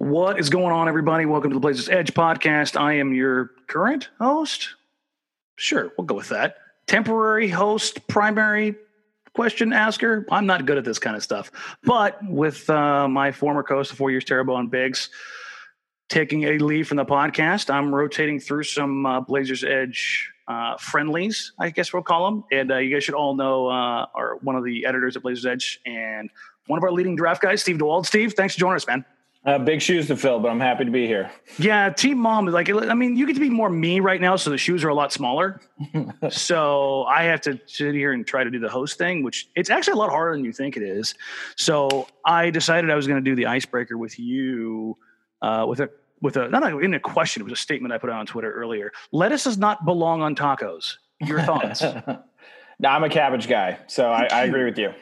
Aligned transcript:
What 0.00 0.40
is 0.40 0.48
going 0.48 0.72
on, 0.72 0.88
everybody? 0.88 1.26
Welcome 1.26 1.50
to 1.50 1.54
the 1.56 1.60
Blazers 1.60 1.90
Edge 1.90 2.14
podcast. 2.14 2.80
I 2.80 2.94
am 2.94 3.12
your 3.12 3.50
current 3.66 4.08
host. 4.18 4.76
Sure, 5.56 5.92
we'll 5.98 6.06
go 6.06 6.14
with 6.14 6.30
that. 6.30 6.56
Temporary 6.86 7.48
host, 7.50 8.08
primary 8.08 8.76
question 9.34 9.74
asker. 9.74 10.24
I'm 10.32 10.46
not 10.46 10.64
good 10.64 10.78
at 10.78 10.86
this 10.86 10.98
kind 10.98 11.16
of 11.16 11.22
stuff, 11.22 11.52
but 11.84 12.18
with 12.24 12.70
uh, 12.70 13.08
my 13.08 13.30
former 13.30 13.62
co-host, 13.62 13.92
four 13.92 14.10
years 14.10 14.24
terrible 14.24 14.54
on 14.54 14.68
Biggs, 14.68 15.10
taking 16.08 16.44
a 16.44 16.56
leave 16.56 16.88
from 16.88 16.96
the 16.96 17.04
podcast, 17.04 17.68
I'm 17.68 17.94
rotating 17.94 18.40
through 18.40 18.62
some 18.62 19.04
uh, 19.04 19.20
Blazers 19.20 19.64
Edge 19.64 20.32
uh, 20.48 20.78
friendlies, 20.78 21.52
I 21.58 21.68
guess 21.68 21.92
we'll 21.92 22.04
call 22.04 22.24
them. 22.24 22.44
And 22.50 22.72
uh, 22.72 22.78
you 22.78 22.90
guys 22.96 23.04
should 23.04 23.14
all 23.14 23.34
know 23.34 23.68
uh, 23.68 24.06
are 24.14 24.38
one 24.40 24.56
of 24.56 24.64
the 24.64 24.86
editors 24.86 25.14
at 25.16 25.22
Blazers 25.22 25.44
Edge 25.44 25.78
and 25.84 26.30
one 26.68 26.78
of 26.78 26.84
our 26.84 26.90
leading 26.90 27.16
draft 27.16 27.42
guys, 27.42 27.60
Steve 27.60 27.76
DeWald. 27.76 28.06
Steve, 28.06 28.32
thanks 28.32 28.54
for 28.54 28.60
joining 28.60 28.76
us, 28.76 28.86
man. 28.86 29.04
Uh, 29.42 29.58
big 29.58 29.80
shoes 29.80 30.06
to 30.06 30.16
fill, 30.16 30.38
but 30.38 30.50
I'm 30.50 30.60
happy 30.60 30.84
to 30.84 30.90
be 30.90 31.06
here. 31.06 31.30
Yeah, 31.58 31.88
Team 31.88 32.18
Mom 32.18 32.46
is 32.46 32.52
like, 32.52 32.68
I 32.68 32.92
mean, 32.92 33.16
you 33.16 33.26
get 33.26 33.34
to 33.34 33.40
be 33.40 33.48
more 33.48 33.70
me 33.70 34.00
right 34.00 34.20
now, 34.20 34.36
so 34.36 34.50
the 34.50 34.58
shoes 34.58 34.84
are 34.84 34.90
a 34.90 34.94
lot 34.94 35.12
smaller. 35.12 35.62
so 36.30 37.04
I 37.04 37.22
have 37.22 37.40
to 37.42 37.58
sit 37.64 37.94
here 37.94 38.12
and 38.12 38.26
try 38.26 38.44
to 38.44 38.50
do 38.50 38.58
the 38.58 38.68
host 38.68 38.98
thing, 38.98 39.22
which 39.22 39.48
it's 39.56 39.70
actually 39.70 39.94
a 39.94 39.96
lot 39.96 40.10
harder 40.10 40.36
than 40.36 40.44
you 40.44 40.52
think 40.52 40.76
it 40.76 40.82
is. 40.82 41.14
So 41.56 42.06
I 42.26 42.50
decided 42.50 42.90
I 42.90 42.96
was 42.96 43.06
going 43.06 43.22
to 43.22 43.30
do 43.30 43.34
the 43.34 43.46
icebreaker 43.46 43.96
with 43.96 44.18
you, 44.18 44.98
uh, 45.40 45.64
with 45.66 45.80
a 45.80 45.88
with 46.20 46.36
a 46.36 46.48
not 46.48 46.62
in 46.82 46.92
a 46.92 47.00
question. 47.00 47.40
It 47.40 47.44
was 47.44 47.54
a 47.54 47.56
statement 47.56 47.94
I 47.94 47.98
put 47.98 48.10
out 48.10 48.16
on 48.16 48.26
Twitter 48.26 48.52
earlier. 48.52 48.92
Lettuce 49.10 49.44
does 49.44 49.56
not 49.56 49.86
belong 49.86 50.20
on 50.20 50.34
tacos. 50.34 50.96
Your 51.18 51.40
thoughts? 51.40 51.80
no, 52.78 52.88
I'm 52.88 53.04
a 53.04 53.08
cabbage 53.08 53.48
guy, 53.48 53.78
so 53.86 54.10
I, 54.10 54.28
I 54.30 54.44
agree 54.44 54.66
with 54.66 54.76
you. 54.76 54.92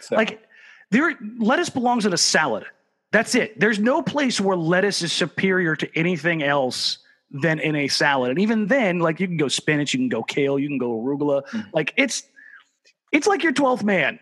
So. 0.00 0.16
Like 0.16 0.42
there, 0.90 1.18
lettuce 1.38 1.70
belongs 1.70 2.04
in 2.04 2.12
a 2.12 2.18
salad. 2.18 2.66
That's 3.16 3.34
it. 3.34 3.58
There's 3.58 3.78
no 3.78 4.02
place 4.02 4.38
where 4.38 4.58
lettuce 4.58 5.00
is 5.00 5.10
superior 5.10 5.74
to 5.74 5.88
anything 5.98 6.42
else 6.42 6.98
than 7.30 7.60
in 7.60 7.74
a 7.74 7.88
salad. 7.88 8.28
And 8.28 8.38
even 8.38 8.66
then, 8.66 8.98
like 8.98 9.20
you 9.20 9.26
can 9.26 9.38
go 9.38 9.48
spinach, 9.48 9.94
you 9.94 9.98
can 9.98 10.10
go 10.10 10.22
kale, 10.22 10.58
you 10.58 10.68
can 10.68 10.76
go 10.76 11.00
arugula. 11.00 11.48
Mm. 11.48 11.66
Like 11.72 11.94
it's 11.96 12.24
it's 13.12 13.26
like 13.26 13.42
your 13.42 13.54
12th 13.54 13.84
man. 13.84 14.18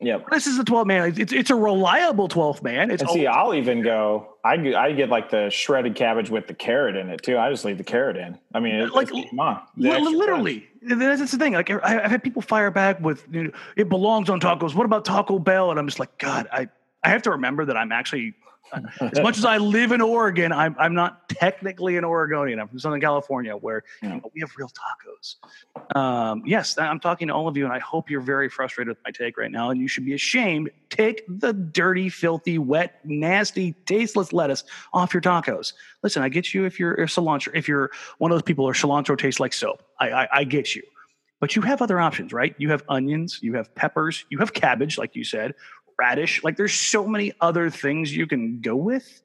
Yeah, 0.00 0.18
this 0.30 0.46
is 0.46 0.56
a 0.56 0.62
12th 0.62 0.86
man. 0.86 1.14
It's 1.18 1.32
it's 1.32 1.50
a 1.50 1.56
reliable 1.56 2.28
12th 2.28 2.62
man. 2.62 2.92
It's 2.92 3.02
and 3.02 3.10
see, 3.10 3.26
I'll 3.26 3.54
even 3.54 3.82
go. 3.82 4.36
I 4.44 4.52
I 4.72 4.92
get 4.92 5.08
like 5.08 5.30
the 5.30 5.50
shredded 5.50 5.96
cabbage 5.96 6.30
with 6.30 6.46
the 6.46 6.54
carrot 6.54 6.94
in 6.94 7.08
it 7.08 7.24
too. 7.24 7.36
I 7.36 7.50
just 7.50 7.64
leave 7.64 7.78
the 7.78 7.82
carrot 7.82 8.16
in. 8.16 8.38
I 8.54 8.60
mean, 8.60 8.76
it, 8.76 8.92
like 8.92 9.08
come 9.08 9.40
on, 9.40 9.62
literally. 9.76 10.68
That's 10.80 11.32
the 11.32 11.38
thing. 11.38 11.54
Like 11.54 11.70
I've 11.70 12.08
had 12.08 12.22
people 12.22 12.42
fire 12.42 12.70
back 12.70 13.00
with 13.00 13.26
you 13.32 13.44
know, 13.44 13.50
it 13.74 13.88
belongs 13.88 14.30
on 14.30 14.38
tacos. 14.38 14.76
What 14.76 14.84
about 14.84 15.04
Taco 15.04 15.40
Bell? 15.40 15.72
And 15.72 15.80
I'm 15.80 15.88
just 15.88 15.98
like, 15.98 16.16
God, 16.18 16.46
I 16.52 16.68
I 17.02 17.10
have 17.10 17.22
to 17.22 17.30
remember 17.30 17.64
that 17.64 17.76
I'm 17.76 17.92
actually, 17.92 18.34
as 19.00 19.20
much 19.20 19.38
as 19.38 19.44
I 19.44 19.58
live 19.58 19.92
in 19.92 20.00
Oregon, 20.00 20.52
I'm, 20.52 20.76
I'm 20.78 20.94
not 20.94 21.28
technically 21.28 21.96
an 21.96 22.04
Oregonian. 22.04 22.58
I'm 22.58 22.68
from 22.68 22.78
Southern 22.78 23.00
California, 23.00 23.56
where 23.56 23.84
you 24.02 24.08
know, 24.08 24.20
we 24.34 24.40
have 24.40 24.50
real 24.58 24.68
tacos. 24.68 25.96
Um, 25.96 26.42
yes, 26.44 26.76
I'm 26.76 27.00
talking 27.00 27.28
to 27.28 27.34
all 27.34 27.48
of 27.48 27.56
you, 27.56 27.64
and 27.64 27.72
I 27.72 27.78
hope 27.78 28.10
you're 28.10 28.20
very 28.20 28.48
frustrated 28.48 28.88
with 28.88 28.98
my 29.04 29.10
take 29.10 29.38
right 29.38 29.50
now, 29.50 29.70
and 29.70 29.80
you 29.80 29.88
should 29.88 30.04
be 30.04 30.12
ashamed. 30.12 30.70
Take 30.90 31.22
the 31.28 31.52
dirty, 31.52 32.08
filthy, 32.08 32.58
wet, 32.58 33.00
nasty, 33.04 33.72
tasteless 33.86 34.32
lettuce 34.32 34.64
off 34.92 35.14
your 35.14 35.22
tacos. 35.22 35.72
Listen, 36.02 36.22
I 36.22 36.28
get 36.28 36.52
you 36.52 36.64
if 36.64 36.78
you're 36.78 36.94
if 36.94 37.10
cilantro, 37.10 37.54
if 37.54 37.68
you're 37.68 37.90
one 38.18 38.32
of 38.32 38.34
those 38.34 38.42
people 38.42 38.64
where 38.64 38.74
cilantro 38.74 39.16
tastes 39.16 39.40
like 39.40 39.52
soap. 39.52 39.82
I, 40.00 40.10
I, 40.10 40.28
I 40.32 40.44
get 40.44 40.74
you. 40.74 40.82
But 41.40 41.54
you 41.54 41.62
have 41.62 41.80
other 41.80 42.00
options, 42.00 42.32
right? 42.32 42.54
You 42.58 42.70
have 42.70 42.82
onions, 42.88 43.38
you 43.40 43.54
have 43.54 43.72
peppers, 43.76 44.24
you 44.28 44.38
have 44.38 44.52
cabbage, 44.52 44.98
like 44.98 45.14
you 45.14 45.22
said, 45.22 45.54
radish. 45.98 46.42
Like 46.44 46.56
there's 46.56 46.74
so 46.74 47.06
many 47.06 47.32
other 47.40 47.70
things 47.70 48.14
you 48.14 48.26
can 48.26 48.60
go 48.60 48.76
with. 48.76 49.22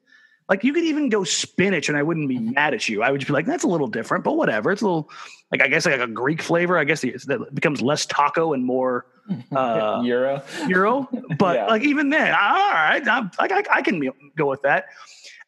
Like 0.48 0.62
you 0.62 0.74
could 0.74 0.84
even 0.84 1.08
go 1.08 1.24
spinach, 1.24 1.88
and 1.88 1.96
I 1.96 2.02
wouldn't 2.02 2.28
be 2.28 2.38
mad 2.38 2.74
at 2.74 2.86
you. 2.88 3.02
I 3.02 3.10
would 3.10 3.20
just 3.20 3.28
be 3.28 3.32
like, 3.32 3.46
that's 3.46 3.64
a 3.64 3.68
little 3.68 3.86
different, 3.86 4.24
but 4.24 4.36
whatever. 4.36 4.70
It's 4.70 4.82
a 4.82 4.84
little 4.84 5.10
like 5.50 5.62
I 5.62 5.68
guess 5.68 5.86
like 5.86 6.00
a 6.00 6.06
Greek 6.06 6.42
flavor. 6.42 6.76
I 6.76 6.84
guess 6.84 7.00
that 7.00 7.54
becomes 7.54 7.80
less 7.80 8.04
taco 8.04 8.52
and 8.52 8.64
more 8.64 9.06
uh, 9.52 10.02
euro. 10.04 10.42
Euro, 10.68 11.08
but 11.38 11.56
yeah. 11.56 11.66
like 11.66 11.82
even 11.82 12.10
then, 12.10 12.34
all 12.34 12.72
right, 12.72 13.02
I'm, 13.08 13.30
like 13.38 13.52
I, 13.52 13.64
I 13.72 13.82
can 13.82 14.10
go 14.36 14.50
with 14.50 14.62
that. 14.62 14.86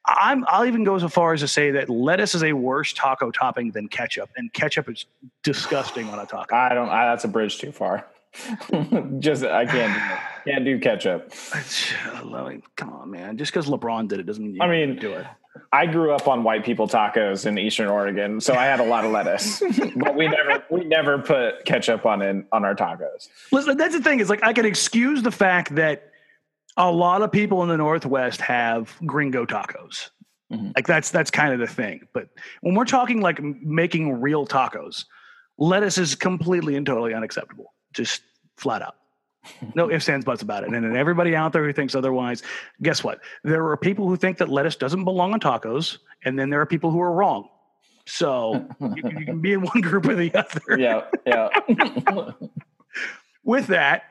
I'm, 0.09 0.45
I'll 0.47 0.65
even 0.65 0.85
go 0.85 0.97
so 0.99 1.09
far 1.09 1.33
as 1.33 1.41
to 1.41 1.49
say 1.49 1.73
that 1.73 1.91
lettuce 1.91 2.37
is 2.37 2.45
a 2.45 2.53
worse 2.53 2.93
taco 2.93 3.31
topping 3.33 3.73
than 3.73 3.89
ketchup, 3.89 4.31
and 4.37 4.53
ketchup 4.53 4.89
is 4.89 5.05
disgusting 5.43 6.09
on 6.09 6.21
a 6.21 6.27
taco. 6.27 6.55
I 6.55 6.75
don't. 6.75 6.89
I, 6.89 7.07
that's 7.07 7.25
a 7.25 7.29
bridge 7.29 7.59
too 7.59 7.73
far. 7.73 8.07
Just 9.19 9.45
I 9.45 9.65
can't 9.67 9.95
do, 9.95 10.17
can't 10.51 10.65
do 10.65 10.79
ketchup. 10.79 11.33
Come 12.77 12.93
on, 12.93 13.11
man. 13.11 13.37
Just 13.37 13.53
because 13.53 13.67
LeBron 13.67 14.09
did 14.09 14.21
it 14.21 14.27
doesn't 14.27 14.53
mean 14.53 14.61
I 14.61 14.69
mean, 14.69 14.97
do 14.99 15.13
it. 15.13 15.27
I 15.73 15.87
grew 15.87 16.13
up 16.13 16.29
on 16.29 16.43
white 16.43 16.65
people 16.65 16.87
tacos 16.87 17.47
in 17.47 17.59
Eastern 17.59 17.89
Oregon, 17.89 18.41
so 18.41 18.55
I 18.55 18.65
had 18.67 18.81
a 18.81 18.85
lot 18.85 19.05
of 19.05 19.11
lettuce, 19.11 19.61
but 19.97 20.15
we 20.15 20.29
never 20.29 20.65
we 20.71 20.85
never 20.85 21.19
put 21.19 21.65
ketchup 21.65 22.07
on 22.07 22.23
in 22.23 22.47
on 22.53 22.65
our 22.65 22.75
tacos. 22.75 23.29
Listen, 23.53 23.77
that's 23.77 23.95
the 23.95 24.03
thing 24.03 24.21
is 24.21 24.29
like 24.29 24.43
I 24.43 24.53
can 24.53 24.67
excuse 24.67 25.23
the 25.23 25.31
fact 25.31 25.75
that 25.77 26.11
a 26.77 26.91
lot 26.91 27.23
of 27.23 27.33
people 27.33 27.63
in 27.63 27.69
the 27.69 27.77
Northwest 27.77 28.41
have 28.43 28.95
gringo 29.07 29.47
tacos. 29.47 30.11
Mm-hmm. 30.53 30.73
Like 30.77 30.87
that's 30.87 31.11
that's 31.11 31.31
kind 31.31 31.53
of 31.53 31.59
the 31.59 31.67
thing. 31.67 32.07
But 32.13 32.29
when 32.61 32.75
we're 32.75 32.85
talking 32.85 33.21
like 33.21 33.43
making 33.43 34.21
real 34.21 34.47
tacos, 34.47 35.07
lettuce 35.59 35.99
is 35.99 36.15
completely 36.15 36.77
and 36.77 36.87
totally 36.87 37.15
unacceptable 37.15 37.73
just 37.97 38.23
flat 38.57 38.83
out. 38.83 38.97
No 39.75 39.91
ifs, 39.91 40.09
ands, 40.09 40.25
buts 40.25 40.43
about 40.43 40.65
it. 40.65 40.73
And 40.73 40.75
then 40.75 40.97
everybody 40.97 41.37
out 41.37 41.53
there 41.53 41.65
who 41.65 41.73
thinks 41.73 41.95
otherwise, 41.95 42.43
guess 42.83 43.05
what? 43.05 43.21
There 43.45 43.65
are 43.69 43.77
people 43.77 44.09
who 44.09 44.17
think 44.17 44.39
that 44.39 44.49
lettuce 44.49 44.77
doesn't 44.77 45.05
belong 45.05 45.33
on 45.33 45.41
tacos, 45.41 45.99
and 46.25 46.39
then 46.39 46.51
there 46.51 46.61
are 46.61 46.67
people 46.67 46.91
who 46.91 47.01
are 47.01 47.13
wrong. 47.13 47.49
So 48.07 48.67
you, 48.81 48.95
you 48.97 49.27
can 49.27 49.41
be 49.41 49.53
in 49.53 49.63
one 49.63 49.81
group 49.81 50.07
or 50.07 50.15
the 50.15 50.35
other. 50.35 50.79
Yeah, 50.79 51.05
yeah. 51.27 51.49
With 53.45 53.69
that, 53.69 54.05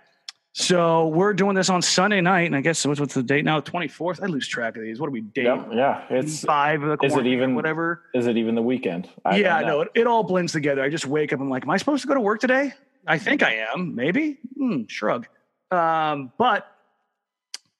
so 0.57 1.07
we're 1.09 1.34
doing 1.34 1.53
this 1.53 1.69
on 1.69 1.81
Sunday 1.81 2.22
night, 2.22 2.44
and 2.44 2.56
I 2.56 2.62
guess 2.62 2.85
what's, 2.85 2.97
what's 2.97 3.13
the 3.13 3.22
date 3.22 3.44
now? 3.44 3.59
Twenty 3.59 3.90
fourth. 3.90 4.23
I 4.23 4.28
lose 4.28 4.47
track 4.47 4.78
of 4.78 4.84
these. 4.84 5.02
What 5.02 5.07
are 5.07 5.12
we 5.12 5.19
date? 5.19 5.44
Yep, 5.44 5.67
yeah, 5.73 6.06
it's 6.09 6.46
five. 6.46 6.81
Of 6.81 6.97
the 6.97 7.06
is 7.06 7.13
it 7.13 7.25
even 7.25 7.56
whatever? 7.56 8.03
Is 8.13 8.25
it 8.25 8.38
even 8.38 8.56
the 8.56 8.62
weekend? 8.62 9.09
I 9.25 9.35
yeah, 9.35 9.59
no, 9.59 9.81
it, 9.81 9.91
it 9.96 10.07
all 10.07 10.23
blends 10.23 10.53
together. 10.53 10.81
I 10.81 10.88
just 10.88 11.07
wake 11.07 11.34
up. 11.34 11.41
I'm 11.41 11.50
like, 11.50 11.63
am 11.63 11.72
I 11.72 11.75
supposed 11.75 12.03
to 12.03 12.07
go 12.07 12.13
to 12.13 12.22
work 12.22 12.40
today? 12.40 12.72
I 13.07 13.17
think 13.17 13.43
I 13.43 13.66
am, 13.73 13.95
maybe. 13.95 14.39
Hmm, 14.57 14.83
shrug. 14.88 15.27
Um, 15.71 16.31
but 16.38 16.71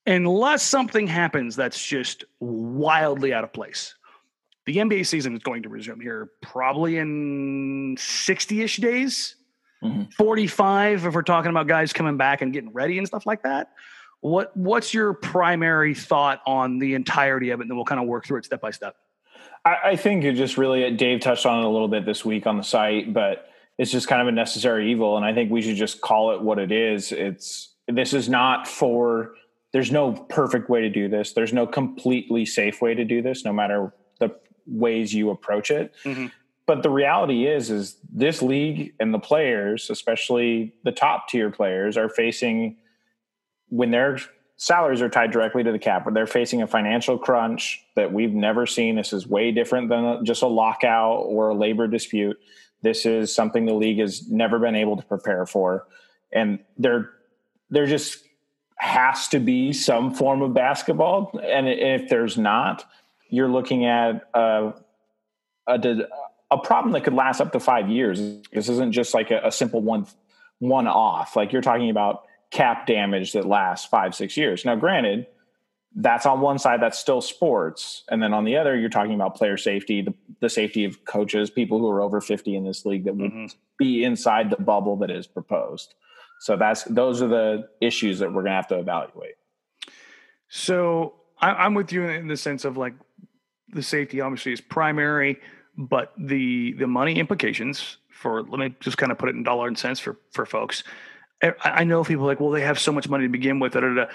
unless 0.06 0.64
something 0.64 1.08
happens 1.08 1.56
that's 1.56 1.84
just 1.84 2.26
wildly 2.40 3.34
out 3.34 3.44
of 3.44 3.54
place, 3.54 3.96
the 4.66 4.78
NBA 4.78 5.06
season 5.06 5.36
is 5.36 5.44
going 5.44 5.64
to 5.64 5.70
resume 5.70 6.00
here 6.00 6.32
probably 6.42 6.98
in 6.98 7.96
60 8.00 8.62
ish 8.62 8.78
days, 8.78 9.36
mm-hmm. 9.84 10.04
45 10.18 11.06
if 11.06 11.14
we're 11.14 11.22
talking 11.22 11.52
about 11.52 11.68
guys 11.68 11.94
coming 11.94 12.18
back 12.18 12.42
and 12.42 12.52
getting 12.52 12.74
ready 12.74 12.98
and 12.98 13.08
stuff 13.08 13.26
like 13.26 13.44
that. 13.44 13.72
What 14.22 14.56
What's 14.58 14.94
your 14.94 15.14
primary 15.14 15.94
thought 15.94 16.42
on 16.48 16.80
the 16.80 16.96
entirety 16.96 17.52
of 17.52 17.60
it? 17.60 17.64
And 17.64 17.70
then 17.72 17.76
we'll 17.76 17.86
kind 17.86 18.02
of 18.02 18.08
work 18.08 18.26
through 18.26 18.40
it 18.40 18.46
step 18.46 18.62
by 18.62 18.72
step. 18.72 18.96
I, 19.64 19.76
I 19.84 19.96
think 19.96 20.24
it 20.24 20.34
just 20.34 20.58
really, 20.58 20.90
Dave 20.92 21.20
touched 21.20 21.46
on 21.46 21.60
it 21.60 21.66
a 21.66 21.70
little 21.70 21.88
bit 21.88 22.06
this 22.06 22.26
week 22.26 22.48
on 22.48 22.58
the 22.58 22.64
site, 22.64 23.14
but 23.14 23.50
it's 23.78 23.92
just 23.92 24.08
kind 24.08 24.22
of 24.22 24.28
a 24.28 24.32
necessary 24.32 24.92
evil. 24.92 25.18
And 25.18 25.26
i 25.26 25.34
think 25.34 25.52
we 25.52 25.62
should 25.62 25.76
just 25.76 26.02
call 26.02 26.32
it 26.32 26.42
what 26.42 26.60
it 26.60 26.72
is. 26.72 27.12
It's 27.12 27.76
this 27.88 28.14
is 28.14 28.30
not 28.30 28.68
for 28.68 29.34
there's 29.74 29.92
no 29.92 30.14
perfect 30.14 30.70
way 30.70 30.82
to 30.82 30.90
do 30.90 31.10
this. 31.10 31.34
There's 31.34 31.52
no 31.52 31.68
completely 31.68 32.46
safe 32.46 32.82
way 32.82 32.94
to 32.94 33.04
do 33.04 33.22
this 33.22 33.44
no 33.44 33.52
matter 33.52 33.94
the 34.20 34.30
ways 34.66 35.14
you 35.14 35.30
approach 35.30 35.70
it. 35.72 35.94
Mm-hmm. 36.04 36.28
but 36.66 36.82
the 36.82 36.90
reality 36.90 37.48
is 37.48 37.70
is 37.70 37.98
this 38.12 38.42
league 38.42 38.94
and 39.00 39.14
the 39.14 39.20
players 39.20 39.90
especially 39.90 40.74
the 40.84 40.92
top 40.92 41.28
tier 41.28 41.52
players 41.52 41.98
are 41.98 42.10
facing 42.10 42.78
when 43.70 43.92
their 43.92 44.18
salaries 44.58 45.02
are 45.02 45.10
tied 45.10 45.32
directly 45.32 45.64
to 45.64 45.72
the 45.72 45.80
cap 45.80 46.08
they're 46.14 46.26
facing 46.26 46.62
a 46.62 46.68
financial 46.68 47.18
crunch 47.18 47.84
that 47.96 48.12
we've 48.12 48.34
never 48.34 48.66
seen. 48.66 48.96
This 48.96 49.14
is 49.14 49.28
way 49.28 49.52
different 49.52 49.90
than 49.90 50.24
just 50.24 50.42
a 50.42 50.48
lockout 50.48 51.24
or 51.26 51.50
a 51.50 51.56
labor 51.56 51.88
dispute 51.88 52.38
this 52.82 53.06
is 53.06 53.34
something 53.34 53.66
the 53.66 53.74
league 53.74 54.00
has 54.00 54.30
never 54.30 54.60
been 54.60 54.76
able 54.76 54.98
to 54.98 55.04
prepare 55.04 55.46
for, 55.46 55.88
and 56.32 56.60
there 56.78 57.12
there 57.70 57.86
just 57.86 58.24
has 58.78 59.28
to 59.30 59.40
be 59.40 59.74
some 59.74 60.14
form 60.14 60.42
of 60.42 60.54
basketball. 60.54 61.40
And 61.44 61.68
if 61.68 62.10
there's 62.10 62.38
not, 62.38 62.86
you're 63.30 63.50
looking 63.50 63.86
at 63.86 64.28
a, 64.34 64.74
a, 65.68 65.98
a 66.52 66.58
problem 66.58 66.94
that 66.94 67.04
could 67.04 67.14
last 67.14 67.42
up 67.42 67.52
to 67.54 67.60
five 67.60 67.90
years. 67.90 68.20
This 68.52 68.70
isn't 68.70 68.92
just 68.92 69.14
like 69.14 69.32
a, 69.32 69.42
a 69.46 69.52
simple 69.52 69.82
one 69.82 70.08
one 70.60 70.88
off. 70.88 71.36
Like 71.36 71.52
you're 71.52 71.62
talking 71.62 71.90
about 71.90 72.24
cap 72.52 72.88
damage 72.88 73.34
that 73.34 73.46
lasts 73.46 73.86
five 73.86 74.14
six 74.16 74.38
years. 74.38 74.66
Now, 74.66 74.76
granted 74.76 75.28
that's 75.96 76.26
on 76.26 76.42
one 76.42 76.60
side 76.60 76.82
that's 76.82 77.00
still 77.00 77.22
sports 77.22 78.04
and 78.10 78.22
then 78.22 78.34
on 78.34 78.44
the 78.44 78.58
other 78.58 78.78
you're 78.78 78.90
talking 78.90 79.14
about 79.14 79.36
player 79.36 79.58
safety 79.58 80.02
the, 80.02 80.14
the 80.42 80.50
safety 80.50 80.84
of 80.84 81.06
coaches 81.06 81.50
people 81.50 81.80
who 81.80 81.90
are 81.90 82.02
over 82.02 82.20
50 82.20 82.56
in 82.56 82.66
this 82.66 82.86
league 82.86 83.06
that 83.06 83.16
would 83.16 83.32
mm-hmm. 83.32 83.58
be 83.78 84.04
inside 84.04 84.50
the 84.50 84.58
bubble 84.58 84.98
that 84.98 85.10
is 85.10 85.26
proposed 85.26 85.96
so 86.40 86.58
that's 86.58 86.84
those 86.84 87.22
are 87.22 87.28
the 87.28 87.70
issues 87.80 88.20
that 88.20 88.28
we're 88.28 88.42
going 88.42 88.52
to 88.52 88.56
have 88.56 88.68
to 88.68 88.78
evaluate 88.78 89.36
so 90.50 91.14
I, 91.40 91.66
am 91.66 91.74
with 91.74 91.92
you 91.92 92.04
in 92.08 92.28
the 92.28 92.38
sense 92.38 92.66
of 92.66 92.78
like 92.78 92.94
the 93.70 93.84
safety 93.84 94.22
obviously 94.22 94.54
is 94.54 94.62
primary, 94.62 95.40
but 95.78 96.14
the 96.18 96.74
the 96.74 96.88
money 96.88 97.20
implications 97.20 97.98
for 98.10 98.44
let 98.44 98.60
me 98.60 98.76
just 98.80 98.98
kind 98.98 99.12
of 99.12 99.18
put 99.18 99.30
it 99.30 99.36
in 99.36 99.44
dollar 99.44 99.68
and 99.68 99.78
cents 99.78 100.00
for 100.00 100.18
for 100.32 100.46
folks. 100.46 100.84
I, 101.44 101.54
I 101.64 101.84
know 101.84 102.04
people 102.04 102.26
like, 102.26 102.40
well, 102.40 102.52
they 102.52 102.62
have 102.62 102.80
so 102.80 102.92
much 102.92 103.10
money 103.10 103.26
to 103.26 103.30
begin 103.30 103.60
with. 103.60 103.74
Da, 103.74 103.82
da, 103.82 103.94
da. 103.94 104.06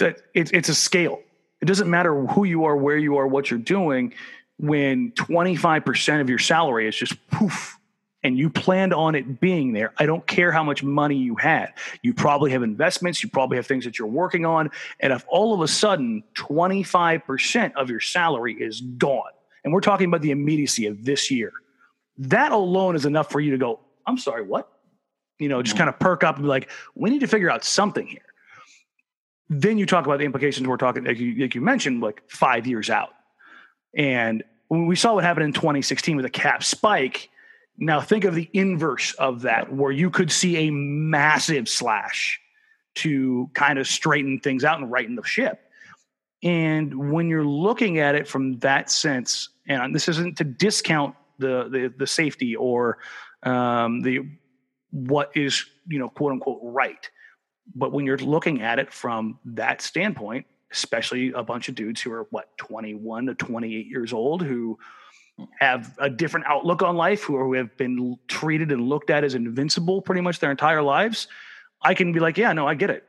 That 0.00 0.20
it's 0.34 0.50
it's 0.50 0.68
a 0.68 0.74
scale. 0.74 1.20
It 1.60 1.66
doesn't 1.66 1.88
matter 1.88 2.26
who 2.26 2.44
you 2.44 2.64
are, 2.64 2.76
where 2.76 2.96
you 2.96 3.16
are, 3.16 3.26
what 3.26 3.50
you're 3.50 3.60
doing. 3.60 4.14
When 4.58 5.12
25% 5.12 6.20
of 6.20 6.28
your 6.28 6.38
salary 6.38 6.86
is 6.86 6.96
just 6.96 7.14
poof 7.30 7.78
and 8.22 8.36
you 8.36 8.50
planned 8.50 8.92
on 8.92 9.14
it 9.14 9.40
being 9.40 9.72
there, 9.72 9.94
I 9.98 10.04
don't 10.04 10.26
care 10.26 10.52
how 10.52 10.62
much 10.62 10.82
money 10.82 11.16
you 11.16 11.36
had. 11.36 11.72
You 12.02 12.12
probably 12.12 12.50
have 12.50 12.62
investments, 12.62 13.22
you 13.22 13.30
probably 13.30 13.56
have 13.56 13.66
things 13.66 13.84
that 13.84 13.98
you're 13.98 14.08
working 14.08 14.44
on. 14.44 14.70
And 15.00 15.12
if 15.12 15.24
all 15.28 15.54
of 15.54 15.60
a 15.60 15.68
sudden 15.68 16.22
25% 16.36 17.72
of 17.74 17.88
your 17.88 18.00
salary 18.00 18.54
is 18.54 18.82
gone, 18.82 19.30
and 19.64 19.72
we're 19.72 19.80
talking 19.80 20.06
about 20.06 20.22
the 20.22 20.30
immediacy 20.30 20.86
of 20.86 21.04
this 21.04 21.30
year, 21.30 21.52
that 22.18 22.52
alone 22.52 22.96
is 22.96 23.06
enough 23.06 23.30
for 23.30 23.40
you 23.40 23.52
to 23.52 23.58
go, 23.58 23.80
I'm 24.06 24.18
sorry, 24.18 24.42
what? 24.42 24.70
You 25.38 25.48
know, 25.48 25.62
just 25.62 25.74
mm-hmm. 25.74 25.84
kind 25.84 25.88
of 25.88 25.98
perk 25.98 26.22
up 26.22 26.36
and 26.36 26.44
be 26.44 26.48
like, 26.48 26.70
we 26.94 27.08
need 27.08 27.20
to 27.20 27.26
figure 27.26 27.50
out 27.50 27.64
something 27.64 28.06
here. 28.06 28.20
Then 29.50 29.76
you 29.76 29.84
talk 29.84 30.06
about 30.06 30.20
the 30.20 30.24
implications 30.24 30.66
we're 30.66 30.76
talking, 30.76 31.04
like 31.04 31.18
you, 31.18 31.34
like 31.42 31.54
you 31.54 31.60
mentioned, 31.60 32.00
like 32.00 32.22
five 32.30 32.66
years 32.66 32.88
out. 32.88 33.10
And 33.96 34.44
when 34.68 34.86
we 34.86 34.94
saw 34.94 35.14
what 35.14 35.24
happened 35.24 35.44
in 35.44 35.52
2016 35.52 36.16
with 36.16 36.24
a 36.24 36.30
cap 36.30 36.62
spike, 36.62 37.28
now 37.76 38.00
think 38.00 38.24
of 38.24 38.34
the 38.34 38.48
inverse 38.52 39.12
of 39.14 39.42
that, 39.42 39.72
where 39.72 39.90
you 39.90 40.08
could 40.08 40.30
see 40.30 40.68
a 40.68 40.70
massive 40.70 41.68
slash 41.68 42.40
to 42.96 43.50
kind 43.54 43.78
of 43.78 43.88
straighten 43.88 44.38
things 44.38 44.64
out 44.64 44.78
and 44.78 44.90
righten 44.90 45.16
the 45.16 45.24
ship. 45.24 45.60
And 46.42 47.12
when 47.12 47.28
you're 47.28 47.44
looking 47.44 47.98
at 47.98 48.14
it 48.14 48.28
from 48.28 48.58
that 48.60 48.90
sense, 48.90 49.48
and 49.66 49.94
this 49.94 50.08
isn't 50.08 50.38
to 50.38 50.44
discount 50.44 51.14
the 51.38 51.68
the, 51.68 51.94
the 51.98 52.06
safety 52.06 52.54
or 52.56 52.98
um, 53.42 54.00
the 54.00 54.20
what 54.90 55.30
is 55.34 55.64
you 55.86 55.98
know 55.98 56.08
quote 56.08 56.32
unquote 56.32 56.60
right, 56.62 57.10
but 57.74 57.92
when 57.92 58.06
you're 58.06 58.18
looking 58.18 58.62
at 58.62 58.78
it 58.78 58.92
from 58.92 59.38
that 59.44 59.82
standpoint, 59.82 60.46
especially 60.72 61.32
a 61.32 61.42
bunch 61.42 61.68
of 61.68 61.74
dudes 61.74 62.00
who 62.00 62.12
are 62.12 62.26
what 62.30 62.56
21 62.58 63.26
to 63.26 63.34
28 63.34 63.86
years 63.86 64.12
old 64.12 64.42
who 64.42 64.78
have 65.58 65.96
a 65.98 66.10
different 66.10 66.46
outlook 66.46 66.82
on 66.82 66.96
life, 66.96 67.22
who 67.22 67.52
have 67.54 67.76
been 67.76 68.16
treated 68.28 68.70
and 68.72 68.88
looked 68.88 69.10
at 69.10 69.24
as 69.24 69.34
invincible 69.34 70.02
pretty 70.02 70.20
much 70.20 70.38
their 70.38 70.50
entire 70.50 70.82
lives, 70.82 71.28
I 71.82 71.94
can 71.94 72.12
be 72.12 72.20
like, 72.20 72.36
yeah, 72.36 72.52
no, 72.52 72.68
I 72.68 72.74
get 72.74 72.90
it. 72.90 73.04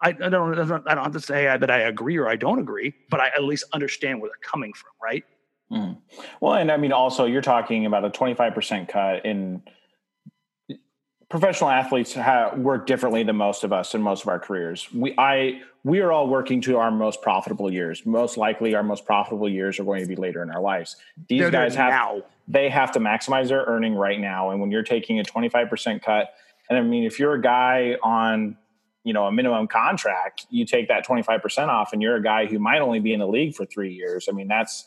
I, 0.00 0.08
I 0.08 0.28
don't, 0.28 0.58
I 0.58 0.94
don't 0.94 1.04
have 1.04 1.12
to 1.12 1.20
say 1.20 1.44
that 1.44 1.70
I 1.70 1.80
agree 1.80 2.16
or 2.16 2.28
I 2.28 2.36
don't 2.36 2.58
agree, 2.58 2.94
but 3.10 3.20
I 3.20 3.28
at 3.28 3.44
least 3.44 3.64
understand 3.72 4.20
where 4.20 4.30
they're 4.30 4.50
coming 4.50 4.72
from, 4.72 4.90
right? 5.02 5.24
Mm. 5.70 5.98
Well, 6.40 6.54
and 6.54 6.70
I 6.70 6.76
mean, 6.76 6.92
also, 6.92 7.24
you're 7.24 7.40
talking 7.40 7.86
about 7.86 8.04
a 8.04 8.10
25% 8.10 8.88
cut 8.88 9.24
in 9.24 9.62
professional 11.32 11.70
athletes 11.70 12.12
have, 12.12 12.58
work 12.58 12.86
differently 12.86 13.22
than 13.22 13.36
most 13.36 13.64
of 13.64 13.72
us 13.72 13.94
in 13.94 14.02
most 14.02 14.20
of 14.20 14.28
our 14.28 14.38
careers. 14.38 14.92
We, 14.92 15.14
I, 15.16 15.62
we 15.82 16.00
are 16.00 16.12
all 16.12 16.28
working 16.28 16.60
to 16.60 16.76
our 16.76 16.90
most 16.90 17.22
profitable 17.22 17.72
years. 17.72 18.04
Most 18.04 18.36
likely, 18.36 18.74
our 18.74 18.82
most 18.82 19.06
profitable 19.06 19.48
years 19.48 19.80
are 19.80 19.84
going 19.84 20.02
to 20.02 20.06
be 20.06 20.14
later 20.14 20.42
in 20.42 20.50
our 20.50 20.60
lives. 20.60 20.96
These 21.28 21.40
They're 21.40 21.50
guys 21.50 21.74
have 21.74 21.88
now. 21.88 22.22
they 22.48 22.68
have 22.68 22.92
to 22.92 23.00
maximize 23.00 23.48
their 23.48 23.64
earning 23.64 23.94
right 23.94 24.20
now. 24.20 24.50
And 24.50 24.60
when 24.60 24.70
you're 24.70 24.82
taking 24.82 25.20
a 25.20 25.22
25% 25.22 26.02
cut, 26.02 26.34
and 26.68 26.78
I 26.78 26.82
mean, 26.82 27.04
if 27.04 27.18
you're 27.18 27.32
a 27.32 27.40
guy 27.40 27.96
on 28.02 28.58
you 29.02 29.14
know 29.14 29.24
a 29.24 29.32
minimum 29.32 29.68
contract, 29.68 30.44
you 30.50 30.66
take 30.66 30.88
that 30.88 31.06
25% 31.06 31.68
off, 31.68 31.94
and 31.94 32.02
you're 32.02 32.16
a 32.16 32.22
guy 32.22 32.44
who 32.44 32.58
might 32.58 32.82
only 32.82 33.00
be 33.00 33.14
in 33.14 33.20
the 33.20 33.26
league 33.26 33.54
for 33.54 33.64
three 33.64 33.94
years. 33.94 34.28
I 34.28 34.32
mean, 34.32 34.48
that's 34.48 34.86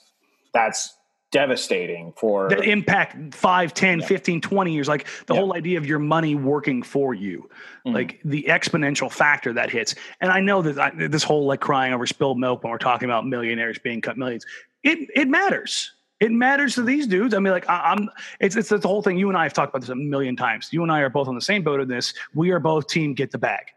that's 0.53 0.95
devastating 1.31 2.13
for 2.15 2.47
the 2.49 2.61
impact 2.61 3.33
5 3.33 3.73
10 3.73 3.99
yeah. 3.99 4.05
15 4.05 4.41
20 4.41 4.73
years 4.73 4.87
like 4.87 5.07
the 5.25 5.33
yeah. 5.33 5.39
whole 5.39 5.55
idea 5.55 5.77
of 5.77 5.85
your 5.85 5.99
money 5.99 6.35
working 6.35 6.81
for 6.81 7.13
you 7.13 7.49
mm-hmm. 7.85 7.93
like 7.93 8.21
the 8.23 8.45
exponential 8.47 9.11
factor 9.11 9.51
that 9.51 9.69
hits 9.69 9.95
and 10.21 10.31
i 10.31 10.39
know 10.39 10.61
that 10.61 10.79
I, 10.79 11.07
this 11.07 11.23
whole 11.23 11.45
like 11.45 11.59
crying 11.59 11.93
over 11.93 12.05
spilled 12.05 12.39
milk 12.39 12.63
when 12.63 12.71
we're 12.71 12.77
talking 12.77 13.09
about 13.09 13.25
millionaires 13.25 13.77
being 13.79 14.01
cut 14.01 14.17
millions 14.17 14.45
it 14.83 15.09
it 15.13 15.27
matters 15.27 15.91
it 16.21 16.31
matters 16.31 16.75
to 16.75 16.81
these 16.81 17.07
dudes. 17.07 17.33
I 17.33 17.39
mean, 17.39 17.51
like 17.51 17.67
I, 17.67 17.91
am 17.91 18.09
it's, 18.39 18.55
it's 18.55 18.71
it's 18.71 18.83
the 18.83 18.87
whole 18.87 19.01
thing. 19.01 19.17
You 19.17 19.27
and 19.27 19.37
I 19.37 19.43
have 19.43 19.53
talked 19.53 19.71
about 19.71 19.81
this 19.81 19.89
a 19.89 19.95
million 19.95 20.35
times. 20.35 20.69
You 20.71 20.81
and 20.81 20.91
I 20.91 21.01
are 21.01 21.09
both 21.09 21.27
on 21.27 21.35
the 21.35 21.41
same 21.41 21.61
boat 21.61 21.81
in 21.81 21.89
this. 21.89 22.13
We 22.33 22.51
are 22.51 22.59
both 22.59 22.87
team 22.87 23.13
get 23.13 23.31
the 23.31 23.37
bag. 23.37 23.74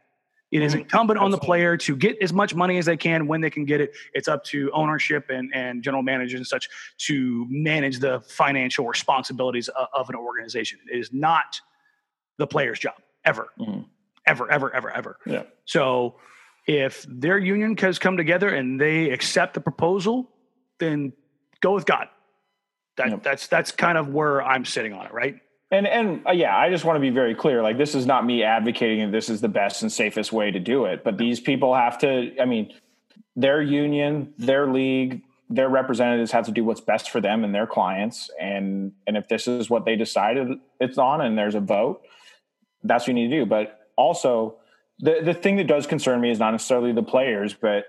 It 0.50 0.62
is 0.62 0.72
mm-hmm. 0.72 0.80
incumbent 0.80 1.18
on 1.18 1.30
the 1.30 1.38
player 1.38 1.76
to 1.76 1.94
get 1.94 2.16
as 2.22 2.32
much 2.32 2.54
money 2.54 2.78
as 2.78 2.86
they 2.86 2.96
can 2.96 3.26
when 3.26 3.40
they 3.42 3.50
can 3.50 3.66
get 3.66 3.82
it. 3.82 3.92
It's 4.14 4.28
up 4.28 4.44
to 4.44 4.70
ownership 4.72 5.28
and, 5.28 5.50
and 5.54 5.82
general 5.82 6.02
managers 6.02 6.38
and 6.38 6.46
such 6.46 6.68
to 6.98 7.46
manage 7.50 7.98
the 7.98 8.20
financial 8.20 8.86
responsibilities 8.86 9.68
of, 9.68 9.88
of 9.92 10.08
an 10.08 10.14
organization. 10.14 10.78
It 10.90 10.98
is 10.98 11.12
not 11.12 11.60
the 12.38 12.46
player's 12.46 12.78
job 12.78 12.94
ever, 13.24 13.48
mm-hmm. 13.58 13.82
ever, 14.26 14.50
ever, 14.50 14.74
ever, 14.74 14.90
ever. 14.90 15.18
Yeah. 15.26 15.42
So 15.66 16.16
if 16.66 17.04
their 17.08 17.38
union 17.38 17.76
has 17.78 17.98
come 17.98 18.16
together 18.16 18.48
and 18.48 18.80
they 18.80 19.10
accept 19.10 19.54
the 19.54 19.60
proposal, 19.60 20.30
then 20.78 21.12
go 21.60 21.74
with 21.74 21.84
God. 21.84 22.08
That, 22.96 23.10
yep. 23.10 23.22
That's 23.22 23.46
that's 23.46 23.70
kind 23.70 23.96
of 23.96 24.08
where 24.08 24.42
I'm 24.42 24.64
sitting 24.64 24.92
on 24.92 25.06
it, 25.06 25.12
right? 25.12 25.40
And 25.70 25.86
and 25.86 26.26
uh, 26.26 26.32
yeah, 26.32 26.56
I 26.56 26.70
just 26.70 26.84
want 26.84 26.96
to 26.96 27.00
be 27.00 27.10
very 27.10 27.34
clear. 27.34 27.62
Like 27.62 27.76
this 27.76 27.94
is 27.94 28.06
not 28.06 28.24
me 28.24 28.42
advocating 28.42 29.00
that 29.00 29.12
this 29.12 29.28
is 29.28 29.40
the 29.40 29.48
best 29.48 29.82
and 29.82 29.92
safest 29.92 30.32
way 30.32 30.50
to 30.50 30.58
do 30.58 30.86
it, 30.86 31.04
but 31.04 31.18
these 31.18 31.40
people 31.40 31.74
have 31.74 31.98
to. 31.98 32.34
I 32.40 32.46
mean, 32.46 32.72
their 33.36 33.60
union, 33.60 34.32
their 34.38 34.66
league, 34.66 35.22
their 35.50 35.68
representatives 35.68 36.32
have 36.32 36.46
to 36.46 36.52
do 36.52 36.64
what's 36.64 36.80
best 36.80 37.10
for 37.10 37.20
them 37.20 37.44
and 37.44 37.54
their 37.54 37.66
clients. 37.66 38.30
And 38.40 38.92
and 39.06 39.16
if 39.16 39.28
this 39.28 39.46
is 39.46 39.68
what 39.68 39.84
they 39.84 39.94
decided 39.94 40.58
it's 40.80 40.96
on, 40.96 41.20
and 41.20 41.36
there's 41.36 41.54
a 41.54 41.60
vote, 41.60 42.02
that's 42.82 43.02
what 43.02 43.08
you 43.08 43.14
need 43.14 43.28
to 43.28 43.40
do. 43.40 43.46
But 43.46 43.90
also, 43.96 44.56
the 45.00 45.20
the 45.22 45.34
thing 45.34 45.56
that 45.56 45.66
does 45.66 45.86
concern 45.86 46.20
me 46.22 46.30
is 46.30 46.38
not 46.38 46.52
necessarily 46.52 46.92
the 46.92 47.02
players, 47.02 47.52
but 47.52 47.84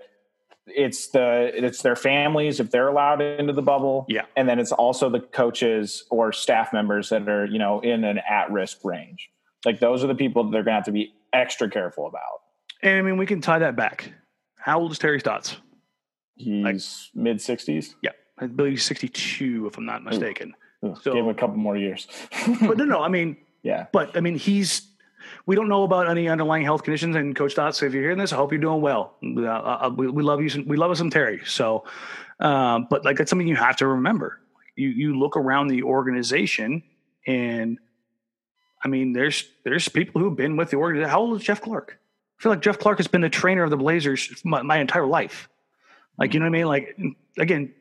it's 0.76 1.08
the 1.08 1.52
it's 1.54 1.82
their 1.82 1.96
families 1.96 2.60
if 2.60 2.72
they're 2.72 2.88
allowed 2.88 3.22
into 3.22 3.54
the 3.54 3.62
bubble. 3.62 4.06
Yeah. 4.08 4.26
And 4.36 4.48
then 4.48 4.60
it's 4.60 4.72
also 4.72 5.10
the 5.10 5.20
coaches 5.20 6.06
or 6.10 6.32
staff 6.32 6.74
members 6.74 7.10
that 7.10 7.28
are 7.28 7.46
you 7.46 7.60
know 7.60 7.80
in 7.80 8.04
an 8.04 8.20
at-risk 8.30 8.80
range. 8.84 9.30
Like 9.66 9.80
those 9.80 10.04
are 10.04 10.08
the 10.08 10.16
people 10.16 10.44
that 10.44 10.52
they're 10.52 10.64
gonna 10.64 10.76
have 10.76 10.86
to 10.86 10.92
be 10.92 11.14
extra 11.34 11.70
careful 11.70 12.08
about. 12.08 12.42
And 12.82 12.98
i 12.98 13.02
mean 13.02 13.18
we 13.18 13.26
can 13.26 13.42
tie 13.42 13.60
that 13.60 13.76
back. 13.76 14.12
How 14.58 14.80
old 14.80 14.92
is 14.92 15.00
terry 15.00 15.20
stotts 15.20 15.58
he's 16.40 16.64
like, 16.64 16.76
mid 17.14 17.38
60s 17.38 17.96
yeah. 18.02 18.12
I 18.38 18.48
believe 18.48 18.74
he's 18.74 18.86
62 18.86 19.68
if 19.68 19.78
i'm 19.78 19.86
not 19.86 20.04
mistaken. 20.04 20.54
Ooh. 20.84 20.88
Ooh, 20.88 20.96
so 21.02 21.14
give 21.14 21.26
him 21.26 21.30
a 21.30 21.34
couple 21.34 21.58
more 21.58 21.76
years. 21.76 22.08
But 22.62 22.78
no 22.78 22.86
no 22.86 23.02
i 23.02 23.10
mean 23.10 23.38
yeah. 23.64 23.88
but 23.92 24.16
i 24.16 24.22
mean 24.22 24.36
he's 24.36 24.89
we 25.46 25.56
don't 25.56 25.68
know 25.68 25.84
about 25.84 26.10
any 26.10 26.28
underlying 26.28 26.64
health 26.64 26.84
conditions. 26.84 27.16
And 27.16 27.36
Coach 27.36 27.54
Stotts, 27.54 27.82
if 27.82 27.94
you're 27.94 28.04
hearing 28.04 28.18
this, 28.18 28.34
I 28.34 28.36
hope 28.36 28.52
you're 28.52 28.62
doing 28.62 28.82
well. 28.82 29.16
Uh, 29.24 29.48
uh, 29.48 29.94
we, 29.96 30.08
we, 30.10 30.24
love 30.24 30.42
you. 30.42 30.50
Some, 30.50 30.68
we 30.68 30.78
love 30.78 30.92
us 30.92 30.98
some 30.98 31.10
Terry. 31.10 31.42
So, 31.46 31.86
um, 32.40 32.88
but 32.90 33.06
like 33.06 33.18
that's 33.18 33.30
something 33.30 33.48
you 33.48 33.56
have 33.56 33.78
to 33.78 33.88
remember. 33.88 34.40
You 34.76 34.90
you 34.90 35.20
look 35.20 35.36
around 35.36 35.68
the 35.68 35.84
organization, 35.84 36.84
and 37.28 37.80
I 38.84 38.88
mean, 38.88 39.14
there's 39.14 39.44
there's 39.64 39.90
people 39.90 40.22
who've 40.22 40.36
been 40.36 40.56
with 40.56 40.70
the 40.70 40.78
organization. 40.78 41.10
How 41.10 41.20
old 41.20 41.38
is 41.40 41.44
Jeff 41.46 41.62
Clark? 41.62 42.00
I 42.40 42.44
feel 42.44 42.52
like 42.52 42.62
Jeff 42.62 42.80
Clark 42.80 42.98
has 43.00 43.08
been 43.08 43.22
the 43.22 43.30
trainer 43.30 43.64
of 43.64 43.70
the 43.70 43.78
Blazers 43.78 44.42
my, 44.46 44.62
my 44.62 44.78
entire 44.78 45.06
life. 45.06 45.50
Like 46.18 46.34
you 46.34 46.40
know 46.40 46.46
what 46.46 46.56
I 46.56 46.60
mean? 46.60 46.68
Like 46.68 46.98
again, 47.38 47.74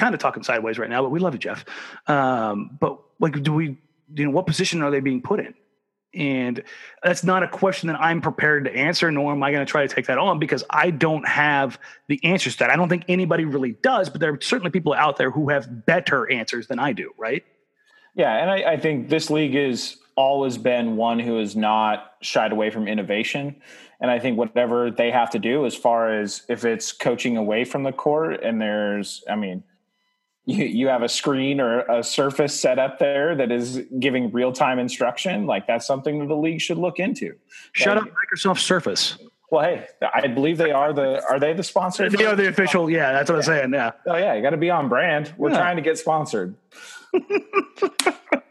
kind 0.00 0.14
of 0.14 0.20
talking 0.20 0.42
sideways 0.42 0.78
right 0.78 0.88
now, 0.88 1.02
but 1.02 1.10
we 1.10 1.20
love 1.20 1.34
you, 1.34 1.38
Jeff. 1.38 1.64
Um, 2.06 2.76
but 2.80 2.98
like, 3.20 3.40
do 3.42 3.52
we? 3.52 3.78
You 4.12 4.24
know, 4.24 4.30
what 4.30 4.46
position 4.46 4.82
are 4.82 4.90
they 4.90 4.98
being 4.98 5.22
put 5.22 5.38
in? 5.38 5.54
And 6.12 6.64
that's 7.04 7.22
not 7.22 7.42
a 7.42 7.48
question 7.48 7.86
that 7.86 8.00
I'm 8.00 8.20
prepared 8.20 8.64
to 8.64 8.74
answer, 8.74 9.10
nor 9.12 9.32
am 9.32 9.42
I 9.42 9.52
going 9.52 9.64
to 9.64 9.70
try 9.70 9.86
to 9.86 9.94
take 9.94 10.06
that 10.06 10.18
on 10.18 10.38
because 10.38 10.64
I 10.68 10.90
don't 10.90 11.26
have 11.26 11.78
the 12.08 12.20
answers 12.24 12.54
to 12.54 12.58
that. 12.60 12.70
I 12.70 12.76
don't 12.76 12.88
think 12.88 13.04
anybody 13.08 13.44
really 13.44 13.72
does, 13.82 14.10
but 14.10 14.20
there 14.20 14.32
are 14.32 14.40
certainly 14.40 14.70
people 14.70 14.92
out 14.92 15.18
there 15.18 15.30
who 15.30 15.50
have 15.50 15.86
better 15.86 16.30
answers 16.30 16.66
than 16.66 16.80
I 16.80 16.92
do, 16.92 17.12
right? 17.16 17.44
Yeah, 18.16 18.34
and 18.36 18.50
I, 18.50 18.72
I 18.72 18.76
think 18.76 19.08
this 19.08 19.30
league 19.30 19.54
has 19.54 19.96
always 20.16 20.58
been 20.58 20.96
one 20.96 21.18
who 21.18 21.38
has 21.38 21.54
not 21.54 22.14
shied 22.20 22.52
away 22.52 22.70
from 22.70 22.88
innovation. 22.88 23.56
And 24.00 24.10
I 24.10 24.18
think 24.18 24.36
whatever 24.36 24.90
they 24.90 25.10
have 25.10 25.30
to 25.30 25.38
do 25.38 25.64
as 25.64 25.74
far 25.74 26.20
as 26.20 26.42
if 26.48 26.64
it's 26.64 26.92
coaching 26.92 27.36
away 27.36 27.64
from 27.64 27.84
the 27.84 27.92
court 27.92 28.42
and 28.42 28.60
there's, 28.60 29.22
I 29.30 29.36
mean, 29.36 29.62
you, 30.50 30.64
you 30.64 30.88
have 30.88 31.02
a 31.02 31.08
screen 31.08 31.60
or 31.60 31.80
a 31.80 32.02
surface 32.02 32.58
set 32.58 32.78
up 32.78 32.98
there 32.98 33.34
that 33.36 33.50
is 33.52 33.82
giving 33.98 34.30
real 34.32 34.52
time 34.52 34.78
instruction, 34.78 35.46
like 35.46 35.66
that's 35.66 35.86
something 35.86 36.18
that 36.20 36.28
the 36.28 36.36
league 36.36 36.60
should 36.60 36.78
look 36.78 36.98
into. 36.98 37.34
Shut 37.72 37.96
up, 37.96 38.04
Microsoft 38.04 38.60
Surface. 38.60 39.16
Well, 39.50 39.64
hey, 39.64 39.86
I 40.14 40.28
believe 40.28 40.58
they 40.58 40.70
are 40.70 40.92
the 40.92 41.24
are 41.28 41.40
they 41.40 41.52
the 41.52 41.64
sponsor? 41.64 42.08
They 42.08 42.24
are 42.24 42.36
the 42.36 42.48
official. 42.48 42.88
Yeah, 42.88 43.12
that's 43.12 43.28
what. 43.28 43.36
I'm 43.36 43.42
saying. 43.42 43.72
Yeah. 43.72 43.90
Oh 44.06 44.16
yeah, 44.16 44.34
you 44.34 44.42
got 44.42 44.50
to 44.50 44.56
be 44.56 44.70
on 44.70 44.88
brand. 44.88 45.34
We're 45.36 45.50
yeah. 45.50 45.58
trying 45.58 45.76
to 45.76 45.82
get 45.82 45.98
sponsored. 45.98 46.54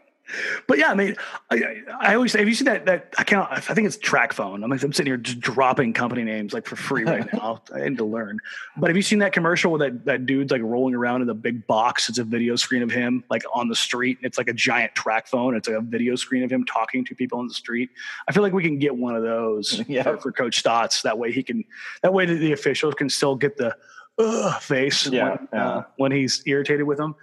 but 0.66 0.78
yeah, 0.78 0.90
I 0.90 0.94
mean, 0.94 1.16
I, 1.50 1.82
I 2.00 2.14
always 2.14 2.32
say, 2.32 2.38
have 2.40 2.48
you 2.48 2.54
seen 2.54 2.66
that? 2.66 2.86
That 2.86 3.14
I 3.18 3.24
can't. 3.24 3.46
I 3.50 3.60
think 3.60 3.86
it's 3.86 3.96
TracFone. 3.96 4.62
I'm 4.62 4.70
like, 4.70 4.82
I'm 4.82 4.92
sitting 4.92 5.10
here 5.10 5.16
just 5.16 5.40
dropping 5.40 5.92
company 5.92 6.24
names 6.24 6.52
like 6.52 6.66
for 6.66 6.76
free 6.76 7.04
right 7.04 7.30
now. 7.32 7.62
I 7.74 7.88
need 7.88 7.98
to 7.98 8.04
learn. 8.04 8.38
But 8.76 8.88
have 8.88 8.96
you 8.96 9.02
seen 9.02 9.20
that 9.20 9.32
commercial 9.32 9.72
where 9.72 9.90
that 9.90 10.04
that 10.04 10.26
dude's 10.26 10.52
like 10.52 10.62
rolling 10.62 10.94
around 10.94 11.22
in 11.22 11.26
the 11.26 11.34
big 11.34 11.66
box? 11.66 12.08
It's 12.08 12.18
a 12.18 12.24
video 12.24 12.56
screen 12.56 12.82
of 12.82 12.90
him 12.90 13.24
like 13.30 13.42
on 13.54 13.68
the 13.68 13.76
street. 13.76 14.18
It's 14.22 14.38
like 14.38 14.48
a 14.48 14.54
giant 14.54 14.94
TracFone. 14.94 15.56
It's 15.56 15.68
like 15.68 15.78
a 15.78 15.82
video 15.82 16.16
screen 16.16 16.42
of 16.42 16.50
him 16.50 16.64
talking 16.64 17.04
to 17.06 17.14
people 17.14 17.38
on 17.38 17.48
the 17.48 17.54
street. 17.54 17.90
I 18.28 18.32
feel 18.32 18.42
like 18.42 18.52
we 18.52 18.62
can 18.62 18.78
get 18.78 18.96
one 18.96 19.16
of 19.16 19.22
those 19.22 19.82
yeah. 19.88 20.02
for, 20.02 20.18
for, 20.18 20.32
Coach 20.32 20.58
Stotts. 20.58 21.02
That 21.02 21.18
way 21.18 21.32
he 21.32 21.42
can. 21.42 21.64
That 22.02 22.12
way 22.12 22.26
the, 22.26 22.34
the 22.34 22.52
officials 22.52 22.94
can 22.94 23.08
still 23.08 23.36
get 23.36 23.56
the 23.56 23.76
uh, 24.18 24.58
face 24.58 25.06
yeah, 25.06 25.30
when, 25.30 25.48
yeah. 25.52 25.68
Uh, 25.68 25.82
when 25.96 26.12
he's 26.12 26.42
irritated 26.46 26.86
with 26.86 26.98
them. 26.98 27.14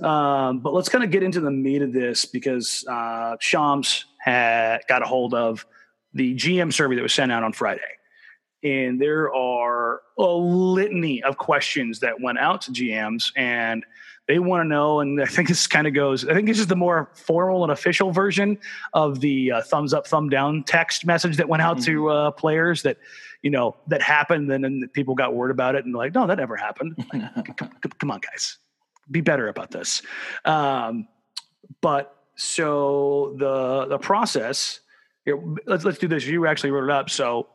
Um, 0.00 0.60
but 0.60 0.74
let's 0.74 0.88
kind 0.88 1.02
of 1.02 1.10
get 1.10 1.22
into 1.22 1.40
the 1.40 1.50
meat 1.50 1.82
of 1.82 1.92
this 1.92 2.24
because 2.24 2.84
uh, 2.88 3.36
Shams 3.40 4.04
had 4.18 4.80
got 4.88 5.02
a 5.02 5.06
hold 5.06 5.34
of 5.34 5.66
the 6.14 6.34
GM 6.34 6.72
survey 6.72 6.96
that 6.96 7.02
was 7.02 7.12
sent 7.12 7.32
out 7.32 7.42
on 7.42 7.52
Friday. 7.52 7.80
And 8.64 9.00
there 9.00 9.32
are 9.32 10.02
a 10.18 10.24
litany 10.24 11.22
of 11.22 11.36
questions 11.36 12.00
that 12.00 12.20
went 12.20 12.38
out 12.38 12.62
to 12.62 12.72
GMs, 12.72 13.30
and 13.36 13.84
they 14.26 14.40
want 14.40 14.64
to 14.64 14.68
know. 14.68 14.98
And 14.98 15.22
I 15.22 15.26
think 15.26 15.46
this 15.48 15.68
kind 15.68 15.86
of 15.86 15.94
goes, 15.94 16.26
I 16.26 16.34
think 16.34 16.48
this 16.48 16.58
is 16.58 16.66
the 16.66 16.76
more 16.76 17.10
formal 17.14 17.62
and 17.62 17.72
official 17.72 18.10
version 18.10 18.58
of 18.94 19.20
the 19.20 19.52
uh, 19.52 19.62
thumbs 19.62 19.94
up, 19.94 20.08
thumb 20.08 20.28
down 20.28 20.64
text 20.64 21.06
message 21.06 21.36
that 21.36 21.48
went 21.48 21.62
out 21.62 21.76
mm-hmm. 21.76 21.92
to 21.92 22.08
uh, 22.08 22.30
players 22.32 22.82
that, 22.82 22.98
you 23.42 23.50
know, 23.50 23.76
that 23.86 24.02
happened. 24.02 24.50
And 24.50 24.64
then 24.64 24.88
people 24.92 25.14
got 25.14 25.34
word 25.34 25.52
about 25.52 25.76
it 25.76 25.84
and 25.84 25.94
like, 25.94 26.14
no, 26.14 26.26
that 26.26 26.38
never 26.38 26.56
happened. 26.56 26.96
Like, 27.12 27.56
come, 27.56 27.70
come 28.00 28.10
on, 28.10 28.20
guys 28.20 28.58
be 29.10 29.20
better 29.20 29.48
about 29.48 29.70
this. 29.70 30.02
Um, 30.44 31.08
but 31.80 32.14
so 32.36 33.34
the 33.38 33.86
the 33.86 33.98
process 33.98 34.80
here, 35.24 35.38
let's 35.66 35.84
let's 35.84 35.98
do 35.98 36.08
this. 36.08 36.26
You 36.26 36.46
actually 36.46 36.70
wrote 36.70 36.84
it 36.84 36.90
up, 36.90 37.10
so 37.10 37.48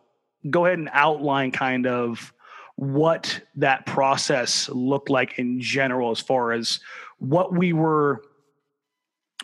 go 0.50 0.66
ahead 0.66 0.80
and 0.80 0.90
outline 0.94 1.52
kind 1.52 1.88
of 1.88 2.34
what 2.76 3.42
that 3.56 3.86
process 3.86 4.68
looked 4.70 5.10
like 5.10 5.40
in 5.40 5.62
general, 5.62 6.12
as 6.12 6.20
far 6.20 6.52
as 6.52 6.80
what 7.20 7.54
we 7.54 7.72
were 7.72 8.22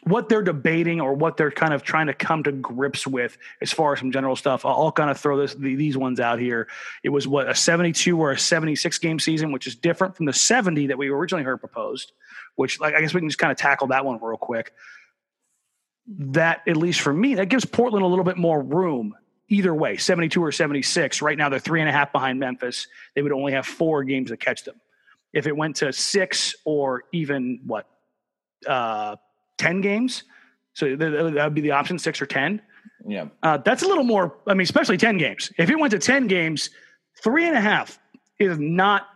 what 0.03 0.29
they're 0.29 0.41
debating 0.41 1.01
or 1.01 1.13
what 1.13 1.37
they're 1.37 1.51
kind 1.51 1.73
of 1.73 1.83
trying 1.83 2.07
to 2.07 2.13
come 2.13 2.43
to 2.43 2.51
grips 2.51 3.05
with 3.05 3.37
as 3.61 3.71
far 3.71 3.93
as 3.93 3.99
some 3.99 4.11
general 4.11 4.35
stuff. 4.35 4.65
I'll, 4.65 4.73
I'll 4.73 4.91
kind 4.91 5.09
of 5.09 5.19
throw 5.19 5.37
this 5.37 5.55
these 5.55 5.97
ones 5.97 6.19
out 6.19 6.39
here. 6.39 6.67
It 7.03 7.09
was 7.09 7.27
what 7.27 7.49
a 7.49 7.55
72 7.55 8.19
or 8.19 8.31
a 8.31 8.39
76 8.39 8.97
game 8.99 9.19
season, 9.19 9.51
which 9.51 9.67
is 9.67 9.75
different 9.75 10.15
from 10.15 10.25
the 10.25 10.33
70 10.33 10.87
that 10.87 10.97
we 10.97 11.09
originally 11.09 11.43
heard 11.43 11.57
proposed. 11.57 12.11
Which, 12.55 12.79
like, 12.79 12.93
I 12.93 13.01
guess 13.01 13.13
we 13.13 13.21
can 13.21 13.29
just 13.29 13.39
kind 13.39 13.51
of 13.51 13.57
tackle 13.57 13.87
that 13.87 14.05
one 14.05 14.19
real 14.21 14.37
quick. 14.37 14.73
That, 16.07 16.61
at 16.67 16.75
least 16.75 17.01
for 17.01 17.13
me, 17.13 17.35
that 17.35 17.47
gives 17.49 17.65
Portland 17.65 18.03
a 18.03 18.07
little 18.07 18.25
bit 18.25 18.37
more 18.37 18.61
room. 18.61 19.15
Either 19.51 19.73
way, 19.73 19.97
72 19.97 20.43
or 20.43 20.51
76. 20.51 21.21
Right 21.23 21.37
now, 21.37 21.49
they're 21.49 21.57
three 21.57 21.79
and 21.79 21.89
a 21.89 21.91
half 21.91 22.11
behind 22.11 22.39
Memphis. 22.39 22.87
They 23.15 23.23
would 23.23 23.31
only 23.31 23.53
have 23.53 23.65
four 23.65 24.03
games 24.03 24.29
to 24.29 24.37
catch 24.37 24.63
them. 24.63 24.79
If 25.33 25.47
it 25.47 25.55
went 25.55 25.77
to 25.77 25.91
six 25.91 26.55
or 26.65 27.03
even 27.11 27.61
what, 27.65 27.87
uh, 28.67 29.15
10 29.59 29.81
games. 29.81 30.23
So 30.73 30.95
that 30.95 31.43
would 31.43 31.53
be 31.53 31.61
the 31.61 31.71
option, 31.71 31.99
six 31.99 32.21
or 32.21 32.25
10. 32.25 32.61
Yeah. 33.05 33.27
Uh, 33.43 33.57
that's 33.57 33.83
a 33.83 33.87
little 33.87 34.03
more, 34.03 34.37
I 34.47 34.53
mean, 34.53 34.61
especially 34.61 34.97
10 34.97 35.17
games. 35.17 35.51
If 35.57 35.69
it 35.69 35.77
went 35.77 35.91
to 35.91 35.99
10 35.99 36.27
games, 36.27 36.69
three 37.21 37.45
and 37.45 37.55
a 37.55 37.61
half 37.61 37.99
is 38.39 38.57
not 38.57 39.07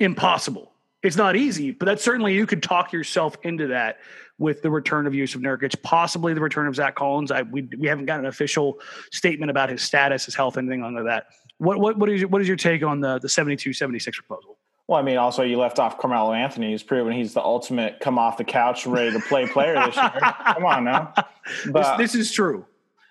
impossible. 0.00 0.72
It's 1.02 1.16
not 1.16 1.36
easy, 1.36 1.70
but 1.70 1.84
that's 1.84 2.02
certainly 2.02 2.34
you 2.34 2.46
could 2.46 2.62
talk 2.62 2.92
yourself 2.92 3.36
into 3.42 3.66
that 3.68 3.98
with 4.38 4.62
the 4.62 4.70
return 4.70 5.06
of 5.06 5.12
Jusuf 5.12 5.42
Nurkic, 5.42 5.80
possibly 5.82 6.34
the 6.34 6.40
return 6.40 6.66
of 6.66 6.74
Zach 6.74 6.96
Collins. 6.96 7.30
I, 7.30 7.42
we, 7.42 7.68
we 7.78 7.86
haven't 7.86 8.06
got 8.06 8.18
an 8.18 8.26
official 8.26 8.80
statement 9.12 9.50
about 9.50 9.68
his 9.68 9.82
status, 9.82 10.24
his 10.24 10.34
health, 10.34 10.56
anything 10.56 10.82
under 10.82 11.04
that. 11.04 11.26
What, 11.58 11.78
what, 11.78 11.98
what, 11.98 12.08
is, 12.08 12.20
your, 12.20 12.30
what 12.30 12.40
is 12.40 12.48
your 12.48 12.56
take 12.56 12.82
on 12.82 13.00
the, 13.00 13.18
the 13.18 13.28
72 13.28 13.72
76 13.72 14.18
proposal? 14.18 14.58
Well, 14.86 14.98
I 14.98 15.02
mean, 15.02 15.16
also 15.16 15.42
you 15.42 15.58
left 15.58 15.78
off 15.78 15.98
Carmelo 15.98 16.32
Anthony. 16.32 16.72
He's 16.72 16.82
proven 16.82 17.12
he's 17.12 17.32
the 17.32 17.42
ultimate 17.42 18.00
come 18.00 18.18
off 18.18 18.36
the 18.36 18.44
couch 18.44 18.86
ready 18.86 19.12
to 19.12 19.20
play 19.20 19.46
player 19.46 19.74
this 19.86 19.96
year. 19.96 20.12
come 20.20 20.66
on 20.66 20.84
now. 20.84 21.14
But, 21.70 21.96
this, 21.96 22.12
this 22.12 22.14
is 22.14 22.32
true. 22.32 22.66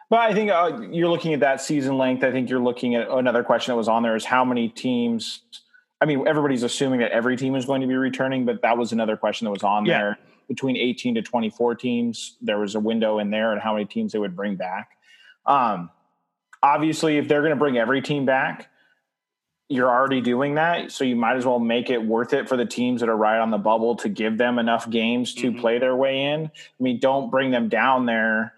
But 0.10 0.20
I 0.20 0.34
think 0.34 0.51
uh, 0.51 0.82
you're 0.92 1.10
looking 1.10 1.34
at 1.34 1.39
that 1.39 1.62
season 1.62 1.98
length. 1.98 2.24
I 2.24 2.32
think 2.32 2.48
you're 2.50 2.60
looking 2.60 2.94
at 2.94 3.10
another 3.10 3.44
question 3.44 3.72
that 3.72 3.77
was 3.77 3.88
on 3.88 4.03
there 4.03 4.15
is 4.15 4.25
how 4.25 4.46
many 4.46 4.70
teams. 4.70 5.42
I 6.00 6.06
mean, 6.06 6.27
everybody's 6.27 6.62
assuming 6.62 7.00
that 7.00 7.12
every 7.12 7.38
team 7.38 7.56
is 7.56 7.65
going 7.65 7.82
to 7.82 7.88
be 7.88 7.96
returning, 7.96 8.46
but 8.46 8.62
that 8.62 8.77
was 8.77 8.92
another 8.92 9.18
question 9.18 9.46
that 9.46 9.51
was 9.51 9.63
on 9.63 9.86
yeah. 9.86 9.98
there. 9.98 10.20
Between 10.48 10.77
18 10.77 11.15
to 11.15 11.22
24 11.24 11.75
teams, 11.75 12.38
there 12.42 12.60
was 12.60 12.75
a 12.75 12.80
window 12.80 13.18
in 13.18 13.32
there, 13.32 13.53
and 13.53 13.62
how 13.62 13.74
many 13.74 13.86
teams 13.86 14.12
they 14.12 14.20
would 14.20 14.36
bring 14.36 14.56
back. 14.56 14.89
Um, 15.48 15.89
obviously, 16.62 17.18
if 17.18 17.27
they're 17.27 17.42
going 17.42 17.51
to 17.51 17.56
bring 17.56 17.77
every 17.77 18.01
team 18.01 18.25
back, 18.25 18.70
you're 19.74 19.89
already 19.89 20.22
doing 20.22 20.56
that, 20.56 20.92
so 20.92 21.03
you 21.03 21.15
might 21.15 21.36
as 21.36 21.46
well 21.46 21.60
make 21.60 21.89
it 21.89 21.98
worth 21.98 22.34
it 22.34 22.48
for 22.48 22.56
the 22.56 22.65
teams 22.65 23.01
that 23.01 23.10
are 23.10 23.18
right 23.18 23.39
on 23.39 23.50
the 23.50 23.58
bubble 23.58 23.96
to 23.98 24.10
give 24.10 24.38
them 24.38 24.60
enough 24.60 24.88
games 24.89 25.34
to 25.36 25.50
mm-hmm. 25.50 25.60
play 25.60 25.80
their 25.80 25.96
way 25.96 26.25
in. 26.25 26.46
I 26.46 26.84
mean, 26.84 27.00
don't 27.00 27.32
bring 27.32 27.50
them 27.50 27.70
down 27.70 28.06
there 28.06 28.53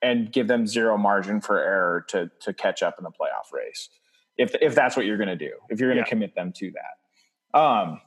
and 0.00 0.32
give 0.32 0.48
them 0.48 0.66
zero 0.66 0.96
margin 0.96 1.40
for 1.40 1.58
error 1.58 2.04
to 2.08 2.30
to 2.40 2.52
catch 2.52 2.82
up 2.82 2.96
in 2.98 3.04
the 3.04 3.10
playoff 3.10 3.52
race. 3.52 3.90
If 4.38 4.54
if 4.60 4.74
that's 4.74 4.96
what 4.96 5.04
you're 5.04 5.18
going 5.18 5.28
to 5.28 5.36
do, 5.36 5.52
if 5.68 5.80
you're 5.80 5.90
going 5.90 6.02
to 6.02 6.08
yeah. 6.08 6.10
commit 6.10 6.34
them 6.34 6.52
to 6.52 6.72
that. 6.72 7.58
Um 7.58 8.00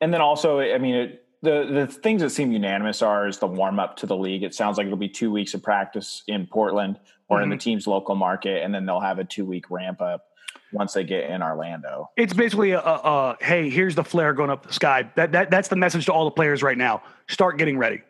and 0.00 0.14
then 0.14 0.20
also, 0.20 0.60
I 0.60 0.78
mean, 0.78 0.94
it, 0.94 1.24
the 1.42 1.68
the 1.70 1.86
things 1.86 2.20
that 2.22 2.30
seem 2.30 2.52
unanimous 2.52 3.00
are 3.02 3.26
is 3.26 3.38
the 3.38 3.46
warm 3.46 3.78
up 3.78 3.96
to 3.96 4.06
the 4.06 4.16
league. 4.16 4.42
It 4.42 4.54
sounds 4.54 4.76
like 4.76 4.86
it'll 4.86 4.98
be 4.98 5.08
2 5.08 5.30
weeks 5.30 5.54
of 5.54 5.62
practice 5.62 6.22
in 6.26 6.46
Portland 6.46 6.98
or 7.28 7.38
mm-hmm. 7.38 7.44
in 7.44 7.48
the 7.50 7.56
mm-hmm. 7.56 7.60
team's 7.60 7.86
local 7.86 8.14
market 8.14 8.62
and 8.62 8.74
then 8.74 8.86
they'll 8.86 9.00
have 9.00 9.18
a 9.18 9.24
2 9.24 9.44
week 9.44 9.70
ramp 9.70 10.00
up 10.00 10.26
once 10.72 10.92
they 10.92 11.04
get 11.04 11.30
in 11.30 11.42
Orlando. 11.42 12.10
It's 12.16 12.34
basically 12.34 12.72
a, 12.72 12.80
a, 12.80 12.82
a, 12.82 13.36
hey, 13.40 13.70
here's 13.70 13.94
the 13.94 14.04
flare 14.04 14.32
going 14.32 14.50
up 14.50 14.66
the 14.66 14.72
sky. 14.72 15.10
That 15.16 15.32
that 15.32 15.50
that's 15.50 15.68
the 15.68 15.76
message 15.76 16.06
to 16.06 16.12
all 16.12 16.24
the 16.24 16.30
players 16.30 16.62
right 16.62 16.78
now. 16.78 17.02
Start 17.28 17.58
getting 17.58 17.78
ready. 17.78 18.02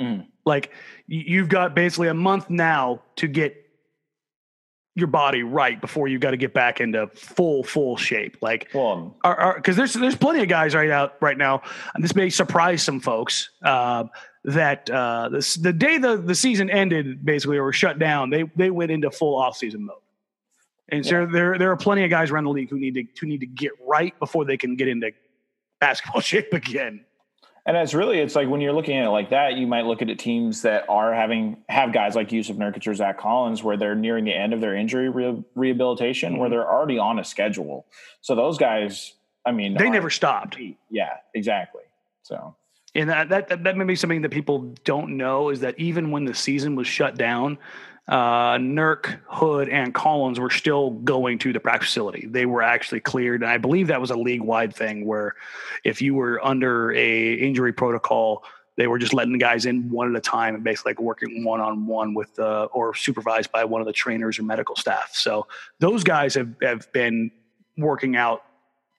Mm. 0.00 0.26
Like 0.44 0.72
you've 1.06 1.48
got 1.48 1.74
basically 1.74 2.08
a 2.08 2.14
month 2.14 2.50
now 2.50 3.02
to 3.16 3.28
get 3.28 3.56
your 4.94 5.06
body 5.06 5.42
right 5.42 5.80
before 5.80 6.06
you 6.06 6.18
got 6.18 6.32
to 6.32 6.36
get 6.36 6.52
back 6.52 6.80
into 6.80 7.06
full 7.14 7.62
full 7.62 7.96
shape. 7.96 8.36
Like, 8.42 8.70
because 8.70 9.76
there's 9.76 9.94
there's 9.94 10.16
plenty 10.16 10.42
of 10.42 10.48
guys 10.48 10.74
right 10.74 10.90
out 10.90 11.14
right 11.20 11.38
now, 11.38 11.62
and 11.94 12.04
this 12.04 12.14
may 12.14 12.28
surprise 12.28 12.82
some 12.82 13.00
folks. 13.00 13.50
Uh, 13.64 14.04
that 14.44 14.90
uh, 14.90 15.28
this, 15.28 15.54
the 15.54 15.72
day 15.72 15.98
the, 15.98 16.16
the 16.16 16.34
season 16.34 16.68
ended, 16.68 17.24
basically, 17.24 17.58
or 17.58 17.72
shut 17.72 17.98
down, 17.98 18.30
they 18.30 18.42
they 18.56 18.70
went 18.70 18.90
into 18.90 19.10
full 19.10 19.36
off 19.36 19.56
season 19.56 19.86
mode. 19.86 19.96
And 20.88 21.04
so 21.04 21.20
yeah. 21.20 21.26
there 21.30 21.58
there 21.58 21.70
are 21.70 21.76
plenty 21.76 22.04
of 22.04 22.10
guys 22.10 22.30
around 22.30 22.44
the 22.44 22.50
league 22.50 22.70
who 22.70 22.78
need 22.78 22.94
to 22.94 23.04
who 23.20 23.26
need 23.26 23.40
to 23.40 23.46
get 23.46 23.72
right 23.86 24.18
before 24.18 24.44
they 24.44 24.56
can 24.56 24.76
get 24.76 24.88
into 24.88 25.12
basketball 25.80 26.20
shape 26.20 26.52
again. 26.52 27.04
And 27.64 27.76
it's 27.76 27.94
really 27.94 28.18
it's 28.18 28.34
like 28.34 28.48
when 28.48 28.60
you're 28.60 28.72
looking 28.72 28.96
at 28.96 29.06
it 29.06 29.10
like 29.10 29.30
that, 29.30 29.54
you 29.54 29.66
might 29.68 29.86
look 29.86 30.02
at 30.02 30.18
teams 30.18 30.62
that 30.62 30.84
are 30.88 31.14
having 31.14 31.58
have 31.68 31.92
guys 31.92 32.16
like 32.16 32.28
Jusuf 32.28 32.56
Nurkic 32.56 32.86
or 32.88 32.94
Zach 32.94 33.18
Collins 33.18 33.62
where 33.62 33.76
they're 33.76 33.94
nearing 33.94 34.24
the 34.24 34.34
end 34.34 34.52
of 34.52 34.60
their 34.60 34.74
injury 34.74 35.08
re- 35.08 35.44
rehabilitation, 35.54 36.32
mm-hmm. 36.32 36.40
where 36.40 36.50
they're 36.50 36.68
already 36.68 36.98
on 36.98 37.20
a 37.20 37.24
schedule. 37.24 37.86
So 38.20 38.34
those 38.34 38.58
guys, 38.58 39.14
I 39.46 39.52
mean, 39.52 39.76
they 39.76 39.90
never 39.90 40.10
stopped. 40.10 40.58
Yeah, 40.90 41.18
exactly. 41.34 41.82
So 42.22 42.56
and 42.94 43.08
that, 43.08 43.28
that 43.30 43.64
that 43.64 43.76
may 43.76 43.84
be 43.84 43.96
something 43.96 44.22
that 44.22 44.30
people 44.30 44.74
don't 44.84 45.16
know 45.16 45.48
is 45.48 45.60
that 45.60 45.78
even 45.78 46.10
when 46.10 46.24
the 46.24 46.34
season 46.34 46.74
was 46.74 46.86
shut 46.86 47.16
down, 47.16 47.58
uh, 48.08 48.56
Nurk, 48.56 49.20
Hood, 49.26 49.68
and 49.68 49.94
Collins 49.94 50.40
were 50.40 50.50
still 50.50 50.90
going 50.90 51.38
to 51.38 51.52
the 51.52 51.60
practice 51.60 51.88
facility. 51.88 52.26
They 52.26 52.46
were 52.46 52.62
actually 52.62 53.00
cleared, 53.00 53.42
and 53.42 53.50
I 53.50 53.58
believe 53.58 53.86
that 53.88 54.00
was 54.00 54.10
a 54.10 54.16
league 54.16 54.40
wide 54.40 54.74
thing 54.74 55.06
where 55.06 55.36
if 55.84 56.02
you 56.02 56.14
were 56.14 56.44
under 56.44 56.92
a 56.92 57.34
injury 57.34 57.72
protocol, 57.72 58.44
they 58.76 58.88
were 58.88 58.98
just 58.98 59.12
letting 59.12 59.32
the 59.32 59.38
guys 59.38 59.66
in 59.66 59.88
one 59.90 60.10
at 60.10 60.16
a 60.16 60.20
time 60.20 60.54
and 60.54 60.64
basically 60.64 60.90
like 60.90 61.00
working 61.00 61.44
one 61.44 61.60
on 61.60 61.86
one 61.86 62.14
with 62.14 62.36
uh, 62.38 62.64
or 62.72 62.94
supervised 62.94 63.52
by 63.52 63.64
one 63.64 63.80
of 63.80 63.86
the 63.86 63.92
trainers 63.92 64.38
or 64.38 64.42
medical 64.42 64.74
staff. 64.74 65.10
So 65.14 65.46
those 65.78 66.02
guys 66.02 66.34
have 66.34 66.54
have 66.62 66.90
been 66.92 67.30
working 67.76 68.16
out 68.16 68.42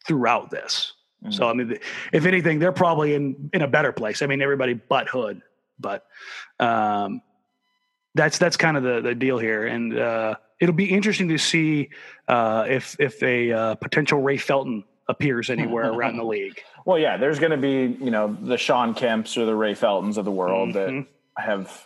throughout 0.06 0.50
this. 0.50 0.94
Mm-hmm. 1.24 1.34
So 1.34 1.50
I 1.50 1.54
mean, 1.54 1.78
if 2.14 2.26
anything, 2.26 2.60
they're 2.60 2.72
probably 2.72 3.16
in 3.16 3.50
in 3.52 3.64
a 3.64 3.68
better 3.68 3.92
place. 3.92 4.22
I 4.22 4.28
mean, 4.28 4.42
everybody 4.42 4.76
but 4.76 5.10
Hood, 5.10 5.42
but. 5.78 6.06
Um, 6.60 7.22
that's 8.16 8.38
that's 8.38 8.58
kind 8.58 8.78
of 8.78 8.84
the 8.84 9.02
the 9.02 9.16
deal 9.16 9.38
here, 9.38 9.66
and 9.66 9.98
uh, 9.98 10.36
it'll 10.60 10.76
be 10.76 10.92
interesting 10.92 11.30
to 11.30 11.38
see 11.38 11.90
uh, 12.28 12.66
if 12.68 12.96
if 13.00 13.22
a 13.24 13.52
uh, 13.52 13.76
potential 13.76 14.22
Ray 14.22 14.38
Felton 14.38 14.84
appears 15.08 15.50
anywhere 15.50 15.90
around 15.94 16.18
the 16.18 16.24
league. 16.24 16.62
Well, 16.86 17.00
yeah, 17.00 17.18
there's 17.18 17.40
going 17.40 17.52
to 17.52 17.58
be 17.58 17.98
you 18.04 18.12
know 18.12 18.38
the 18.42 18.58
Sean 18.58 18.94
Kemps 18.94 19.38
or 19.38 19.46
the 19.46 19.56
Ray 19.56 19.74
Feltons 19.74 20.18
of 20.18 20.26
the 20.26 20.32
world 20.32 20.70
mm-hmm. 20.70 21.02
that 21.02 21.08
have 21.38 21.86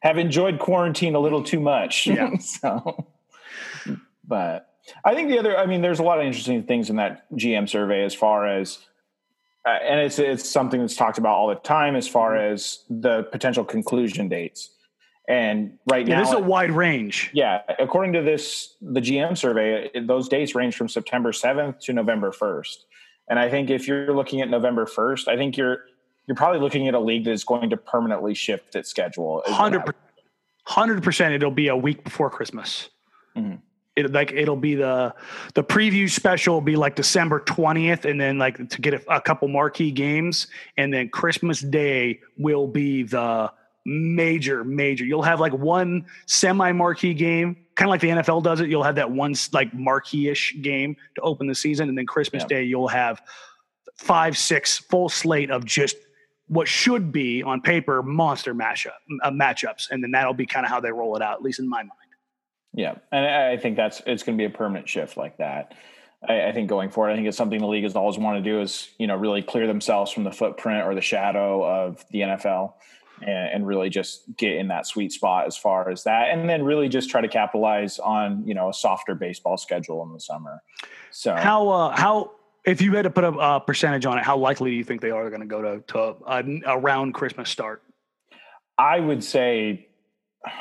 have 0.00 0.18
enjoyed 0.18 0.58
quarantine 0.58 1.14
a 1.14 1.20
little 1.20 1.42
too 1.42 1.60
much. 1.60 2.06
Yeah. 2.06 2.36
so, 2.38 3.06
but 4.26 4.68
I 5.04 5.14
think 5.14 5.28
the 5.28 5.38
other, 5.38 5.56
I 5.56 5.66
mean, 5.66 5.82
there's 5.82 5.98
a 5.98 6.02
lot 6.02 6.18
of 6.18 6.26
interesting 6.26 6.62
things 6.62 6.90
in 6.90 6.96
that 6.96 7.30
GM 7.32 7.68
survey 7.68 8.04
as 8.04 8.14
far 8.14 8.46
as 8.46 8.78
uh, 9.66 9.70
and 9.70 10.00
it's 10.00 10.18
it's 10.18 10.48
something 10.48 10.80
that's 10.80 10.96
talked 10.96 11.18
about 11.18 11.34
all 11.36 11.48
the 11.48 11.54
time 11.56 11.96
as 11.96 12.08
far 12.08 12.32
mm-hmm. 12.32 12.54
as 12.54 12.84
the 12.88 13.24
potential 13.24 13.64
conclusion 13.64 14.28
dates. 14.28 14.70
And 15.30 15.78
right 15.88 16.08
yeah, 16.08 16.16
now, 16.16 16.20
this 16.22 16.30
is 16.30 16.34
a 16.34 16.42
wide 16.42 16.72
range. 16.72 17.30
Yeah, 17.32 17.62
according 17.78 18.14
to 18.14 18.22
this, 18.22 18.74
the 18.82 19.00
GM 19.00 19.38
survey, 19.38 19.88
those 20.02 20.28
dates 20.28 20.56
range 20.56 20.74
from 20.74 20.88
September 20.88 21.32
seventh 21.32 21.78
to 21.82 21.92
November 21.92 22.32
first. 22.32 22.86
And 23.28 23.38
I 23.38 23.48
think 23.48 23.70
if 23.70 23.86
you're 23.86 24.12
looking 24.12 24.40
at 24.40 24.50
November 24.50 24.86
first, 24.86 25.28
I 25.28 25.36
think 25.36 25.56
you're 25.56 25.84
you're 26.26 26.34
probably 26.34 26.58
looking 26.58 26.88
at 26.88 26.94
a 26.94 26.98
league 26.98 27.24
that's 27.26 27.44
going 27.44 27.70
to 27.70 27.76
permanently 27.76 28.34
shift 28.34 28.74
its 28.74 28.90
schedule. 28.90 29.44
Hundred 30.64 31.04
percent, 31.04 31.32
it'll 31.32 31.52
be 31.52 31.68
a 31.68 31.76
week 31.76 32.02
before 32.02 32.28
Christmas. 32.28 32.90
Mm-hmm. 33.36 33.54
It, 33.94 34.12
like 34.12 34.32
it'll 34.32 34.56
be 34.56 34.74
the 34.74 35.14
the 35.54 35.62
preview 35.62 36.10
special 36.10 36.54
will 36.54 36.60
be 36.60 36.74
like 36.74 36.96
December 36.96 37.38
twentieth, 37.38 38.04
and 38.04 38.20
then 38.20 38.38
like 38.38 38.68
to 38.68 38.80
get 38.80 38.94
a, 38.94 39.14
a 39.14 39.20
couple 39.20 39.46
marquee 39.46 39.92
games, 39.92 40.48
and 40.76 40.92
then 40.92 41.08
Christmas 41.08 41.60
Day 41.60 42.18
will 42.36 42.66
be 42.66 43.04
the 43.04 43.52
major 43.84 44.64
major. 44.64 45.04
You'll 45.04 45.22
have 45.22 45.40
like 45.40 45.52
one 45.52 46.06
semi 46.26 46.72
marquee 46.72 47.14
game, 47.14 47.56
kind 47.76 47.88
of 47.88 47.90
like 47.90 48.00
the 48.00 48.08
NFL 48.08 48.42
does 48.42 48.60
it. 48.60 48.68
You'll 48.68 48.82
have 48.82 48.96
that 48.96 49.10
one 49.10 49.34
like 49.52 49.72
marquee 49.74 50.28
ish 50.28 50.56
game 50.60 50.96
to 51.14 51.20
open 51.22 51.46
the 51.46 51.54
season, 51.54 51.88
and 51.88 51.96
then 51.96 52.06
Christmas 52.06 52.42
yeah. 52.42 52.48
Day 52.48 52.64
you'll 52.64 52.88
have 52.88 53.22
five 53.96 54.36
six 54.36 54.78
full 54.78 55.08
slate 55.08 55.50
of 55.50 55.64
just 55.64 55.96
what 56.48 56.66
should 56.66 57.12
be 57.12 57.42
on 57.42 57.60
paper 57.60 58.02
monster 58.02 58.54
matchup 58.54 58.92
uh, 59.22 59.30
matchups, 59.30 59.90
and 59.90 60.02
then 60.02 60.10
that'll 60.10 60.34
be 60.34 60.46
kind 60.46 60.66
of 60.66 60.70
how 60.70 60.80
they 60.80 60.90
roll 60.90 61.16
it 61.16 61.22
out, 61.22 61.34
at 61.34 61.42
least 61.42 61.60
in 61.60 61.68
my 61.68 61.82
mind. 61.82 61.92
Yeah, 62.72 62.96
and 63.10 63.26
I 63.26 63.56
think 63.56 63.76
that's 63.76 64.02
it's 64.06 64.22
going 64.22 64.36
to 64.36 64.42
be 64.42 64.46
a 64.46 64.56
permanent 64.56 64.88
shift 64.88 65.16
like 65.16 65.38
that. 65.38 65.74
I, 66.28 66.48
I, 66.48 66.52
think 66.52 66.68
going 66.68 66.90
forward, 66.90 67.10
I 67.10 67.16
think 67.16 67.26
it's 67.26 67.36
something 67.36 67.58
the 67.58 67.66
league 67.66 67.84
has 67.84 67.96
always 67.96 68.18
wanted 68.18 68.44
to 68.44 68.50
do 68.50 68.60
is 68.60 68.90
you 68.98 69.06
know 69.06 69.16
really 69.16 69.42
clear 69.42 69.66
themselves 69.66 70.12
from 70.12 70.24
the 70.24 70.32
footprint 70.32 70.86
or 70.86 70.94
the 70.94 71.00
shadow 71.00 71.64
of 71.64 72.04
the 72.10 72.20
NFL. 72.20 72.74
And, 73.22 73.52
and 73.52 73.66
really 73.66 73.90
just 73.90 74.24
get 74.36 74.54
in 74.54 74.68
that 74.68 74.86
sweet 74.86 75.12
spot 75.12 75.46
as 75.46 75.56
far 75.56 75.90
as 75.90 76.04
that, 76.04 76.30
and 76.30 76.48
then 76.48 76.64
really 76.64 76.88
just 76.88 77.10
try 77.10 77.20
to 77.20 77.28
capitalize 77.28 77.98
on 77.98 78.46
you 78.46 78.54
know 78.54 78.70
a 78.70 78.74
softer 78.74 79.14
baseball 79.14 79.56
schedule 79.56 80.02
in 80.04 80.12
the 80.12 80.20
summer. 80.20 80.62
So 81.10 81.34
how 81.34 81.68
uh, 81.68 81.96
how 81.96 82.32
if 82.64 82.80
you 82.80 82.94
had 82.94 83.02
to 83.02 83.10
put 83.10 83.24
a, 83.24 83.32
a 83.32 83.60
percentage 83.60 84.06
on 84.06 84.18
it, 84.18 84.24
how 84.24 84.36
likely 84.36 84.70
do 84.70 84.76
you 84.76 84.84
think 84.84 85.00
they 85.00 85.10
are 85.10 85.28
going 85.28 85.40
to 85.40 85.46
go 85.46 85.62
to 85.62 85.80
to 85.88 85.98
a, 86.26 86.60
around 86.66 87.12
Christmas 87.12 87.50
start? 87.50 87.82
I 88.78 89.00
would 89.00 89.22
say 89.22 89.88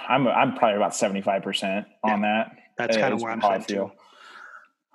I'm 0.07 0.27
I'm 0.27 0.55
probably 0.55 0.75
about 0.75 0.95
seventy 0.95 1.21
five 1.21 1.43
percent 1.43 1.87
on 2.03 2.21
that. 2.21 2.57
That's 2.77 2.97
kind 2.97 3.13
of 3.13 3.21
where 3.21 3.31
I'm 3.31 3.41
feel. 3.61 3.91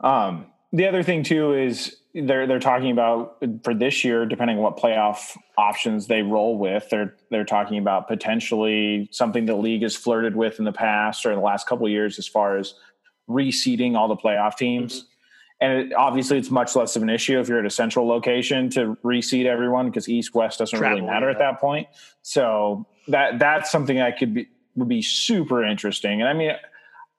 Too. 0.01 0.07
Um, 0.07 0.47
the 0.73 0.87
other 0.87 1.03
thing 1.03 1.23
too 1.23 1.55
is 1.55 1.97
they're 2.15 2.47
they're 2.47 2.61
talking 2.61 2.91
about 2.91 3.39
for 3.63 3.75
this 3.75 4.05
year, 4.05 4.25
depending 4.25 4.59
on 4.59 4.63
what 4.63 4.77
playoff 4.77 5.37
options 5.59 6.07
they 6.07 6.23
roll 6.23 6.57
with, 6.57 6.89
they're 6.91 7.17
they're 7.31 7.45
talking 7.45 7.79
about 7.79 8.09
potentially 8.09 9.09
something 9.11 9.47
the 9.47 9.57
league 9.57 9.83
has 9.83 9.97
flirted 9.97 10.37
with 10.37 10.59
in 10.59 10.65
the 10.65 10.73
past 10.73 11.27
or 11.27 11.31
in 11.31 11.37
the 11.37 11.45
last 11.45 11.67
couple 11.67 11.87
of 11.87 11.93
years, 11.93 12.19
as 12.19 12.27
far 12.27 12.57
as 12.57 12.75
reseeding 13.29 13.97
all 13.97 14.09
the 14.09 14.17
playoff 14.17 14.57
teams. 14.57 15.01
Mm-hmm 15.01 15.09
and 15.61 15.73
it, 15.73 15.95
obviously 15.95 16.39
it's 16.39 16.51
much 16.51 16.75
less 16.77 16.97
of 16.97 17.03
an 17.03 17.11
issue 17.11 17.39
if 17.39 17.49
you're 17.49 17.59
at 17.59 17.67
a 17.67 17.71
central 17.71 18.07
location 18.07 18.69
to 18.71 18.97
reseed 19.05 19.47
everyone 19.47 19.87
because 19.87 20.09
east 20.09 20.35
west 20.35 20.59
doesn't 20.59 20.79
Travel, 20.79 20.99
really 20.99 21.11
matter 21.11 21.27
yeah. 21.27 21.33
at 21.33 21.39
that 21.39 21.61
point 21.61 21.87
so 22.23 22.87
that 23.09 23.39
that's 23.39 23.71
something 23.71 24.01
i 24.01 24.11
could 24.11 24.35
be 24.35 24.49
would 24.75 24.89
be 24.89 25.03
super 25.03 25.65
interesting 25.65 26.21
and 26.21 26.29
i 26.29 26.33
mean 26.33 26.53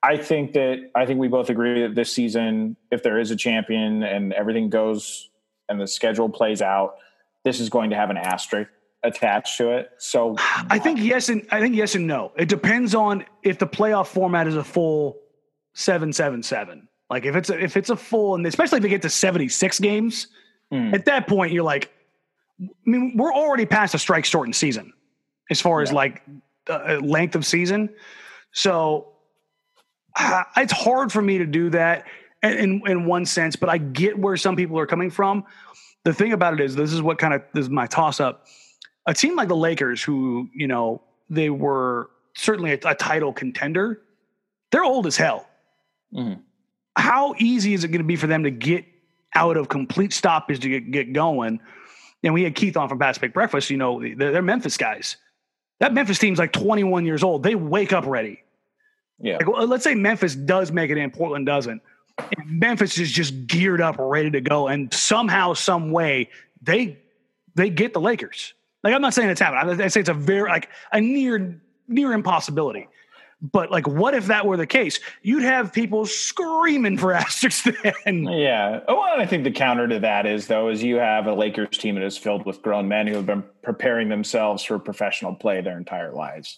i 0.02 0.16
think 0.16 0.52
that 0.52 0.90
i 0.94 1.04
think 1.06 1.18
we 1.18 1.28
both 1.28 1.50
agree 1.50 1.82
that 1.82 1.94
this 1.94 2.12
season 2.12 2.76
if 2.90 3.02
there 3.02 3.18
is 3.18 3.30
a 3.30 3.36
champion 3.36 4.02
and 4.02 4.32
everything 4.32 4.68
goes 4.68 5.30
and 5.68 5.80
the 5.80 5.86
schedule 5.86 6.28
plays 6.28 6.62
out 6.62 6.96
this 7.44 7.60
is 7.60 7.68
going 7.68 7.90
to 7.90 7.96
have 7.96 8.10
an 8.10 8.16
asterisk 8.16 8.70
attached 9.02 9.56
to 9.56 9.70
it 9.70 9.90
so 9.98 10.34
i 10.70 10.78
think 10.78 10.98
yes 11.00 11.28
and 11.28 11.46
i 11.50 11.60
think 11.60 11.74
yes 11.74 11.94
and 11.94 12.06
no 12.06 12.32
it 12.36 12.48
depends 12.48 12.94
on 12.94 13.24
if 13.42 13.58
the 13.58 13.66
playoff 13.66 14.06
format 14.06 14.46
is 14.46 14.56
a 14.56 14.64
full 14.64 15.16
777 15.74 16.88
like 17.10 17.24
if 17.24 17.36
it's 17.36 17.50
a, 17.50 17.62
if 17.62 17.76
it's 17.76 17.90
a 17.90 17.96
full 17.96 18.34
and 18.34 18.46
especially 18.46 18.78
if 18.78 18.84
it 18.84 18.88
gets 18.88 19.02
to 19.02 19.10
76 19.10 19.78
games, 19.80 20.28
mm. 20.72 20.92
at 20.92 21.04
that 21.04 21.26
point 21.26 21.52
you're 21.52 21.64
like, 21.64 21.92
I 22.60 22.66
mean, 22.84 23.16
we're 23.16 23.32
already 23.32 23.66
past 23.66 23.94
a 23.94 23.98
strike 23.98 24.24
shortened 24.24 24.56
season 24.56 24.92
as 25.50 25.60
far 25.60 25.80
yeah. 25.80 25.82
as 25.84 25.92
like 25.92 26.22
uh, 26.68 26.98
length 27.02 27.36
of 27.36 27.46
season. 27.46 27.90
So 28.52 29.08
uh, 29.08 29.10
it's 30.56 30.72
hard 30.72 31.12
for 31.12 31.22
me 31.22 31.38
to 31.38 31.46
do 31.46 31.70
that 31.70 32.06
in, 32.42 32.82
in 32.86 33.06
one 33.06 33.26
sense, 33.26 33.56
but 33.56 33.68
I 33.68 33.78
get 33.78 34.18
where 34.18 34.36
some 34.36 34.56
people 34.56 34.78
are 34.78 34.86
coming 34.86 35.10
from. 35.10 35.44
The 36.04 36.14
thing 36.14 36.32
about 36.32 36.54
it 36.54 36.60
is, 36.60 36.76
this 36.76 36.92
is 36.92 37.02
what 37.02 37.18
kind 37.18 37.34
of 37.34 37.42
this 37.52 37.64
is 37.64 37.70
my 37.70 37.86
toss 37.86 38.20
up. 38.20 38.46
A 39.06 39.14
team 39.14 39.36
like 39.36 39.48
the 39.48 39.56
Lakers, 39.56 40.02
who 40.02 40.48
you 40.54 40.66
know 40.66 41.02
they 41.28 41.50
were 41.50 42.10
certainly 42.34 42.72
a, 42.72 42.78
a 42.84 42.94
title 42.94 43.32
contender, 43.32 44.02
they're 44.70 44.84
old 44.84 45.06
as 45.06 45.16
hell. 45.16 45.48
Mm-hmm 46.14 46.40
how 46.96 47.34
easy 47.38 47.74
is 47.74 47.84
it 47.84 47.88
going 47.88 48.00
to 48.00 48.04
be 48.04 48.16
for 48.16 48.26
them 48.26 48.42
to 48.44 48.50
get 48.50 48.84
out 49.34 49.56
of 49.56 49.68
complete 49.68 50.12
stoppage 50.12 50.60
to 50.60 50.68
get, 50.68 50.90
get 50.90 51.12
going? 51.12 51.60
And 52.22 52.34
we 52.34 52.42
had 52.42 52.54
Keith 52.54 52.76
on 52.76 52.88
from 52.88 52.98
Past 52.98 53.20
Pick 53.20 53.34
Breakfast. 53.34 53.70
You 53.70 53.76
know, 53.76 54.00
they're, 54.00 54.32
they're, 54.32 54.42
Memphis 54.42 54.76
guys. 54.76 55.16
That 55.78 55.92
Memphis 55.92 56.18
team's 56.18 56.38
like 56.38 56.52
21 56.52 57.04
years 57.04 57.22
old. 57.22 57.42
They 57.42 57.54
wake 57.54 57.92
up 57.92 58.06
ready. 58.06 58.42
Yeah. 59.20 59.36
Like, 59.36 59.50
well, 59.50 59.66
let's 59.66 59.84
say 59.84 59.94
Memphis 59.94 60.34
does 60.34 60.72
make 60.72 60.90
it 60.90 60.98
in, 60.98 61.10
Portland 61.10 61.46
doesn't. 61.46 61.82
And 62.18 62.60
Memphis 62.60 62.98
is 62.98 63.10
just 63.10 63.46
geared 63.46 63.80
up, 63.80 63.96
ready 63.98 64.30
to 64.30 64.40
go, 64.40 64.68
and 64.68 64.92
somehow, 64.92 65.52
some 65.54 65.90
way, 65.90 66.30
they 66.62 66.98
they 67.54 67.70
get 67.70 67.92
the 67.92 68.00
Lakers. 68.00 68.54
Like 68.82 68.94
I'm 68.94 69.02
not 69.02 69.14
saying 69.14 69.30
it's 69.30 69.40
happening. 69.40 69.80
I 69.80 69.88
say 69.88 70.00
it's 70.00 70.08
a 70.08 70.14
very 70.14 70.48
like 70.48 70.68
a 70.92 71.00
near 71.00 71.60
near 71.88 72.12
impossibility. 72.12 72.88
But 73.42 73.70
like, 73.70 73.86
what 73.86 74.14
if 74.14 74.26
that 74.26 74.46
were 74.46 74.56
the 74.56 74.66
case? 74.66 74.98
You'd 75.22 75.42
have 75.42 75.72
people 75.72 76.06
screaming 76.06 76.96
for 76.96 77.12
asterisks 77.14 77.68
then. 78.04 78.24
Yeah. 78.24 78.80
Oh, 78.88 78.94
well, 78.94 79.20
I 79.20 79.26
think 79.26 79.44
the 79.44 79.50
counter 79.50 79.86
to 79.88 80.00
that 80.00 80.24
is 80.24 80.46
though, 80.46 80.70
is 80.70 80.82
you 80.82 80.96
have 80.96 81.26
a 81.26 81.34
Lakers 81.34 81.76
team 81.76 81.96
that 81.96 82.04
is 82.04 82.16
filled 82.16 82.46
with 82.46 82.62
grown 82.62 82.88
men 82.88 83.06
who 83.06 83.14
have 83.14 83.26
been 83.26 83.44
preparing 83.62 84.08
themselves 84.08 84.62
for 84.62 84.78
professional 84.78 85.34
play 85.34 85.60
their 85.60 85.76
entire 85.76 86.12
lives, 86.12 86.56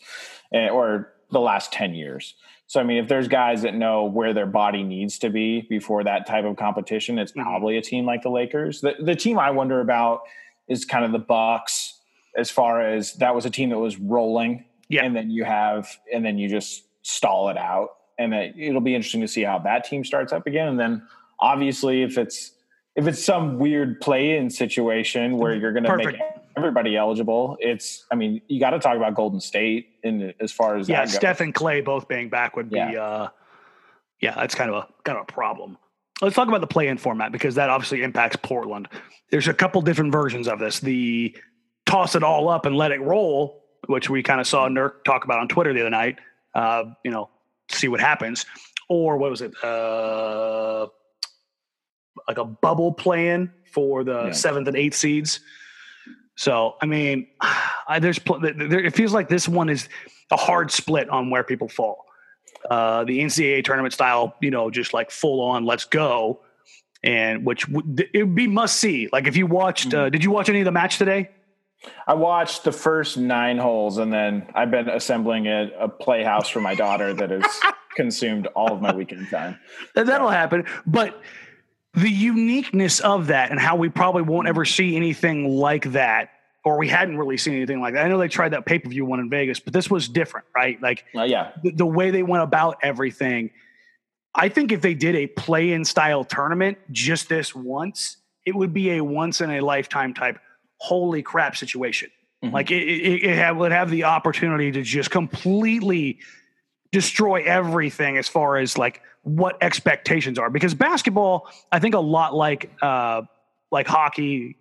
eh, 0.53 0.69
or 0.69 1.13
the 1.31 1.41
last 1.41 1.73
ten 1.73 1.95
years. 1.95 2.35
So 2.67 2.81
I 2.81 2.85
mean, 2.85 2.99
if 2.99 3.09
there's 3.09 3.29
guys 3.29 3.63
that 3.63 3.75
know 3.75 4.05
where 4.05 4.35
their 4.35 4.47
body 4.47 4.83
needs 4.83 5.19
to 5.21 5.31
be 5.31 5.63
before 5.63 6.05
that 6.05 6.27
type 6.27 6.45
of 6.45 6.57
competition, 6.57 7.19
it's 7.19 7.33
mm-hmm. 7.33 7.43
probably 7.43 7.79
a 7.79 7.83
team 7.83 8.05
like 8.05 8.23
the 8.23 8.31
Lakers. 8.31 8.81
The 8.81 8.95
the 9.01 9.15
team 9.15 9.39
I 9.39 9.51
wonder 9.51 9.81
about 9.81 10.23
is 10.69 10.85
kind 10.85 11.05
of 11.05 11.13
the 11.13 11.19
Bucks 11.19 11.95
as 12.37 12.51
far 12.51 12.87
as 12.87 13.15
that 13.15 13.35
was 13.35 13.47
a 13.47 13.51
team 13.51 13.71
that 13.71 13.79
was 13.79 13.99
rolling 13.99 14.65
yeah. 14.89 15.05
And 15.05 15.15
then 15.15 15.31
you 15.31 15.45
have, 15.45 15.89
and 16.13 16.25
then 16.25 16.39
you 16.39 16.49
just 16.49 16.85
stall 17.03 17.51
it 17.51 17.57
out. 17.57 17.91
And 18.19 18.35
it, 18.35 18.55
it'll 18.59 18.81
be 18.81 18.95
interesting 18.95 19.21
to 19.21 19.29
see 19.29 19.43
how 19.43 19.59
that 19.61 19.85
team 19.85 20.05
starts 20.05 20.33
up 20.33 20.47
again. 20.47 20.69
And 20.69 20.81
then 20.81 21.07
obviously, 21.39 22.03
if 22.03 22.19
it's, 22.19 22.53
if 22.99 23.07
it's 23.07 23.25
some 23.25 23.59
weird 23.59 24.01
play-in 24.01 24.51
situation 24.51 25.39
where 25.39 25.55
you're 25.55 25.73
going 25.73 25.85
to 25.85 25.97
make 25.97 26.21
everybody 26.57 26.97
eligible, 26.97 27.57
it's. 27.61 28.05
I 28.11 28.17
mean, 28.17 28.43
you 28.49 28.61
got 28.61 28.71
to 28.71 28.79
talk 28.79 28.97
about 28.97 29.15
Golden 29.15 29.41
State 29.41 29.91
in 30.03 30.35
as 30.41 30.53
far 30.53 30.77
as 30.77 30.89
yeah, 30.89 31.07
Steph 31.07 31.41
and 31.41 31.55
Klay 31.55 31.85
both 31.85 32.09
being 32.09 32.29
back 32.29 32.57
would 32.57 32.69
be. 32.69 32.77
Yeah. 32.77 33.03
Uh, 33.03 33.29
yeah, 34.21 34.35
that's 34.35 34.55
kind 34.55 34.69
of 34.71 34.77
a 34.77 34.89
kind 35.05 35.17
of 35.17 35.23
a 35.23 35.33
problem. 35.33 35.79
Let's 36.21 36.35
talk 36.35 36.49
about 36.49 36.61
the 36.61 36.67
play-in 36.67 36.99
format 36.99 37.31
because 37.31 37.55
that 37.55 37.71
obviously 37.71 38.03
impacts 38.03 38.37
Portland. 38.43 38.89
There's 39.31 39.47
a 39.47 39.55
couple 39.55 39.81
different 39.83 40.11
versions 40.11 40.49
of 40.49 40.59
this. 40.59 40.81
The 40.81 41.37
toss 41.87 42.17
it 42.17 42.25
all 42.25 42.49
up 42.49 42.67
and 42.67 42.77
let 42.77 42.91
it 42.91 43.01
roll 43.01 43.63
which 43.87 44.11
we 44.11 44.23
kind 44.23 44.41
of 44.41 44.47
saw 44.47 44.69
Nurk 44.69 45.05
talk 45.05 45.25
about 45.25 45.39
on 45.39 45.49
Twitter 45.49 45.73
the 45.73 45.81
other 45.81 45.91
night. 45.91 46.19
Uh, 46.55 46.85
you 47.05 47.11
know, 47.11 47.31
see 47.71 47.89
what 47.89 48.01
happens. 48.01 48.47
Or 48.89 49.17
what 49.17 49.31
was 49.31 49.43
it? 49.43 49.53
Uh, 49.63 50.87
like 52.29 52.39
a 52.39 52.45
bubble 52.45 52.93
plan 52.93 53.51
for 53.73 54.05
the 54.05 54.27
yeah. 54.27 54.33
seventh 54.33 54.69
and 54.69 54.77
eighth 54.77 54.95
seeds. 54.95 55.41
So, 56.37 56.77
I 56.81 56.87
mean, 56.87 57.27
I, 57.41 57.99
there's 57.99 58.21
there, 58.41 58.85
it 58.85 58.95
feels 58.95 59.13
like 59.13 59.29
this 59.29 59.49
one 59.49 59.69
is 59.71 59.89
a 60.31 60.37
hard 60.37 60.71
split 60.71 61.09
on 61.09 61.31
where 61.31 61.43
people 61.43 61.69
fall. 61.69 62.05
Uh, 62.71 63.05
the 63.05 63.21
NCAA 63.21 63.65
tournament 63.65 63.95
style, 63.95 64.35
you 64.41 64.51
know, 64.51 64.71
just 64.71 64.93
like 64.93 65.11
full 65.11 65.41
on, 65.41 65.65
let's 65.65 65.85
go, 65.85 66.41
and 67.03 67.47
which 67.47 67.69
would 67.69 68.09
it 68.13 68.25
would 68.25 68.35
be 68.35 68.47
must 68.47 68.77
see. 68.77 69.09
Like 69.13 69.27
if 69.27 69.37
you 69.37 69.47
watched, 69.47 69.95
uh, 69.95 70.05
mm-hmm. 70.05 70.11
did 70.11 70.25
you 70.25 70.31
watch 70.31 70.49
any 70.49 70.61
of 70.61 70.65
the 70.65 70.73
match 70.73 70.99
today? 70.99 71.31
I 72.07 72.15
watched 72.15 72.65
the 72.65 72.73
first 72.73 73.17
nine 73.17 73.57
holes, 73.57 73.99
and 73.99 74.13
then 74.13 74.49
I've 74.55 74.71
been 74.71 74.89
assembling 74.89 75.47
a, 75.47 75.71
a 75.79 75.89
playhouse 75.89 76.49
for 76.49 76.61
my 76.61 76.75
daughter 76.75 77.15
that 77.15 77.31
has 77.31 77.61
consumed 77.97 78.49
all 78.49 78.73
of 78.73 78.83
my 78.83 78.93
weekend 78.93 79.31
time. 79.31 79.59
That'll 79.95 80.29
happen, 80.29 80.67
but 80.87 81.23
the 81.99 82.11
uniqueness 82.11 83.01
of 83.01 83.29
that 83.29 83.51
and 83.51 83.59
how 83.59 83.77
we 83.77 83.89
probably 83.89 84.23
won't 84.23 84.49
ever 84.49 84.65
see 84.65 84.97
anything 84.97 85.49
like 85.49 85.93
that 85.93 86.31
or 86.65 86.79
we 86.79 86.89
hadn't 86.89 87.17
really 87.17 87.37
seen 87.37 87.55
anything 87.55 87.81
like 87.81 87.95
that. 87.95 88.05
I 88.05 88.09
know 88.09 88.19
they 88.19 88.29
tried 88.29 88.51
that 88.51 88.67
pay 88.67 88.79
per 88.79 88.89
view 88.89 89.05
one 89.05 89.21
in 89.21 89.31
Vegas, 89.31 89.59
but 89.59 89.73
this 89.73 89.91
was 89.91 90.09
different, 90.09 90.47
right? 90.55 90.81
Like, 90.81 91.05
uh, 91.17 91.23
yeah, 91.23 91.53
the, 91.63 91.71
the, 91.71 91.87
way 91.87 92.11
they 92.11 92.23
went 92.23 92.43
about 92.43 92.79
everything. 92.83 93.51
I 94.35 94.49
think 94.49 94.71
if 94.71 94.83
they 94.83 94.95
did 94.95 95.17
a 95.17 95.27
play 95.27 95.73
in 95.73 95.85
style 95.85 96.25
tournament 96.25 96.79
just 96.93 97.29
this 97.29 97.55
once, 97.55 98.19
it 98.45 98.55
would 98.55 98.73
be 98.73 98.93
a 98.93 99.01
once 99.03 99.41
in 99.41 99.51
a 99.51 99.61
lifetime 99.61 100.15
type 100.15 100.39
holy 100.77 101.23
crap 101.23 101.57
situation. 101.57 102.11
Mm-hmm. 102.45 102.55
Like 102.55 102.71
it, 102.71 102.83
it, 102.83 103.25
it 103.25 103.37
have, 103.37 103.57
would 103.57 103.73
have 103.73 103.91
the 103.91 104.05
opportunity 104.05 104.71
to 104.73 104.83
just 104.83 105.11
completely 105.11 106.19
destroy 106.93 107.43
everything 107.43 108.17
as 108.17 108.29
far 108.29 108.57
as 108.57 108.79
like 108.79 109.03
what 109.29 109.63
expectations 109.63 110.39
are. 110.39 110.51
Because 110.51 110.75
basketball, 110.75 111.49
I 111.71 111.79
think 111.79 111.95
a 111.95 112.01
lot 112.01 112.35
like 112.35 112.71
uh, 112.83 113.23
like 113.71 113.87
hockey. 113.87 114.57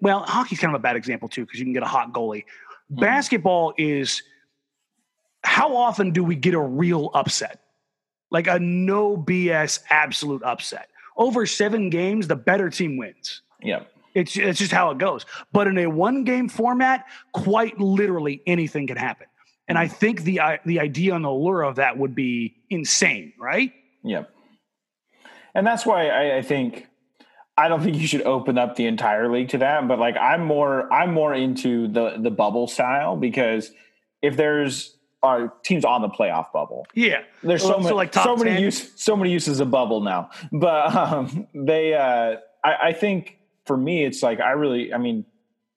Well, 0.00 0.20
hockey's 0.20 0.58
kind 0.58 0.74
of 0.74 0.78
a 0.78 0.82
bad 0.82 0.96
example 0.96 1.28
too 1.28 1.44
because 1.44 1.58
you 1.58 1.64
can 1.64 1.72
get 1.72 1.82
a 1.82 1.86
hot 1.86 2.12
goalie. 2.12 2.44
Mm-hmm. 2.92 3.00
Basketball 3.00 3.74
is 3.78 4.22
how 5.42 5.76
often 5.76 6.10
do 6.10 6.22
we 6.22 6.34
get 6.34 6.54
a 6.54 6.60
real 6.60 7.10
upset? 7.14 7.60
Like 8.30 8.46
a 8.46 8.58
no 8.58 9.16
BS 9.16 9.80
absolute 9.90 10.42
upset. 10.42 10.88
Over 11.16 11.46
seven 11.46 11.90
games, 11.90 12.28
the 12.28 12.36
better 12.36 12.70
team 12.70 12.96
wins. 12.96 13.42
Yeah. 13.62 13.84
It's, 14.14 14.36
it's 14.36 14.58
just 14.58 14.72
how 14.72 14.90
it 14.90 14.98
goes. 14.98 15.24
But 15.52 15.66
in 15.66 15.78
a 15.78 15.86
one 15.86 16.24
game 16.24 16.48
format, 16.48 17.06
quite 17.32 17.78
literally 17.80 18.42
anything 18.46 18.86
can 18.86 18.96
happen. 18.96 19.26
And 19.70 19.78
I 19.78 19.88
think 19.88 20.24
the 20.24 20.40
the 20.66 20.80
idea 20.80 21.14
and 21.14 21.24
the 21.24 21.28
allure 21.28 21.62
of 21.62 21.76
that 21.76 21.96
would 21.96 22.14
be 22.14 22.56
insane, 22.68 23.32
right? 23.38 23.72
Yep. 24.02 24.30
And 25.54 25.66
that's 25.66 25.86
why 25.86 26.08
I, 26.08 26.36
I, 26.38 26.42
think 26.42 26.86
I 27.56 27.68
don't 27.68 27.82
think 27.82 27.96
you 27.96 28.06
should 28.06 28.22
open 28.22 28.56
up 28.56 28.76
the 28.76 28.86
entire 28.86 29.30
league 29.30 29.48
to 29.50 29.58
that. 29.58 29.86
But 29.86 29.98
like 29.98 30.16
I'm 30.16 30.44
more 30.44 30.92
I'm 30.92 31.12
more 31.12 31.34
into 31.34 31.88
the 31.88 32.16
the 32.18 32.30
bubble 32.30 32.66
style 32.66 33.16
because 33.16 33.70
if 34.22 34.36
there's 34.36 34.96
our 35.22 35.52
teams 35.62 35.84
on 35.84 36.02
the 36.02 36.08
playoff 36.08 36.50
bubble. 36.52 36.86
Yeah, 36.94 37.22
there's 37.42 37.62
so, 37.62 37.78
many, 37.78 37.94
like 37.94 38.14
so 38.14 38.36
many 38.36 38.60
use 38.60 38.90
so 38.96 39.16
many 39.16 39.30
uses 39.30 39.60
of 39.60 39.70
bubble 39.70 40.00
now. 40.00 40.30
But 40.50 40.94
um, 40.94 41.46
they, 41.54 41.94
uh, 41.94 42.36
I, 42.64 42.88
I, 42.88 42.92
think 42.92 43.38
for 43.66 43.76
me, 43.76 44.04
it's 44.04 44.22
like 44.22 44.40
I 44.40 44.52
really, 44.52 44.94
I 44.94 44.98
mean, 44.98 45.26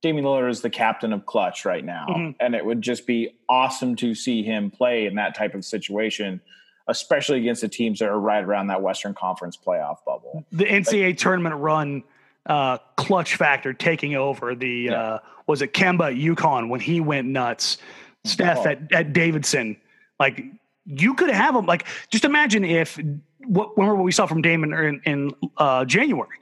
Damian 0.04 0.26
Lillard 0.26 0.50
is 0.50 0.62
the 0.62 0.70
captain 0.70 1.14
of 1.14 1.26
clutch 1.26 1.66
right 1.66 1.84
now, 1.84 2.06
mm-hmm. 2.10 2.32
and 2.40 2.54
it 2.54 2.64
would 2.64 2.82
just 2.82 3.08
be 3.08 3.36
awesome 3.50 3.96
to 3.96 4.14
see 4.14 4.44
him 4.44 4.70
play 4.70 5.06
in 5.06 5.16
that 5.16 5.34
type 5.34 5.56
of 5.56 5.66
situation, 5.66 6.42
especially 6.88 7.40
against 7.40 7.62
the 7.62 7.70
teams 7.70 8.00
that 8.00 8.10
are 8.10 8.20
right 8.20 8.44
around 8.44 8.68
that 8.68 8.82
Western 8.82 9.14
Conference 9.14 9.58
playoff 9.58 9.98
bubble. 10.06 10.46
The 10.52 10.66
NCAA 10.66 11.08
like, 11.08 11.18
tournament 11.18 11.56
run. 11.56 12.04
Uh, 12.46 12.78
clutch 12.98 13.36
factor 13.38 13.72
taking 13.72 14.16
over 14.16 14.54
the 14.54 14.68
yeah. 14.90 15.02
uh, 15.02 15.20
was 15.48 15.62
it 15.62 15.72
Kemba 15.74 16.14
UConn 16.14 16.68
when 16.68 16.82
he 16.82 17.00
went 17.00 17.26
nuts 17.26 17.78
Steph 18.26 18.60
oh. 18.60 18.70
at, 18.70 18.92
at 18.92 19.14
Davidson. 19.14 19.78
Like 20.20 20.44
you 20.86 21.14
could 21.14 21.30
have 21.30 21.54
them. 21.54 21.66
Like 21.66 21.86
just 22.10 22.26
imagine 22.26 22.64
if 22.64 23.00
what 23.46 23.78
remember 23.78 23.96
what 23.96 24.04
we 24.04 24.12
saw 24.12 24.26
from 24.26 24.42
Damon 24.42 24.74
in, 24.74 25.02
in 25.06 25.32
uh, 25.58 25.86
January. 25.86 26.38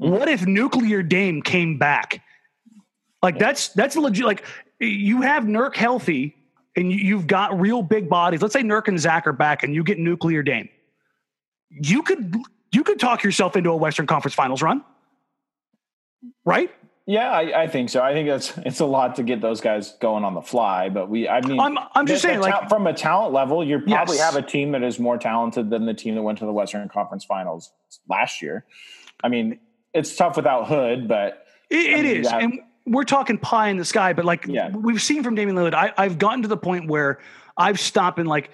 Mm-hmm. 0.00 0.12
What 0.12 0.28
if 0.28 0.46
Nuclear 0.46 1.02
Dame 1.02 1.42
came 1.42 1.78
back? 1.78 2.22
Like 3.22 3.38
that's 3.38 3.68
that's 3.68 3.96
legit. 3.96 4.26
Like 4.26 4.44
you 4.80 5.22
have 5.22 5.44
Nurk 5.44 5.76
healthy 5.76 6.36
and 6.76 6.90
you've 6.90 7.26
got 7.26 7.58
real 7.60 7.82
big 7.82 8.08
bodies. 8.08 8.42
Let's 8.42 8.54
say 8.54 8.62
Nurk 8.62 8.88
and 8.88 8.98
Zach 8.98 9.26
are 9.26 9.32
back, 9.32 9.62
and 9.62 9.74
you 9.74 9.84
get 9.84 9.98
Nuclear 9.98 10.42
Dame. 10.42 10.68
You 11.70 12.02
could 12.02 12.36
you 12.72 12.82
could 12.82 12.98
talk 12.98 13.22
yourself 13.22 13.56
into 13.56 13.70
a 13.70 13.76
Western 13.76 14.06
Conference 14.06 14.34
Finals 14.34 14.62
run, 14.62 14.82
right? 16.44 16.70
Yeah, 17.04 17.32
I, 17.32 17.62
I, 17.62 17.66
think 17.66 17.90
so. 17.90 18.00
I 18.00 18.12
think 18.12 18.28
that's 18.28 18.56
it's 18.58 18.78
a 18.78 18.86
lot 18.86 19.16
to 19.16 19.24
get 19.24 19.40
those 19.40 19.60
guys 19.60 19.96
going 20.00 20.22
on 20.22 20.34
the 20.34 20.40
fly. 20.40 20.88
But 20.88 21.10
we, 21.10 21.28
I 21.28 21.40
mean, 21.40 21.58
I'm, 21.58 21.76
I'm 21.94 22.06
just 22.06 22.22
saying, 22.22 22.38
like 22.38 22.68
from 22.68 22.86
a 22.86 22.92
talent 22.92 23.32
level, 23.32 23.64
you 23.64 23.80
probably 23.80 24.16
yes. 24.16 24.32
have 24.32 24.36
a 24.36 24.46
team 24.46 24.70
that 24.72 24.84
is 24.84 25.00
more 25.00 25.18
talented 25.18 25.68
than 25.68 25.84
the 25.84 25.94
team 25.94 26.14
that 26.14 26.22
went 26.22 26.38
to 26.38 26.46
the 26.46 26.52
Western 26.52 26.88
Conference 26.88 27.24
Finals 27.24 27.72
last 28.08 28.40
year. 28.40 28.64
I 29.24 29.28
mean, 29.28 29.58
it's 29.92 30.14
tough 30.14 30.36
without 30.36 30.68
Hood, 30.68 31.08
but 31.08 31.44
it, 31.70 31.90
it 31.90 32.04
is, 32.04 32.28
and 32.28 32.60
we're 32.86 33.04
talking 33.04 33.38
pie 33.38 33.68
in 33.68 33.76
the 33.76 33.84
sky. 33.84 34.12
But 34.12 34.24
like 34.24 34.46
yeah. 34.46 34.70
we've 34.70 35.02
seen 35.02 35.22
from 35.22 35.34
Damian 35.34 35.56
Lillard, 35.56 35.74
I, 35.74 35.92
I've 35.96 36.18
gotten 36.18 36.42
to 36.42 36.48
the 36.48 36.56
point 36.56 36.88
where 36.88 37.18
I've 37.56 37.80
stopped 37.80 38.18
and 38.18 38.28
like 38.28 38.50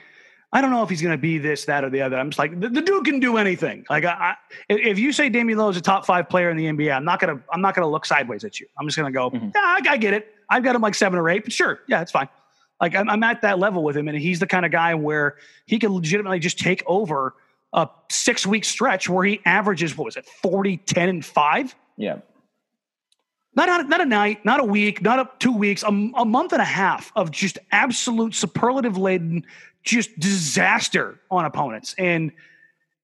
I 0.51 0.63
don't 0.63 0.71
know 0.71 0.83
if 0.83 0.89
he's 0.89 1.03
going 1.03 1.13
to 1.13 1.21
be 1.21 1.37
this, 1.37 1.67
that, 1.67 1.85
or 1.85 1.91
the 1.91 2.01
other. 2.01 2.17
I'm 2.17 2.31
just 2.31 2.39
like 2.39 2.59
the, 2.59 2.71
the 2.71 2.81
dude 2.81 3.05
can 3.05 3.21
do 3.21 3.37
anything. 3.37 3.85
Like 3.91 4.05
I, 4.05 4.11
I, 4.11 4.35
if 4.71 4.99
you 4.99 5.13
say 5.13 5.29
Damian 5.29 5.59
Lillard 5.59 5.73
is 5.73 5.77
a 5.77 5.83
top 5.83 6.07
five 6.07 6.29
player 6.29 6.49
in 6.49 6.57
the 6.57 6.65
NBA, 6.65 6.95
I'm 6.95 7.05
not 7.05 7.21
gonna 7.21 7.41
I'm 7.53 7.61
not 7.61 7.75
gonna 7.75 7.89
look 7.89 8.07
sideways 8.07 8.45
at 8.45 8.59
you. 8.59 8.67
I'm 8.79 8.87
just 8.87 8.97
gonna 8.97 9.13
go, 9.13 9.31
mm-hmm. 9.31 9.51
yeah, 9.55 9.61
I, 9.61 9.81
I, 9.91 9.97
get 9.99 10.15
it. 10.15 10.35
I've 10.49 10.63
got 10.63 10.75
him 10.75 10.81
like 10.81 10.95
seven 10.95 11.19
or 11.19 11.29
eight, 11.29 11.45
but 11.45 11.53
sure, 11.53 11.81
yeah, 11.87 12.01
it's 12.01 12.13
fine. 12.13 12.29
Like 12.81 12.95
I'm, 12.95 13.11
I'm 13.11 13.23
at 13.23 13.43
that 13.43 13.59
level 13.59 13.83
with 13.83 13.97
him, 13.97 14.09
and 14.09 14.17
he's 14.17 14.39
the 14.39 14.47
kind 14.47 14.65
of 14.65 14.73
guy 14.73 14.95
where 14.95 15.37
he 15.67 15.79
can 15.79 15.93
legitimately 15.93 16.39
just 16.39 16.59
take 16.59 16.83
over 16.87 17.35
a 17.75 17.89
six 18.11 18.47
week 18.47 18.65
stretch 18.65 19.09
where 19.09 19.25
he 19.25 19.41
averages 19.45 19.97
what 19.97 20.07
was 20.07 20.17
it 20.17 20.27
40, 20.27 20.79
10, 20.79 21.09
and 21.09 21.25
five. 21.25 21.75
Yeah. 21.97 22.19
Not, 23.59 23.81
a, 23.81 23.89
not 23.89 24.01
a 24.01 24.05
night, 24.05 24.45
not 24.45 24.61
a 24.61 24.65
week, 24.65 25.03
not 25.03 25.19
a, 25.19 25.29
two 25.41 25.51
weeks, 25.51 25.83
a, 25.83 25.89
a 25.89 26.25
month 26.25 26.53
and 26.53 26.63
a 26.63 26.65
half 26.65 27.11
of 27.17 27.33
just 27.33 27.59
absolute 27.73 28.33
superlative 28.37 28.97
laden 28.97 29.45
just 29.83 30.17
disaster 30.17 31.19
on 31.29 31.45
opponents. 31.45 31.93
And 31.99 32.31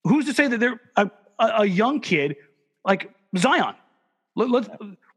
who's 0.04 0.26
to 0.26 0.32
say 0.32 0.46
that 0.46 0.60
they're 0.60 0.80
a, 0.94 1.10
a 1.40 1.64
young 1.64 1.98
kid 1.98 2.36
like 2.84 3.10
Zion? 3.36 3.74
Let, 4.36 4.68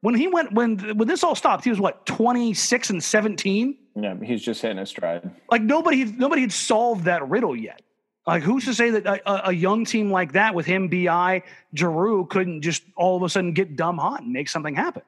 when 0.02 0.16
he 0.16 0.28
went 0.28 0.54
when 0.54 0.98
when 0.98 1.08
this 1.08 1.24
all 1.24 1.36
stopped, 1.36 1.64
he 1.64 1.70
was 1.70 1.80
what 1.80 2.06
twenty 2.08 2.56
six 2.56 2.90
and 2.90 3.04
seventeen. 3.04 3.78
Yeah, 3.96 4.16
he's 4.24 4.42
just 4.42 4.62
hitting 4.62 4.78
his 4.78 4.90
stride. 4.90 5.30
Like 5.52 5.62
nobody 5.62 6.06
nobody 6.06 6.42
had 6.42 6.52
solved 6.52 7.06
that 7.06 7.28
riddle 7.30 7.56
yet. 7.56 7.84
Like 8.26 8.42
who's 8.42 8.66
to 8.66 8.74
say 8.74 8.90
that 8.90 9.06
a, 9.06 9.50
a 9.50 9.54
young 9.54 9.86
team 9.86 10.12
like 10.12 10.32
that 10.32 10.56
with 10.56 10.66
him, 10.66 10.88
Bi, 10.88 11.44
Jrue 11.76 12.28
couldn't 12.28 12.62
just 12.64 12.82
all 12.96 13.18
of 13.18 13.22
a 13.22 13.30
sudden 13.30 13.54
get 13.54 13.76
dumb 13.76 14.00
hot 14.00 14.22
and 14.22 14.34
make 14.34 14.50
something 14.50 14.74
happen? 14.74 15.04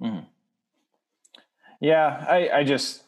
Mm-hmm. 0.00 0.26
Yeah, 1.80 2.24
I, 2.28 2.58
I 2.58 2.64
just 2.64 3.02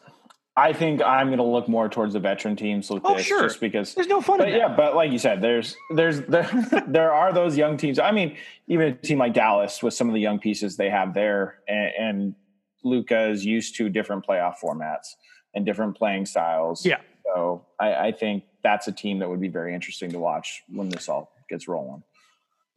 I 0.57 0.71
think 0.71 1.01
I'm 1.01 1.27
going 1.27 1.39
to 1.39 1.43
look 1.43 1.67
more 1.67 1.89
towards 1.89 2.13
the 2.13 2.19
veteran 2.19 2.55
teams 2.55 2.89
with 2.89 3.03
oh, 3.03 3.15
this, 3.15 3.25
sure. 3.25 3.43
just 3.43 3.59
because 3.59 3.93
there's 3.93 4.07
no 4.07 4.21
fun. 4.21 4.41
In 4.41 4.47
it. 4.47 4.51
But 4.51 4.57
yeah, 4.57 4.75
but 4.75 4.95
like 4.95 5.11
you 5.11 5.17
said, 5.17 5.41
there's 5.41 5.75
there's 5.91 6.21
there, 6.27 6.49
there 6.87 7.13
are 7.13 7.33
those 7.33 7.57
young 7.57 7.77
teams. 7.77 7.99
I 7.99 8.11
mean, 8.11 8.37
even 8.67 8.87
a 8.87 8.93
team 8.93 9.17
like 9.17 9.33
Dallas 9.33 9.83
with 9.83 9.93
some 9.93 10.07
of 10.07 10.13
the 10.13 10.21
young 10.21 10.39
pieces 10.39 10.77
they 10.77 10.89
have 10.89 11.13
there, 11.13 11.59
and, 11.67 11.91
and 11.97 12.35
Luka 12.83 13.29
is 13.29 13.43
used 13.43 13.75
to 13.77 13.89
different 13.89 14.25
playoff 14.25 14.55
formats 14.63 15.15
and 15.53 15.65
different 15.65 15.97
playing 15.97 16.25
styles. 16.25 16.85
Yeah. 16.85 16.99
So 17.25 17.65
I, 17.79 17.95
I 17.95 18.11
think 18.11 18.43
that's 18.63 18.87
a 18.87 18.91
team 18.91 19.19
that 19.19 19.29
would 19.29 19.41
be 19.41 19.49
very 19.49 19.73
interesting 19.73 20.11
to 20.11 20.19
watch 20.19 20.63
when 20.69 20.87
this 20.89 21.09
all 21.09 21.33
gets 21.49 21.67
rolling. 21.67 22.03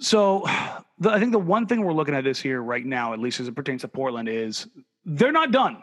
So, 0.00 0.44
the, 0.98 1.10
I 1.10 1.20
think 1.20 1.32
the 1.32 1.38
one 1.38 1.66
thing 1.66 1.82
we're 1.82 1.92
looking 1.92 2.14
at 2.14 2.24
this 2.24 2.40
here 2.40 2.62
right 2.62 2.84
now, 2.84 3.12
at 3.12 3.18
least 3.18 3.40
as 3.40 3.48
it 3.48 3.54
pertains 3.54 3.82
to 3.82 3.88
Portland, 3.88 4.28
is 4.28 4.66
they're 5.04 5.32
not 5.32 5.52
done. 5.52 5.82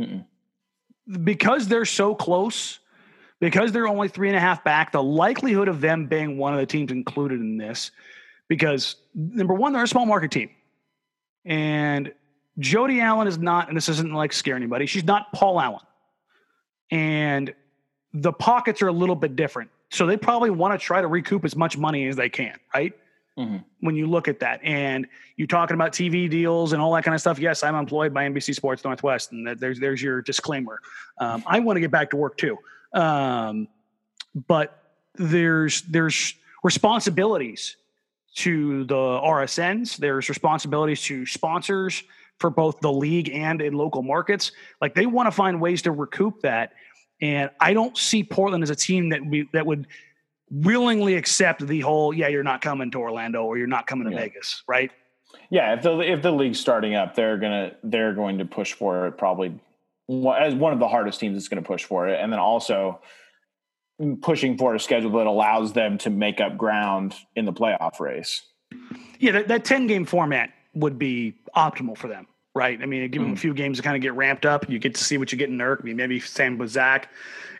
Mm-mm 0.00 0.24
because 1.22 1.68
they're 1.68 1.84
so 1.84 2.14
close, 2.14 2.78
because 3.40 3.72
they're 3.72 3.88
only 3.88 4.08
three 4.08 4.28
and 4.28 4.36
a 4.36 4.40
half 4.40 4.62
back, 4.64 4.92
the 4.92 5.02
likelihood 5.02 5.68
of 5.68 5.80
them 5.80 6.06
being 6.06 6.38
one 6.38 6.52
of 6.52 6.60
the 6.60 6.66
teams 6.66 6.92
included 6.92 7.40
in 7.40 7.56
this, 7.56 7.90
because 8.48 8.96
number 9.14 9.54
one, 9.54 9.72
they're 9.72 9.82
a 9.82 9.88
small 9.88 10.06
market 10.06 10.30
team. 10.30 10.50
And 11.44 12.12
Jody 12.58 13.00
Allen 13.00 13.26
is 13.26 13.38
not, 13.38 13.68
and 13.68 13.76
this 13.76 13.88
isn't 13.88 14.12
like 14.12 14.32
scare 14.32 14.56
anybody, 14.56 14.86
she's 14.86 15.04
not 15.04 15.32
Paul 15.32 15.60
Allen. 15.60 15.80
And 16.90 17.54
the 18.12 18.32
pockets 18.32 18.82
are 18.82 18.88
a 18.88 18.92
little 18.92 19.16
bit 19.16 19.36
different. 19.36 19.70
So 19.90 20.06
they 20.06 20.16
probably 20.16 20.50
want 20.50 20.78
to 20.78 20.84
try 20.84 21.00
to 21.00 21.06
recoup 21.06 21.44
as 21.44 21.56
much 21.56 21.76
money 21.76 22.06
as 22.06 22.16
they 22.16 22.28
can, 22.28 22.58
right? 22.74 22.92
Mm-hmm. 23.38 23.58
when 23.80 23.96
you 23.96 24.06
look 24.06 24.28
at 24.28 24.40
that. 24.40 24.60
And 24.62 25.06
you're 25.36 25.46
talking 25.46 25.74
about 25.74 25.92
TV 25.92 26.28
deals 26.28 26.72
and 26.72 26.82
all 26.82 26.92
that 26.94 27.04
kind 27.04 27.14
of 27.14 27.20
stuff. 27.20 27.38
Yes, 27.38 27.62
I'm 27.62 27.74
employed 27.74 28.12
by 28.12 28.28
NBC 28.28 28.54
Sports 28.54 28.84
Northwest, 28.84 29.32
and 29.32 29.46
there's 29.58 29.78
there's 29.80 30.02
your 30.02 30.22
disclaimer. 30.22 30.80
Um, 31.18 31.42
I 31.46 31.60
want 31.60 31.76
to 31.76 31.80
get 31.80 31.90
back 31.90 32.10
to 32.10 32.16
work 32.16 32.36
too, 32.36 32.58
um, 32.94 33.68
but 34.46 34.82
there's 35.14 35.82
there's 35.82 36.34
responsibilities 36.62 37.76
to 38.34 38.84
the 38.84 38.94
RSNs. 38.94 39.96
There's 39.96 40.28
responsibilities 40.28 41.02
to 41.02 41.26
sponsors 41.26 42.02
for 42.38 42.50
both 42.50 42.80
the 42.80 42.92
league 42.92 43.30
and 43.30 43.60
in 43.60 43.74
local 43.74 44.02
markets. 44.02 44.52
Like 44.80 44.94
they 44.94 45.06
want 45.06 45.26
to 45.26 45.30
find 45.30 45.60
ways 45.60 45.82
to 45.82 45.92
recoup 45.92 46.40
that. 46.42 46.72
And 47.20 47.50
I 47.60 47.72
don't 47.72 47.96
see 47.96 48.24
Portland 48.24 48.64
as 48.64 48.70
a 48.70 48.74
team 48.74 49.10
that 49.10 49.24
we 49.24 49.48
that 49.52 49.64
would 49.64 49.86
willingly 50.52 51.14
accept 51.14 51.66
the 51.66 51.80
whole 51.80 52.12
yeah 52.12 52.28
you're 52.28 52.42
not 52.42 52.60
coming 52.60 52.90
to 52.90 52.98
Orlando 52.98 53.42
or 53.42 53.56
you're 53.56 53.66
not 53.66 53.86
coming 53.86 54.08
to 54.08 54.12
yeah. 54.12 54.20
Vegas, 54.20 54.62
right? 54.68 54.90
Yeah, 55.50 55.74
if 55.74 55.82
the 55.82 55.98
if 56.00 56.22
the 56.22 56.30
league's 56.30 56.60
starting 56.60 56.94
up, 56.94 57.14
they're 57.14 57.38
gonna 57.38 57.72
they're 57.82 58.14
going 58.14 58.38
to 58.38 58.44
push 58.44 58.74
for 58.74 59.06
it 59.06 59.18
probably 59.18 59.58
as 60.08 60.54
one 60.54 60.72
of 60.72 60.78
the 60.78 60.88
hardest 60.88 61.20
teams 61.20 61.36
is 61.36 61.48
going 61.48 61.62
to 61.62 61.66
push 61.66 61.84
for 61.84 62.08
it, 62.08 62.20
and 62.20 62.32
then 62.32 62.38
also 62.38 63.00
mm, 64.00 64.20
pushing 64.20 64.58
for 64.58 64.74
a 64.74 64.80
schedule 64.80 65.10
that 65.12 65.26
allows 65.26 65.72
them 65.72 65.96
to 65.98 66.10
make 66.10 66.40
up 66.40 66.58
ground 66.58 67.14
in 67.34 67.44
the 67.44 67.52
playoff 67.52 67.98
race. 67.98 68.42
Yeah, 69.18 69.32
that, 69.32 69.48
that 69.48 69.64
ten 69.64 69.86
game 69.86 70.04
format 70.04 70.50
would 70.74 70.98
be 70.98 71.34
optimal 71.56 71.96
for 71.96 72.08
them, 72.08 72.26
right? 72.54 72.78
I 72.80 72.86
mean, 72.86 73.10
give 73.10 73.22
mm 73.22 73.26
them 73.26 73.32
a 73.34 73.36
few 73.36 73.54
games 73.54 73.78
to 73.78 73.82
kind 73.82 73.96
of 73.96 74.02
get 74.02 74.14
ramped 74.14 74.46
up. 74.46 74.68
You 74.68 74.78
get 74.78 74.94
to 74.96 75.04
see 75.04 75.18
what 75.18 75.32
you 75.32 75.38
get 75.38 75.48
in 75.48 75.58
Nurk. 75.58 75.80
I 75.80 75.84
mean, 75.84 75.96
maybe 75.96 76.22
with 76.58 76.70
Zach. 76.70 77.10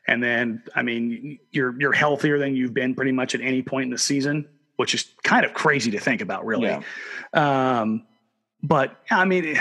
And 0.06 0.22
then, 0.22 0.62
I 0.74 0.82
mean, 0.82 1.38
you're 1.50 1.80
you're 1.80 1.92
healthier 1.92 2.38
than 2.38 2.56
you've 2.56 2.74
been 2.74 2.94
pretty 2.94 3.12
much 3.12 3.34
at 3.34 3.40
any 3.40 3.62
point 3.62 3.84
in 3.84 3.90
the 3.90 3.98
season 3.98 4.48
which 4.76 4.94
is 4.94 5.12
kind 5.22 5.44
of 5.44 5.54
crazy 5.54 5.92
to 5.92 6.00
think 6.00 6.20
about, 6.20 6.44
really. 6.44 6.66
Yeah. 6.66 6.80
Um, 7.32 8.04
but 8.62 8.96
I 9.10 9.24
mean, 9.24 9.56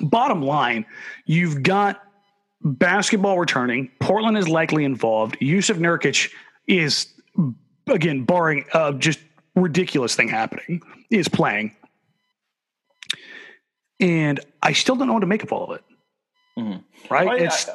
bottom 0.00 0.42
line, 0.42 0.86
you've 1.26 1.62
got 1.62 2.02
basketball 2.62 3.38
returning. 3.38 3.90
Portland 4.00 4.36
is 4.36 4.48
likely 4.48 4.84
involved. 4.84 5.38
Jusuf 5.40 5.76
Nurkic 5.78 6.32
is 6.66 7.06
again, 7.86 8.24
barring 8.24 8.64
uh, 8.72 8.92
just 8.92 9.20
ridiculous 9.54 10.14
thing 10.14 10.28
happening, 10.28 10.82
is 11.10 11.28
playing. 11.28 11.76
And 14.00 14.40
I 14.62 14.72
still 14.72 14.96
don't 14.96 15.06
know 15.06 15.14
what 15.14 15.20
to 15.20 15.26
make 15.26 15.42
of 15.42 15.52
all 15.52 15.70
of 15.70 15.78
it. 15.78 15.84
Mm-hmm. 16.58 17.12
Right? 17.12 17.26
Well, 17.26 17.36
it's. 17.36 17.68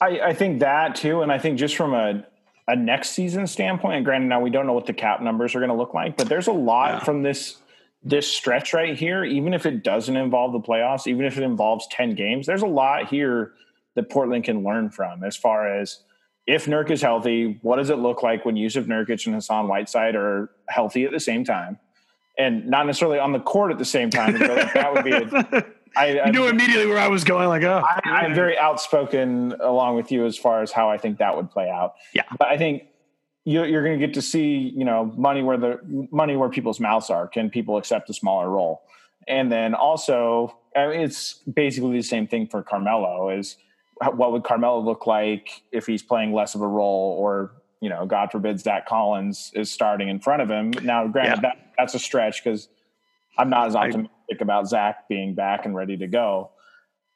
I, 0.00 0.20
I 0.20 0.34
think 0.34 0.60
that 0.60 0.94
too, 0.94 1.22
and 1.22 1.30
I 1.30 1.38
think 1.38 1.58
just 1.58 1.76
from 1.76 1.94
a 1.94 2.24
a 2.68 2.76
next 2.76 3.10
season 3.10 3.46
standpoint, 3.46 3.96
and 3.96 4.04
granted, 4.04 4.28
now 4.28 4.40
we 4.40 4.50
don't 4.50 4.66
know 4.66 4.72
what 4.72 4.86
the 4.86 4.92
cap 4.92 5.20
numbers 5.20 5.54
are 5.54 5.58
going 5.58 5.70
to 5.70 5.76
look 5.76 5.92
like, 5.92 6.16
but 6.16 6.28
there's 6.28 6.46
a 6.46 6.52
lot 6.52 6.94
yeah. 6.94 6.98
from 7.00 7.22
this 7.22 7.56
this 8.02 8.26
stretch 8.26 8.72
right 8.72 8.96
here. 8.96 9.24
Even 9.24 9.52
if 9.52 9.66
it 9.66 9.82
doesn't 9.82 10.16
involve 10.16 10.52
the 10.52 10.60
playoffs, 10.60 11.06
even 11.06 11.24
if 11.24 11.36
it 11.36 11.42
involves 11.42 11.86
ten 11.88 12.14
games, 12.14 12.46
there's 12.46 12.62
a 12.62 12.66
lot 12.66 13.08
here 13.08 13.52
that 13.94 14.08
Portland 14.08 14.44
can 14.44 14.62
learn 14.62 14.90
from 14.90 15.24
as 15.24 15.36
far 15.36 15.80
as 15.80 16.02
if 16.46 16.66
Nurk 16.66 16.90
is 16.90 17.02
healthy, 17.02 17.58
what 17.62 17.76
does 17.76 17.90
it 17.90 17.98
look 17.98 18.22
like 18.22 18.44
when 18.44 18.56
Jusuf 18.56 18.86
Nurkic 18.86 19.26
and 19.26 19.34
Hassan 19.34 19.68
Whiteside 19.68 20.16
are 20.16 20.50
healthy 20.68 21.04
at 21.04 21.12
the 21.12 21.20
same 21.20 21.44
time, 21.44 21.78
and 22.40 22.66
not 22.66 22.86
necessarily 22.86 23.18
on 23.18 23.32
the 23.32 23.40
court 23.40 23.70
at 23.70 23.78
the 23.78 23.84
same 23.84 24.10
time? 24.10 24.32
like 24.32 24.72
that 24.72 24.94
would 24.94 25.04
be. 25.04 25.12
A, 25.12 25.66
I, 25.96 26.26
you 26.26 26.32
knew 26.32 26.46
immediately 26.46 26.86
where 26.86 26.98
I 26.98 27.08
was 27.08 27.24
going. 27.24 27.48
Like, 27.48 27.64
oh, 27.64 27.82
I, 28.04 28.24
am 28.24 28.34
very 28.34 28.56
outspoken 28.56 29.54
along 29.60 29.96
with 29.96 30.12
you 30.12 30.24
as 30.24 30.36
far 30.36 30.62
as 30.62 30.70
how 30.70 30.88
I 30.88 30.98
think 30.98 31.18
that 31.18 31.36
would 31.36 31.50
play 31.50 31.68
out. 31.68 31.94
Yeah, 32.14 32.22
but 32.38 32.48
I 32.48 32.56
think 32.56 32.84
you, 33.44 33.64
you're 33.64 33.82
going 33.82 33.98
to 33.98 34.06
get 34.06 34.14
to 34.14 34.22
see, 34.22 34.72
you 34.74 34.84
know, 34.84 35.12
money 35.16 35.42
where 35.42 35.56
the 35.56 35.80
money 36.12 36.36
where 36.36 36.48
people's 36.48 36.80
mouths 36.80 37.10
are. 37.10 37.26
Can 37.26 37.50
people 37.50 37.76
accept 37.76 38.08
a 38.08 38.14
smaller 38.14 38.48
role? 38.48 38.82
And 39.26 39.50
then 39.50 39.74
also, 39.74 40.56
I 40.76 40.86
mean, 40.88 41.00
it's 41.00 41.34
basically 41.52 41.96
the 41.96 42.02
same 42.02 42.26
thing 42.26 42.46
for 42.46 42.62
Carmelo. 42.62 43.30
Is 43.30 43.56
what 44.14 44.32
would 44.32 44.44
Carmelo 44.44 44.80
look 44.80 45.06
like 45.06 45.62
if 45.72 45.86
he's 45.86 46.02
playing 46.02 46.32
less 46.32 46.54
of 46.54 46.60
a 46.60 46.68
role, 46.68 47.16
or 47.18 47.52
you 47.80 47.88
know, 47.88 48.06
God 48.06 48.30
forbid, 48.30 48.60
Zach 48.60 48.86
Collins 48.86 49.52
is 49.54 49.70
starting 49.70 50.08
in 50.08 50.20
front 50.20 50.42
of 50.42 50.50
him. 50.50 50.70
Now, 50.82 51.06
granted, 51.08 51.36
yeah. 51.36 51.40
that, 51.40 51.72
that's 51.78 51.94
a 51.94 51.98
stretch 51.98 52.44
because 52.44 52.68
I'm 53.38 53.50
not 53.50 53.68
as 53.68 53.76
optimistic 53.76 54.10
I, 54.30 54.36
about 54.40 54.68
Zach 54.68 55.08
being 55.08 55.34
back 55.34 55.64
and 55.64 55.74
ready 55.74 55.96
to 55.96 56.06
go. 56.06 56.50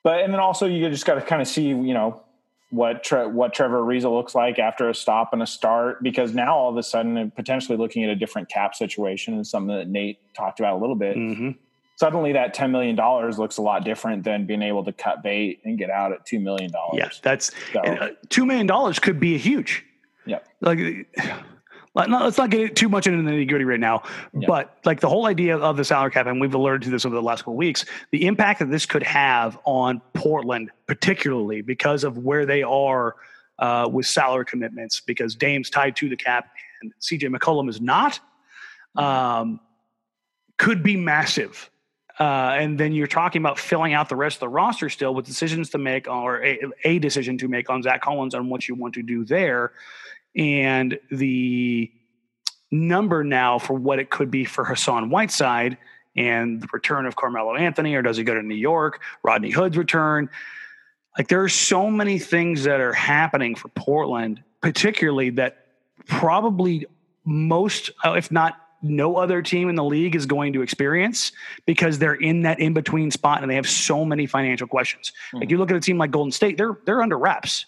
But 0.03 0.20
and 0.20 0.33
then 0.33 0.40
also 0.40 0.66
you 0.66 0.88
just 0.90 1.07
got 1.07 1.14
to 1.14 1.22
kind 1.22 1.40
of 1.40 1.48
see, 1.48 1.68
you 1.68 1.94
know, 1.94 2.22
what 2.70 3.05
Tre- 3.05 3.27
what 3.27 3.55
Trevor 3.55 3.81
Ariza 3.83 4.12
looks 4.12 4.35
like 4.35 4.59
after 4.59 4.88
a 4.88 4.94
stop 4.94 5.33
and 5.33 5.42
a 5.42 5.46
start, 5.46 6.03
because 6.03 6.35
now 6.35 6.57
all 6.57 6.70
of 6.70 6.77
a 6.77 6.83
sudden, 6.83 7.31
potentially 7.31 7.79
looking 7.79 8.05
at 8.05 8.11
a 8.11 8.16
different 8.16 8.48
cap 8.48 8.74
situation 8.74 9.35
and 9.35 9.46
something 9.46 9.74
that 9.74 9.88
Nate 9.88 10.18
talked 10.35 10.61
about 10.61 10.74
a 10.74 10.79
little 10.79 10.96
bit. 10.96 11.16
Mm-hmm 11.16 11.50
suddenly 11.96 12.33
that 12.33 12.55
$10 12.55 12.70
million 12.70 12.96
looks 13.38 13.57
a 13.57 13.62
lot 13.62 13.85
different 13.85 14.24
than 14.24 14.46
being 14.46 14.62
able 14.62 14.85
to 14.85 14.92
cut 14.92 15.22
bait 15.22 15.61
and 15.64 15.79
get 15.79 15.90
out 15.90 16.12
at 16.12 16.27
$2 16.27 16.42
million. 16.42 16.72
Yeah, 16.92 17.09
that's 17.22 17.53
so, 17.72 17.81
uh, 17.81 18.09
$2 18.29 18.46
million 18.46 18.94
could 18.94 19.20
be 19.20 19.35
a 19.35 19.38
huge. 19.38 19.85
Yeah. 20.26 20.38
Like, 20.60 20.78
let's 21.94 22.38
not 22.38 22.50
get 22.50 22.74
too 22.74 22.88
much 22.88 23.06
into 23.06 23.22
the 23.22 23.30
nitty 23.30 23.48
gritty 23.48 23.64
right 23.64 23.78
now, 23.78 24.02
yeah. 24.32 24.46
but 24.48 24.78
like 24.84 25.00
the 25.00 25.08
whole 25.08 25.26
idea 25.26 25.56
of 25.56 25.76
the 25.76 25.84
salary 25.84 26.10
cap, 26.10 26.26
and 26.26 26.40
we've 26.40 26.54
alerted 26.54 26.82
to 26.82 26.90
this 26.90 27.04
over 27.04 27.14
the 27.14 27.22
last 27.22 27.42
couple 27.42 27.56
weeks, 27.56 27.84
the 28.10 28.26
impact 28.26 28.58
that 28.58 28.70
this 28.70 28.84
could 28.84 29.02
have 29.02 29.58
on 29.64 30.00
Portland, 30.12 30.70
particularly 30.87 31.62
because 31.62 32.02
of 32.04 32.18
where 32.18 32.46
they 32.46 32.62
are 32.62 33.16
uh, 33.60 33.88
with 33.90 34.06
salary 34.06 34.44
commitments, 34.44 35.00
because 35.00 35.37
Dame's 35.37 35.70
tied 35.70 35.94
to 35.96 36.08
the 36.08 36.16
cap 36.16 36.50
and 36.82 36.92
CJ 37.00 37.34
McCollum 37.34 37.68
is 37.68 37.80
not, 37.80 38.18
um, 38.96 39.60
could 40.58 40.82
be 40.82 40.96
massive. 40.96 41.70
Uh, 42.18 42.54
and 42.58 42.78
then 42.78 42.92
you're 42.92 43.08
talking 43.08 43.42
about 43.42 43.58
filling 43.58 43.92
out 43.92 44.08
the 44.08 44.14
rest 44.14 44.37
of 44.37 44.40
the 44.40 44.48
roster 44.48 44.88
still 44.88 45.14
with 45.14 45.26
decisions 45.26 45.70
to 45.70 45.78
make 45.78 46.08
or 46.08 46.44
a, 46.44 46.60
a, 46.84 46.98
decision 47.00 47.37
to 47.37 47.48
make 47.48 47.68
on 47.68 47.82
Zach 47.82 48.02
Collins 48.02 48.37
on 48.37 48.48
what 48.48 48.68
you 48.68 48.76
want 48.76 48.94
to 48.94 49.02
do 49.02 49.24
there. 49.24 49.72
And 50.37 50.99
the 51.11 51.90
number 52.70 53.23
now 53.23 53.59
for 53.59 53.75
what 53.75 53.99
it 53.99 54.11
could 54.11 54.31
be 54.31 54.44
for 54.44 54.64
Hassan 54.64 55.11
Whiteside 55.11 55.79
and 56.16 56.61
the 56.61 56.68
return 56.73 57.07
of 57.07 57.16
Carmelo 57.16 57.55
Anthony, 57.55 57.94
or 57.94 58.03
does 58.03 58.16
he 58.16 58.25
go 58.25 58.35
to 58.35 58.42
New 58.42 58.55
York? 58.55 59.01
Rodney 59.23 59.51
Hood's 59.51 59.77
return. 59.77 60.29
Like 61.16 61.29
there 61.29 61.42
are 61.42 61.49
so 61.49 61.90
many 61.90 62.18
things 62.18 62.64
that 62.64 62.81
are 62.81 62.92
happening 62.92 63.55
for 63.55 63.68
Portland, 63.68 64.42
particularly 64.61 65.31
that 65.31 65.66
probably 66.07 66.87
most, 67.25 67.90
if 68.05 68.31
not 68.31 68.57
no 68.83 69.16
other 69.16 69.40
team 69.40 69.68
in 69.68 69.77
the 69.77 69.85
league 69.85 70.14
is 70.14 70.27
going 70.27 70.53
to 70.53 70.62
experience 70.62 71.33
because 71.66 71.99
they're 71.99 72.14
in 72.14 72.42
that 72.42 72.61
in 72.61 72.75
between 72.75 73.11
spot 73.11 73.40
and 73.40 73.51
they 73.51 73.55
have 73.55 73.68
so 73.68 74.05
many 74.05 74.27
financial 74.27 74.66
questions. 74.66 75.11
Mm-hmm. 75.29 75.38
Like 75.38 75.51
you 75.51 75.57
look 75.57 75.70
at 75.70 75.77
a 75.77 75.81
team 75.81 75.99
like 75.99 76.11
Golden 76.11 76.31
State, 76.33 76.59
they're 76.59 76.79
they're 76.85 77.03
under 77.03 77.18
wraps. 77.18 77.66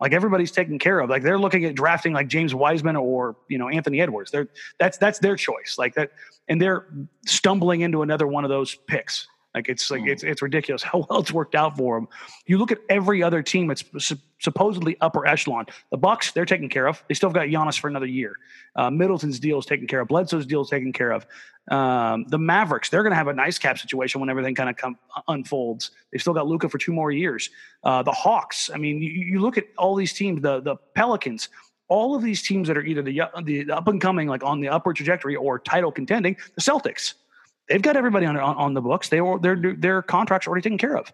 Like 0.00 0.12
everybody's 0.12 0.50
taken 0.50 0.78
care 0.78 1.00
of. 1.00 1.08
Like 1.08 1.22
they're 1.22 1.38
looking 1.38 1.64
at 1.64 1.74
drafting 1.74 2.12
like 2.12 2.28
James 2.28 2.54
Wiseman 2.54 2.96
or 2.96 3.36
you 3.48 3.58
know 3.58 3.68
Anthony 3.68 4.00
Edwards. 4.00 4.30
They're 4.30 4.48
that's 4.78 4.98
that's 4.98 5.18
their 5.20 5.36
choice. 5.36 5.76
Like 5.78 5.94
that, 5.94 6.10
and 6.48 6.60
they're 6.60 6.86
stumbling 7.26 7.82
into 7.82 8.02
another 8.02 8.26
one 8.26 8.44
of 8.44 8.50
those 8.50 8.74
picks. 8.74 9.28
Like 9.54 9.68
it's 9.68 9.90
like 9.90 10.02
mm. 10.02 10.08
it's 10.08 10.22
it's 10.24 10.42
ridiculous 10.42 10.82
how 10.82 11.06
well 11.08 11.20
it's 11.20 11.32
worked 11.32 11.54
out 11.54 11.76
for 11.76 11.96
them. 11.96 12.08
You 12.46 12.58
look 12.58 12.72
at 12.72 12.78
every 12.88 13.22
other 13.22 13.42
team 13.42 13.68
that's 13.68 13.84
su- 13.98 14.18
supposedly 14.40 14.96
upper 15.00 15.26
echelon. 15.26 15.66
The 15.90 15.96
Bucks, 15.96 16.32
they're 16.32 16.44
taken 16.44 16.68
care 16.68 16.88
of. 16.88 17.02
They 17.08 17.14
still 17.14 17.28
have 17.28 17.34
got 17.34 17.46
Giannis 17.46 17.78
for 17.78 17.88
another 17.88 18.06
year. 18.06 18.36
Uh, 18.74 18.90
Middleton's 18.90 19.38
deal 19.38 19.58
is 19.58 19.66
taken 19.66 19.86
care 19.86 20.00
of. 20.00 20.08
Bledsoe's 20.08 20.44
deal 20.44 20.62
is 20.62 20.68
taken 20.68 20.92
care 20.92 21.12
of. 21.12 21.26
Um, 21.70 22.26
the 22.28 22.38
Mavericks, 22.38 22.90
they're 22.90 23.02
going 23.02 23.12
to 23.12 23.16
have 23.16 23.28
a 23.28 23.32
nice 23.32 23.58
cap 23.58 23.78
situation 23.78 24.20
when 24.20 24.28
everything 24.28 24.54
kind 24.54 24.68
of 24.68 24.76
come, 24.76 24.98
unfolds. 25.28 25.92
They've 26.10 26.20
still 26.20 26.34
got 26.34 26.46
Luka 26.46 26.68
for 26.68 26.76
two 26.76 26.92
more 26.92 27.10
years. 27.10 27.48
Uh, 27.84 28.02
the 28.02 28.12
Hawks, 28.12 28.70
I 28.74 28.76
mean, 28.76 29.00
you, 29.00 29.10
you 29.10 29.40
look 29.40 29.56
at 29.56 29.64
all 29.78 29.94
these 29.94 30.12
teams. 30.12 30.42
The 30.42 30.60
the 30.60 30.76
Pelicans, 30.94 31.48
all 31.88 32.14
of 32.14 32.22
these 32.22 32.42
teams 32.42 32.68
that 32.68 32.76
are 32.76 32.84
either 32.84 33.02
the 33.02 33.22
the 33.44 33.70
up 33.70 33.88
and 33.88 34.00
coming, 34.00 34.28
like 34.28 34.44
on 34.44 34.60
the 34.60 34.68
upward 34.68 34.96
trajectory, 34.96 35.36
or 35.36 35.58
title 35.58 35.92
contending. 35.92 36.36
The 36.54 36.60
Celtics 36.60 37.14
they've 37.68 37.82
got 37.82 37.96
everybody 37.96 38.26
on, 38.26 38.36
on, 38.36 38.56
on 38.56 38.74
the 38.74 38.80
books. 38.80 39.08
They 39.08 39.20
were 39.20 39.38
their 39.38 39.74
their 39.76 40.02
contracts 40.02 40.46
already 40.46 40.62
taken 40.62 40.78
care 40.78 40.96
of. 40.96 41.12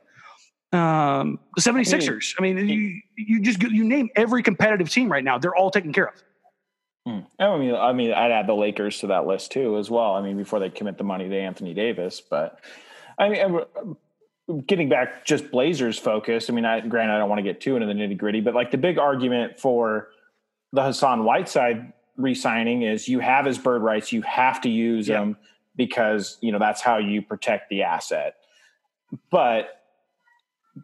Um, 0.73 1.41
the 1.57 1.63
76ers. 1.63 2.35
I 2.39 2.43
mean, 2.43 2.69
you 2.69 3.01
you 3.17 3.41
just 3.41 3.61
you 3.63 3.85
name 3.85 4.09
every 4.15 4.43
competitive 4.43 4.89
team 4.89 5.11
right 5.11 5.25
now. 5.25 5.39
They're 5.39 5.55
all 5.55 5.71
taken 5.71 5.93
care 5.93 6.09
of. 6.09 6.23
Hmm. 7.07 7.21
I 7.39 7.59
mean, 7.59 7.75
I 7.75 7.93
mean, 7.93 8.13
I'd 8.13 8.31
add 8.31 8.47
the 8.47 8.55
Lakers 8.55 8.99
to 9.01 9.09
that 9.09 9.27
list 9.27 9.53
too, 9.53 9.79
as 9.79 9.91
well. 9.91 10.15
I 10.15 10.23
mean, 10.23 10.37
before 10.37 10.61
they 10.61 10.71
commit 10.71 10.99
the 10.99 11.05
money 11.05 11.29
to 11.29 11.37
Anthony 11.37 11.75
Davis, 11.75 12.21
but 12.21 12.61
I 13.19 13.29
mean, 13.29 13.61
getting 14.67 14.89
back 14.89 15.25
just 15.25 15.51
Blazers 15.51 15.99
focus. 15.99 16.51
I 16.51 16.53
mean, 16.53 16.65
I, 16.65 16.81
granted, 16.81 17.15
I 17.15 17.19
don't 17.19 17.29
want 17.29 17.39
to 17.39 17.43
get 17.43 17.61
too 17.61 17.77
into 17.77 17.87
the 17.87 17.95
nitty 17.95 18.17
gritty, 18.17 18.41
but 18.41 18.55
like 18.55 18.71
the 18.71 18.79
big 18.79 18.99
argument 18.99 19.59
for 19.59 20.09
the 20.73 20.83
Hassan 20.83 21.25
Whiteside 21.25 21.93
re-signing 22.17 22.83
is 22.83 23.09
you 23.09 23.21
have 23.21 23.47
his 23.47 23.59
bird 23.59 23.83
rights, 23.83 24.13
you 24.13 24.23
have 24.23 24.61
to 24.63 24.69
use 24.69 25.09
yeah. 25.09 25.21
them 25.21 25.37
because 25.81 26.37
you 26.43 26.53
know 26.53 26.59
that's 26.59 26.83
how 26.83 26.99
you 26.99 27.23
protect 27.23 27.71
the 27.71 27.83
asset. 27.83 28.35
But 29.31 29.81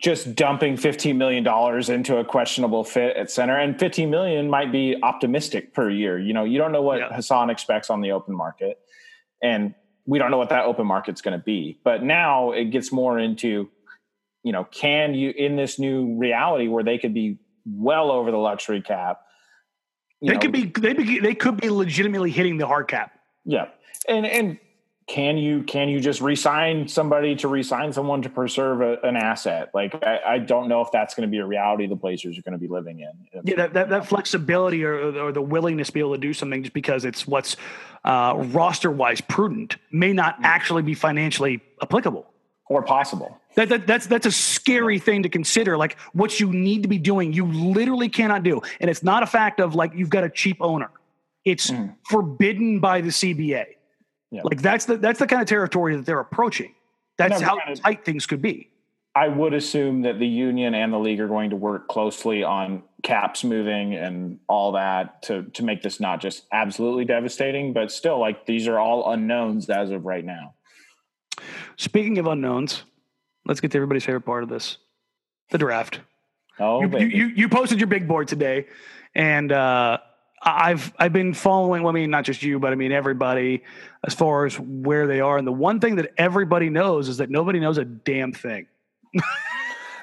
just 0.01 0.35
dumping 0.35 0.77
$15 0.77 1.17
million 1.17 1.47
into 1.93 2.17
a 2.17 2.25
questionable 2.25 2.83
fit 2.83 3.17
at 3.17 3.31
center 3.31 3.57
and 3.57 3.79
15 3.79 4.11
million 4.11 4.51
might 4.51 4.73
be 4.73 4.97
optimistic 5.03 5.73
per 5.75 5.91
year. 5.91 6.19
You 6.19 6.33
know, 6.33 6.45
you 6.45 6.59
don't 6.59 6.73
know 6.73 6.83
what 6.83 6.99
yeah. 6.99 7.15
Hassan 7.15 7.51
expects 7.51 7.89
on 7.89 8.01
the 8.01 8.11
open 8.11 8.35
market 8.35 8.81
and 9.43 9.75
we 10.07 10.19
don't 10.19 10.31
know 10.31 10.39
what 10.39 10.49
that 10.49 10.65
open 10.65 10.87
market's 10.87 11.21
going 11.21 11.39
to 11.39 11.45
be. 11.45 11.79
But 11.85 12.03
now 12.03 12.53
it 12.53 12.67
gets 12.67 12.93
more 12.93 13.19
into, 13.19 13.69
you 14.43 14.53
know, 14.53 14.65
can 14.65 15.15
you 15.15 15.31
in 15.31 15.57
this 15.57 15.79
new 15.79 16.17
reality 16.17 16.69
where 16.69 16.85
they 16.85 16.99
could 16.99 17.15
be 17.15 17.39
well 17.65 18.11
over 18.11 18.31
the 18.31 18.39
luxury 18.39 18.83
cap? 18.83 19.21
They 20.21 20.35
know, 20.35 20.39
could 20.39 20.53
be 20.53 20.65
they 20.67 20.95
be 20.95 21.21
they 21.21 21.35
could 21.35 21.61
be 21.61 21.71
legitimately 21.71 22.31
hitting 22.31 22.59
the 22.59 22.67
hard 22.67 22.89
cap. 22.89 23.13
Yeah. 23.45 23.67
And 24.09 24.27
and 24.27 24.59
can 25.07 25.39
you 25.39 25.63
can 25.63 25.89
you 25.89 26.01
just 26.01 26.21
resign 26.21 26.89
somebody 26.89 27.37
to 27.37 27.47
resign 27.47 27.93
someone 27.93 28.23
to 28.23 28.29
preserve 28.29 28.81
a, 28.81 28.99
an 29.07 29.17
asset? 29.17 29.71
Like 29.73 29.95
I, 30.03 30.21
I, 30.27 30.39
don't 30.39 30.69
know 30.69 30.81
if 30.81 30.91
that's 30.91 31.15
going 31.15 31.29
to 31.29 31.31
be 31.31 31.39
a 31.39 31.47
reality 31.47 31.87
the 31.87 31.95
Blazers 31.95 32.37
are 32.37 32.43
going 32.43 32.55
to 32.55 32.59
be 32.59 32.67
living 32.67 32.99
in. 33.01 33.13
Yeah, 33.45 33.55
that, 33.57 33.73
that, 33.75 33.89
that 33.91 34.07
flexibility 34.07 34.85
or, 34.85 35.17
or, 35.17 35.31
the 35.31 35.43
willingness 35.43 35.89
to 35.89 35.93
be 35.93 36.01
able 36.01 36.15
to 36.15 36.19
do 36.19 36.33
something 36.33 36.65
just 36.65 36.75
because 36.75 37.05
it's 37.05 37.25
what's 37.25 37.57
uh, 38.05 38.35
roster 38.37 38.91
wise 38.91 39.21
prudent 39.21 39.77
may 39.93 40.13
not 40.13 40.35
mm-hmm. 40.37 40.45
actually 40.47 40.83
be 40.83 40.95
financially 40.95 41.63
applicable 41.81 42.27
or 42.69 42.83
possible. 42.83 43.41
That, 43.55 43.69
that, 43.69 43.87
that's 43.87 44.09
that's 44.09 44.27
a 44.27 44.33
scary 44.33 44.99
thing 44.99 45.23
to 45.23 45.29
consider. 45.29 45.77
Like 45.77 45.99
what 46.15 46.41
you 46.41 46.53
need 46.53 46.83
to 46.83 46.89
be 46.89 46.99
doing, 46.99 47.33
you 47.33 47.47
literally 47.47 48.09
cannot 48.09 48.43
do, 48.43 48.61
and 48.81 48.91
it's 48.91 49.05
not 49.05 49.23
a 49.23 49.27
fact 49.27 49.61
of 49.61 49.77
like 49.77 49.93
you've 49.95 50.11
got 50.11 50.25
a 50.25 50.31
cheap 50.31 50.57
owner. 50.61 50.91
It's 51.45 51.71
mm. 51.71 51.95
forbidden 52.11 52.81
by 52.81 53.03
the 53.03 53.11
CBA. 53.11 53.76
Yeah. 54.37 54.43
Like 54.45 54.61
that's 54.61 54.85
the 54.85 54.99
that's 54.99 55.19
the 55.19 55.27
kind 55.27 55.41
of 55.41 55.49
territory 55.49 55.97
that 55.97 56.05
they're 56.05 56.21
approaching. 56.21 56.75
That's 57.17 57.41
how 57.41 57.59
tight 57.77 58.05
things 58.05 58.27
could 58.27 58.43
be. 58.43 58.71
I 59.15 59.29
would 59.29 59.55
assume 59.55 60.03
that 60.03 60.19
the 60.19 60.27
union 60.27 60.75
and 60.75 60.93
the 60.93 60.99
league 60.99 61.21
are 61.21 61.29
going 61.29 61.49
to 61.49 61.57
work 61.57 61.89
closely 61.89 62.45
on 62.45 62.83
caps 63.03 63.45
moving 63.45 63.95
and 63.95 64.39
all 64.47 64.73
that 64.73 65.23
to 65.23 65.45
to 65.55 65.65
make 65.65 65.83
this 65.83 66.01
not 66.01 66.21
just 66.21 66.45
absolutely 66.53 67.07
devastating, 67.07 67.73
but 67.73 67.91
still 67.91 68.21
like 68.21 68.45
these 68.45 68.69
are 68.69 68.79
all 68.79 69.11
unknowns 69.11 69.71
as 69.71 69.91
of 69.91 70.05
right 70.05 70.25
now. 70.25 70.53
Speaking 71.77 72.19
of 72.19 72.27
unknowns, 72.27 72.83
let's 73.47 73.61
get 73.61 73.71
to 73.71 73.79
everybody's 73.79 74.05
favorite 74.05 74.27
part 74.27 74.43
of 74.43 74.51
this: 74.51 74.77
the 75.51 75.59
draft. 75.59 76.01
Oh, 76.59 76.83
you, 76.83 76.99
you, 76.99 77.07
you, 77.07 77.27
you 77.29 77.49
posted 77.49 77.81
your 77.81 77.87
big 77.87 78.07
board 78.07 78.29
today, 78.29 78.67
and 79.15 79.51
uh, 79.51 79.99
I've 80.47 80.93
I've 80.99 81.13
been 81.13 81.35
following. 81.35 81.83
Well, 81.83 81.91
I 81.91 81.95
mean, 81.95 82.11
not 82.11 82.25
just 82.25 82.43
you, 82.43 82.61
but 82.61 82.73
I 82.73 82.77
mean 82.77 82.93
everybody 82.93 83.65
as 84.05 84.15
far 84.15 84.47
as 84.47 84.59
where 84.61 85.07
they 85.09 85.21
are. 85.21 85.37
And 85.37 85.47
the 85.47 85.53
one 85.53 85.81
thing 85.81 85.97
that 85.97 86.13
everybody 86.17 86.71
knows 86.71 87.09
is 87.09 87.17
that 87.17 87.31
nobody 87.31 87.59
knows 87.59 87.79
a 87.79 87.85
damn 87.85 88.33
thing. 88.33 88.69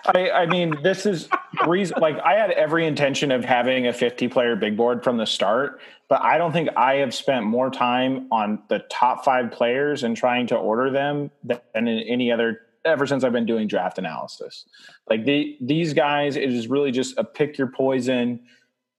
I, 0.05 0.29
I 0.31 0.45
mean, 0.45 0.75
this 0.83 1.05
is 1.05 1.29
reason. 1.65 2.01
Like, 2.01 2.19
I 2.19 2.33
had 2.33 2.51
every 2.51 2.85
intention 2.85 3.31
of 3.31 3.45
having 3.45 3.87
a 3.87 3.93
50 3.93 4.27
player 4.27 4.55
big 4.55 4.75
board 4.75 5.01
from 5.01 5.17
the 5.17 5.25
start, 5.25 5.79
but 6.09 6.21
I 6.21 6.37
don't 6.37 6.51
think 6.51 6.69
I 6.75 6.95
have 6.95 7.13
spent 7.13 7.45
more 7.45 7.69
time 7.69 8.27
on 8.31 8.61
the 8.67 8.79
top 8.91 9.23
five 9.23 9.51
players 9.51 10.03
and 10.03 10.17
trying 10.17 10.47
to 10.47 10.57
order 10.57 10.91
them 10.91 11.31
than 11.43 11.61
in 11.73 11.87
any 11.87 12.31
other 12.31 12.61
ever 12.85 13.07
since 13.07 13.23
I've 13.23 13.31
been 13.31 13.45
doing 13.45 13.67
draft 13.67 13.97
analysis. 13.97 14.65
Like 15.09 15.23
the 15.23 15.57
these 15.61 15.93
guys, 15.93 16.35
it 16.35 16.51
is 16.51 16.67
really 16.67 16.91
just 16.91 17.17
a 17.17 17.23
pick 17.23 17.57
your 17.57 17.67
poison, 17.67 18.41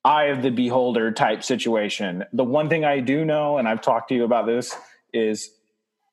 eye 0.04 0.24
of 0.24 0.42
the 0.42 0.50
beholder 0.50 1.10
type 1.10 1.42
situation. 1.42 2.24
The 2.32 2.44
one 2.44 2.68
thing 2.68 2.84
I 2.84 3.00
do 3.00 3.24
know, 3.24 3.58
and 3.58 3.66
I've 3.66 3.80
talked 3.80 4.08
to 4.10 4.14
you 4.14 4.24
about 4.24 4.46
this, 4.46 4.74
is 5.12 5.50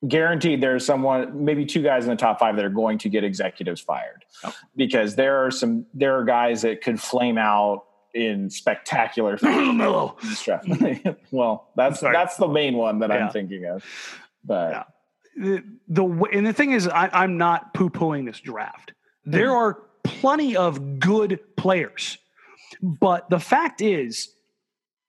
guaranteed 0.08 0.60
there's 0.60 0.84
someone 0.84 1.44
maybe 1.44 1.64
two 1.64 1.82
guys 1.82 2.04
in 2.04 2.10
the 2.10 2.16
top 2.16 2.38
five 2.40 2.56
that 2.56 2.64
are 2.64 2.70
going 2.70 2.98
to 2.98 3.08
get 3.08 3.22
executives 3.22 3.80
fired 3.80 4.24
oh. 4.44 4.52
because 4.74 5.14
there 5.14 5.44
are 5.44 5.50
some 5.50 5.86
there 5.94 6.18
are 6.18 6.24
guys 6.24 6.62
that 6.62 6.82
could 6.82 7.00
flame 7.00 7.38
out 7.38 7.84
in 8.14 8.50
spectacular 8.50 9.38
well 11.30 11.68
that's 11.76 12.00
that's 12.00 12.36
the 12.36 12.48
main 12.48 12.74
one 12.74 12.98
that 12.98 13.10
yeah. 13.10 13.16
i'm 13.16 13.30
thinking 13.30 13.64
of 13.64 13.84
but 14.44 14.72
yeah. 14.72 14.82
the, 15.36 15.64
the 15.88 16.04
and 16.32 16.46
the 16.46 16.52
thing 16.52 16.72
is 16.72 16.88
I, 16.88 17.08
i'm 17.12 17.38
not 17.38 17.72
poo-pooing 17.72 18.26
this 18.26 18.40
draft 18.40 18.92
there 19.24 19.50
mm. 19.50 19.54
are 19.54 19.82
plenty 20.02 20.56
of 20.56 20.98
good 20.98 21.38
players 21.56 22.18
but 22.80 23.28
the 23.30 23.40
fact 23.40 23.80
is 23.80 24.28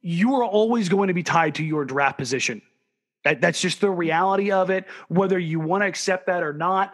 you 0.01 0.35
are 0.35 0.43
always 0.43 0.89
going 0.89 1.07
to 1.07 1.13
be 1.13 1.23
tied 1.23 1.55
to 1.55 1.63
your 1.63 1.85
draft 1.85 2.17
position 2.17 2.61
that, 3.23 3.41
that's 3.41 3.59
just 3.59 3.81
the 3.81 3.89
reality 3.89 4.51
of 4.51 4.69
it. 4.69 4.85
Whether 5.07 5.39
you 5.39 5.59
want 5.59 5.83
to 5.83 5.87
accept 5.87 6.27
that 6.27 6.43
or 6.43 6.53
not, 6.53 6.93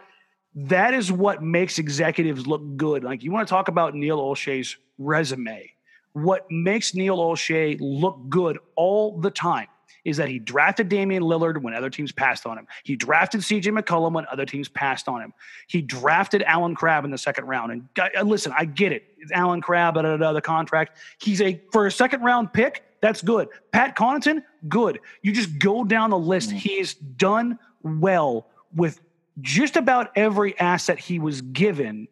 that 0.54 0.94
is 0.94 1.12
what 1.12 1.42
makes 1.42 1.78
executives 1.78 2.46
look 2.46 2.76
good. 2.76 3.04
Like 3.04 3.22
you 3.22 3.30
want 3.30 3.46
to 3.46 3.50
talk 3.50 3.68
about 3.68 3.94
Neil 3.94 4.18
Olshey's 4.18 4.76
resume. 4.98 5.70
What 6.12 6.46
makes 6.50 6.94
Neil 6.94 7.18
Olshey 7.18 7.76
look 7.80 8.28
good 8.28 8.58
all 8.74 9.20
the 9.20 9.30
time 9.30 9.68
is 10.04 10.16
that 10.16 10.28
he 10.28 10.38
drafted 10.38 10.88
Damian 10.88 11.22
Lillard 11.22 11.60
when 11.62 11.74
other 11.74 11.90
teams 11.90 12.12
passed 12.12 12.46
on 12.46 12.58
him. 12.58 12.66
He 12.84 12.96
drafted 12.96 13.40
CJ 13.40 13.78
McCollum 13.78 14.12
when 14.12 14.26
other 14.30 14.46
teams 14.46 14.68
passed 14.68 15.08
on 15.08 15.20
him. 15.20 15.32
He 15.66 15.82
drafted 15.82 16.42
Allen 16.42 16.74
Crabbe 16.74 17.04
in 17.04 17.10
the 17.10 17.18
second 17.18 17.46
round. 17.46 17.72
And 17.72 17.88
uh, 17.98 18.22
listen, 18.22 18.52
I 18.56 18.64
get 18.64 18.92
it. 18.92 19.04
It's 19.18 19.32
Allen 19.32 19.60
Crabbe, 19.60 19.94
da, 19.94 20.02
da, 20.02 20.16
da, 20.16 20.32
the 20.32 20.40
contract. 20.40 20.98
He's 21.20 21.40
a 21.40 21.60
for 21.72 21.86
a 21.86 21.92
second 21.92 22.22
round 22.22 22.52
pick. 22.52 22.84
That's 23.00 23.22
good. 23.22 23.48
Pat 23.72 23.96
Connaughton, 23.96 24.42
good. 24.68 25.00
You 25.22 25.32
just 25.32 25.58
go 25.58 25.84
down 25.84 26.10
the 26.10 26.18
list. 26.18 26.50
Mm. 26.50 26.56
He's 26.56 26.94
done 26.94 27.58
well 27.82 28.46
with 28.74 29.00
just 29.40 29.76
about 29.76 30.10
every 30.16 30.58
asset 30.58 30.98
he 30.98 31.18
was 31.18 31.40
given 31.40 32.08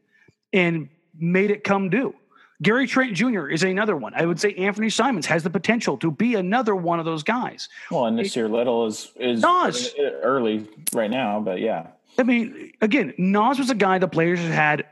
and 0.52 0.88
made 1.18 1.50
it 1.50 1.64
come 1.64 1.90
due. 1.90 2.14
Gary 2.60 2.86
Trent 2.86 3.14
Jr. 3.14 3.46
is 3.46 3.62
another 3.62 3.96
one. 3.96 4.12
I 4.14 4.26
would 4.26 4.40
say 4.40 4.52
Anfernee 4.54 4.92
Simons 4.92 5.26
has 5.26 5.42
the 5.44 5.50
potential 5.50 5.96
to 5.98 6.10
be 6.10 6.34
another 6.34 6.74
one 6.74 6.98
of 6.98 7.04
those 7.04 7.22
guys. 7.22 7.68
Well, 7.90 8.06
and 8.06 8.18
this 8.18 8.34
year 8.34 8.48
Little 8.48 8.86
is 8.86 9.12
is 9.16 9.42
Naz. 9.42 9.94
early 10.22 10.66
right 10.92 11.10
now, 11.10 11.40
but 11.40 11.60
yeah. 11.60 11.88
I 12.18 12.24
mean, 12.24 12.72
again, 12.80 13.14
Nas 13.16 13.58
was 13.58 13.70
a 13.70 13.76
guy 13.76 13.98
the 13.98 14.08
players 14.08 14.40
had 14.40 14.86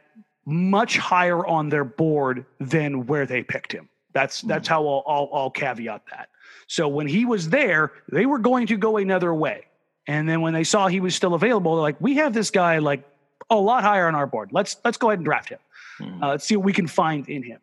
much 0.44 0.96
higher 0.96 1.44
on 1.44 1.68
their 1.68 1.83
board 1.83 2.46
than 2.61 3.07
where 3.07 3.26
they 3.26 3.42
picked 3.42 3.72
him. 3.72 3.88
That's 4.12 4.42
hmm. 4.42 4.48
that's 4.48 4.68
how 4.68 4.87
I'll, 4.87 5.02
I'll, 5.07 5.31
I'll 5.33 5.50
caveat 5.50 6.02
that. 6.12 6.29
So 6.68 6.87
when 6.87 7.09
he 7.09 7.24
was 7.24 7.48
there, 7.48 7.92
they 8.11 8.26
were 8.26 8.38
going 8.38 8.68
to 8.68 8.76
go 8.76 8.96
another 8.96 9.35
way, 9.35 9.64
and 10.07 10.29
then 10.29 10.40
when 10.40 10.55
they 10.55 10.64
saw 10.64 10.87
he 10.87 11.00
was 11.00 11.16
still 11.16 11.35
available, 11.35 11.74
they're 11.74 11.83
like, 11.83 12.00
"We 12.00 12.14
have 12.14 12.33
this 12.33 12.50
guy 12.50 12.79
like 12.79 13.02
a 13.50 13.57
lot 13.57 13.83
higher 13.83 14.07
on 14.07 14.14
our 14.14 14.26
board. 14.26 14.50
Let's 14.52 14.76
let's 14.85 14.96
go 14.96 15.11
ahead 15.11 15.18
and 15.18 15.24
draft 15.24 15.48
him. 15.48 15.59
Hmm. 15.98 16.22
Uh, 16.22 16.28
let's 16.28 16.46
see 16.46 16.56
what 16.56 16.64
we 16.64 16.72
can 16.72 16.87
find 16.87 17.28
in 17.28 17.42
him." 17.42 17.61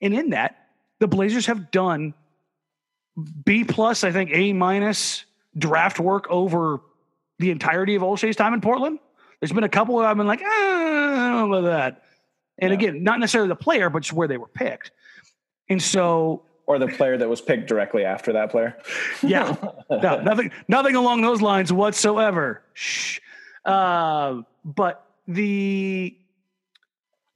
And 0.00 0.14
in 0.14 0.30
that, 0.30 0.68
the 0.98 1.08
Blazers 1.08 1.46
have 1.46 1.70
done 1.70 2.14
B 3.44 3.64
plus, 3.64 4.04
I 4.04 4.12
think 4.12 4.30
A 4.32 4.52
minus 4.52 5.24
draft 5.56 6.00
work 6.00 6.26
over 6.30 6.80
the 7.38 7.50
entirety 7.50 7.94
of 7.94 8.02
Olshey's 8.02 8.36
time 8.36 8.54
in 8.54 8.60
Portland. 8.60 8.98
There's 9.40 9.52
been 9.52 9.64
a 9.64 9.68
couple 9.68 9.98
of 9.98 10.06
I've 10.06 10.16
been 10.16 10.26
like, 10.26 10.40
ah, 10.42 10.46
I 10.46 11.30
don't 11.30 11.50
know 11.50 11.58
about 11.58 11.68
that. 11.68 12.02
And 12.58 12.70
yeah. 12.70 12.74
again, 12.74 13.02
not 13.02 13.18
necessarily 13.18 13.48
the 13.48 13.56
player, 13.56 13.90
but 13.90 14.00
just 14.00 14.12
where 14.12 14.28
they 14.28 14.38
were 14.38 14.48
picked. 14.48 14.92
And 15.68 15.82
so 15.82 16.44
or 16.66 16.78
the 16.78 16.88
player 16.88 17.18
that 17.18 17.28
was 17.28 17.40
picked 17.40 17.66
directly 17.68 18.04
after 18.04 18.32
that 18.32 18.50
player. 18.50 18.78
yeah, 19.22 19.56
no, 19.90 20.20
nothing, 20.22 20.52
nothing 20.68 20.94
along 20.94 21.22
those 21.22 21.42
lines 21.42 21.72
whatsoever. 21.72 22.62
Shh. 22.72 23.18
Uh, 23.64 24.42
but 24.64 25.04
the 25.26 26.16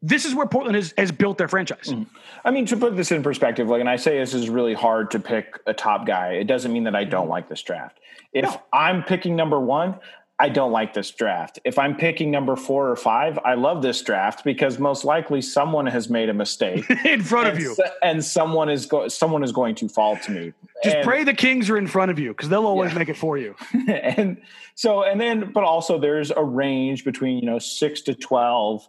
this 0.06 0.24
is 0.24 0.34
where 0.34 0.46
Portland 0.46 0.76
has, 0.76 0.94
has 0.96 1.10
built 1.10 1.36
their 1.36 1.48
franchise. 1.48 1.88
Mm. 1.88 2.06
I 2.44 2.50
mean, 2.52 2.64
to 2.66 2.76
put 2.76 2.96
this 2.96 3.10
in 3.10 3.22
perspective, 3.22 3.68
like, 3.68 3.80
and 3.80 3.88
I 3.88 3.96
say 3.96 4.18
this 4.18 4.34
is 4.34 4.48
really 4.48 4.74
hard 4.74 5.10
to 5.12 5.18
pick 5.18 5.58
a 5.66 5.74
top 5.74 6.06
guy. 6.06 6.34
It 6.34 6.44
doesn't 6.44 6.72
mean 6.72 6.84
that 6.84 6.94
I 6.94 7.04
don't 7.04 7.28
like 7.28 7.48
this 7.48 7.62
draft. 7.62 7.98
If 8.32 8.44
no. 8.44 8.62
I'm 8.72 9.02
picking 9.02 9.34
number 9.34 9.58
one, 9.58 9.98
I 10.38 10.48
don't 10.50 10.70
like 10.70 10.92
this 10.92 11.10
draft. 11.10 11.58
If 11.64 11.78
I'm 11.78 11.96
picking 11.96 12.30
number 12.30 12.56
four 12.56 12.90
or 12.90 12.96
five, 12.96 13.38
I 13.44 13.54
love 13.54 13.80
this 13.82 14.02
draft 14.02 14.44
because 14.44 14.78
most 14.78 15.04
likely 15.04 15.40
someone 15.40 15.86
has 15.86 16.10
made 16.10 16.28
a 16.28 16.34
mistake 16.34 16.88
in 17.04 17.22
front 17.22 17.48
of 17.48 17.58
you, 17.58 17.74
and 18.02 18.22
someone 18.22 18.68
is 18.68 18.84
go- 18.84 19.08
someone 19.08 19.42
is 19.42 19.50
going 19.50 19.74
to 19.76 19.88
fall 19.88 20.16
to 20.18 20.30
me. 20.30 20.52
Just 20.84 20.96
and, 20.96 21.04
pray 21.04 21.24
the 21.24 21.32
Kings 21.32 21.70
are 21.70 21.78
in 21.78 21.86
front 21.86 22.10
of 22.10 22.18
you 22.18 22.30
because 22.30 22.50
they'll 22.50 22.66
always 22.66 22.92
yeah. 22.92 22.98
make 22.98 23.08
it 23.08 23.16
for 23.16 23.38
you. 23.38 23.56
and 23.88 24.36
so, 24.74 25.04
and 25.04 25.18
then, 25.18 25.52
but 25.52 25.64
also 25.64 25.98
there's 25.98 26.30
a 26.30 26.44
range 26.44 27.02
between 27.02 27.38
you 27.38 27.46
know 27.46 27.58
six 27.58 28.02
to 28.02 28.14
twelve 28.14 28.86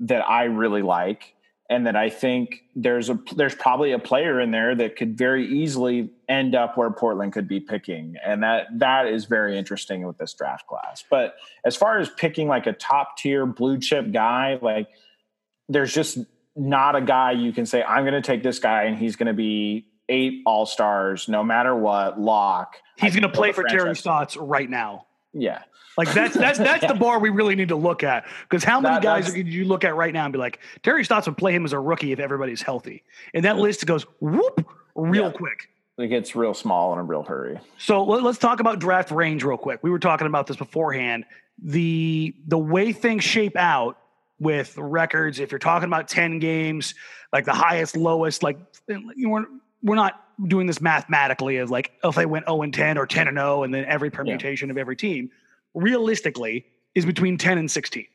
that 0.00 0.28
I 0.28 0.44
really 0.44 0.82
like 0.82 1.34
and 1.70 1.86
that 1.86 1.94
I 1.94 2.10
think 2.10 2.64
there's 2.74 3.08
a 3.08 3.18
there's 3.36 3.54
probably 3.54 3.92
a 3.92 3.98
player 3.98 4.40
in 4.40 4.50
there 4.50 4.74
that 4.74 4.96
could 4.96 5.16
very 5.16 5.46
easily 5.46 6.10
end 6.28 6.56
up 6.56 6.76
where 6.76 6.90
Portland 6.90 7.32
could 7.32 7.46
be 7.46 7.60
picking, 7.60 8.16
and 8.26 8.42
that 8.42 8.66
that 8.80 9.06
is 9.06 9.26
very 9.26 9.56
interesting 9.56 10.04
with 10.04 10.18
this 10.18 10.34
draft 10.34 10.66
class. 10.66 11.04
But 11.08 11.36
as 11.64 11.76
far 11.76 12.00
as 12.00 12.10
picking 12.10 12.48
like 12.48 12.66
a 12.66 12.72
top 12.72 13.16
tier 13.16 13.46
blue 13.46 13.78
chip 13.78 14.10
guy, 14.10 14.58
like 14.60 14.88
there's 15.68 15.94
just 15.94 16.18
not 16.56 16.96
a 16.96 17.00
guy 17.00 17.30
you 17.30 17.52
can 17.52 17.64
say 17.64 17.84
I'm 17.84 18.02
going 18.02 18.20
to 18.20 18.20
take 18.20 18.42
this 18.42 18.58
guy 18.58 18.82
and 18.82 18.98
he's 18.98 19.14
going 19.14 19.28
to 19.28 19.32
be 19.32 19.86
eight 20.08 20.42
all 20.44 20.66
stars 20.66 21.28
no 21.28 21.44
matter 21.44 21.74
what 21.76 22.20
lock. 22.20 22.74
He's 22.98 23.12
going 23.12 23.22
to 23.22 23.28
play 23.28 23.52
for 23.52 23.62
Terry 23.62 23.94
Stotts 23.94 24.36
right 24.36 24.68
now. 24.68 25.06
Yeah. 25.32 25.62
Like 25.96 26.12
that's 26.12 26.36
that's 26.36 26.58
that's 26.70 26.86
the 26.86 26.94
bar 26.94 27.18
we 27.18 27.30
really 27.30 27.54
need 27.54 27.68
to 27.68 27.76
look 27.76 28.02
at 28.02 28.26
because 28.48 28.64
how 28.64 28.80
many 28.80 28.96
that, 28.96 29.02
guys 29.02 29.32
could 29.32 29.48
you 29.48 29.64
look 29.64 29.84
at 29.84 29.94
right 29.94 30.12
now 30.12 30.24
and 30.24 30.32
be 30.32 30.38
like 30.38 30.60
Terry 30.82 31.04
Stotts 31.04 31.26
would 31.26 31.36
play 31.36 31.54
him 31.54 31.64
as 31.64 31.72
a 31.72 31.78
rookie 31.78 32.12
if 32.12 32.18
everybody's 32.18 32.62
healthy, 32.62 33.02
and 33.34 33.44
that 33.44 33.58
list 33.58 33.84
goes 33.86 34.04
whoop 34.20 34.66
real 34.94 35.24
yeah. 35.24 35.32
quick. 35.32 35.68
It 35.98 36.08
gets 36.08 36.34
real 36.34 36.54
small 36.54 36.94
in 36.94 36.98
a 36.98 37.02
real 37.02 37.22
hurry. 37.22 37.58
So 37.76 38.04
let, 38.04 38.24
us 38.24 38.38
talk 38.38 38.60
about 38.60 38.78
draft 38.78 39.10
range 39.10 39.44
real 39.44 39.58
quick. 39.58 39.80
We 39.82 39.90
were 39.90 39.98
talking 39.98 40.26
about 40.26 40.46
this 40.46 40.56
beforehand. 40.56 41.26
The 41.62 42.34
the 42.46 42.58
way 42.58 42.92
things 42.92 43.22
shape 43.22 43.56
out 43.56 43.98
with 44.38 44.78
records, 44.78 45.40
if 45.40 45.52
you're 45.52 45.58
talking 45.58 45.86
about 45.86 46.08
ten 46.08 46.38
games, 46.38 46.94
like 47.32 47.44
the 47.44 47.52
highest, 47.52 47.96
lowest, 47.96 48.42
like 48.42 48.58
we're 48.88 49.44
we're 49.82 49.96
not 49.96 50.24
doing 50.46 50.66
this 50.66 50.80
mathematically 50.80 51.58
as 51.58 51.70
like 51.70 51.92
if 52.02 52.14
they 52.14 52.26
went 52.26 52.46
0 52.46 52.62
and 52.62 52.74
10 52.74 52.98
or 52.98 53.06
10 53.06 53.28
and 53.28 53.36
0 53.36 53.62
and 53.62 53.74
then 53.74 53.84
every 53.84 54.10
permutation 54.10 54.68
yeah. 54.68 54.72
of 54.72 54.78
every 54.78 54.96
team 54.96 55.30
realistically 55.74 56.66
is 56.94 57.04
between 57.04 57.38
10 57.38 57.58
and 57.58 57.70
16. 57.70 58.06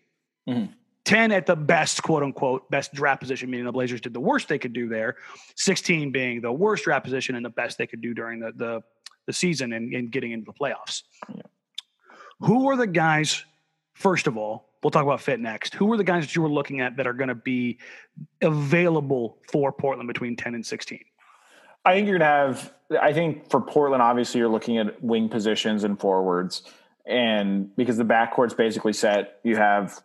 Mm-hmm. 0.48 0.72
10 1.06 1.32
at 1.32 1.46
the 1.46 1.56
best, 1.56 2.02
quote 2.02 2.24
unquote, 2.24 2.70
best 2.72 2.94
draft 2.94 3.22
position, 3.22 3.50
meaning 3.50 3.66
the 3.66 3.72
Blazers 3.72 4.02
did 4.02 4.14
the 4.14 4.20
worst 4.20 4.48
they 4.48 4.58
could 4.58 4.74
do 4.74 4.90
there. 4.90 5.18
16 5.56 6.12
being 6.12 6.42
the 6.42 6.52
worst 6.52 6.84
draft 6.84 7.06
position 7.06 7.36
and 7.36 7.46
the 7.46 7.50
best 7.50 7.78
they 7.78 7.88
could 7.88 8.02
do 8.02 8.14
during 8.14 8.40
the 8.40 8.52
the, 8.56 8.84
the 9.28 9.34
season 9.34 9.74
and, 9.74 9.94
and 9.94 10.12
getting 10.12 10.32
into 10.32 10.46
the 10.46 10.54
playoffs. 10.54 11.04
Yeah. 11.34 11.44
Who 12.40 12.70
are 12.70 12.76
the 12.76 12.88
guys, 12.88 13.44
first 13.94 14.28
of 14.28 14.36
all, 14.36 14.70
we'll 14.84 14.92
talk 14.92 15.04
about 15.04 15.22
fit 15.22 15.40
next. 15.40 15.74
Who 15.76 15.92
are 15.94 15.98
the 15.98 16.04
guys 16.04 16.26
that 16.26 16.36
you 16.36 16.42
were 16.42 16.50
looking 16.50 16.82
at 16.82 16.98
that 16.98 17.08
are 17.08 17.14
going 17.14 17.30
to 17.30 17.36
be 17.36 17.78
available 18.42 19.38
for 19.52 19.72
Portland 19.72 20.08
between 20.08 20.36
10 20.36 20.56
and 20.56 20.66
16? 20.66 21.00
I 21.86 21.94
think 21.94 22.08
you're 22.08 22.18
going 22.18 22.28
to 22.28 22.56
have, 22.56 22.74
I 23.02 23.14
think 23.14 23.50
for 23.50 23.62
Portland, 23.62 24.02
obviously, 24.02 24.40
you're 24.40 24.50
looking 24.50 24.78
at 24.78 25.04
wing 25.04 25.30
positions 25.30 25.84
and 25.84 26.00
forwards 26.00 26.64
and 27.06 27.76
because 27.76 27.98
the 27.98 28.04
backcourt's 28.06 28.54
basically 28.54 28.94
set, 28.94 29.40
you 29.44 29.56
have 29.56 30.02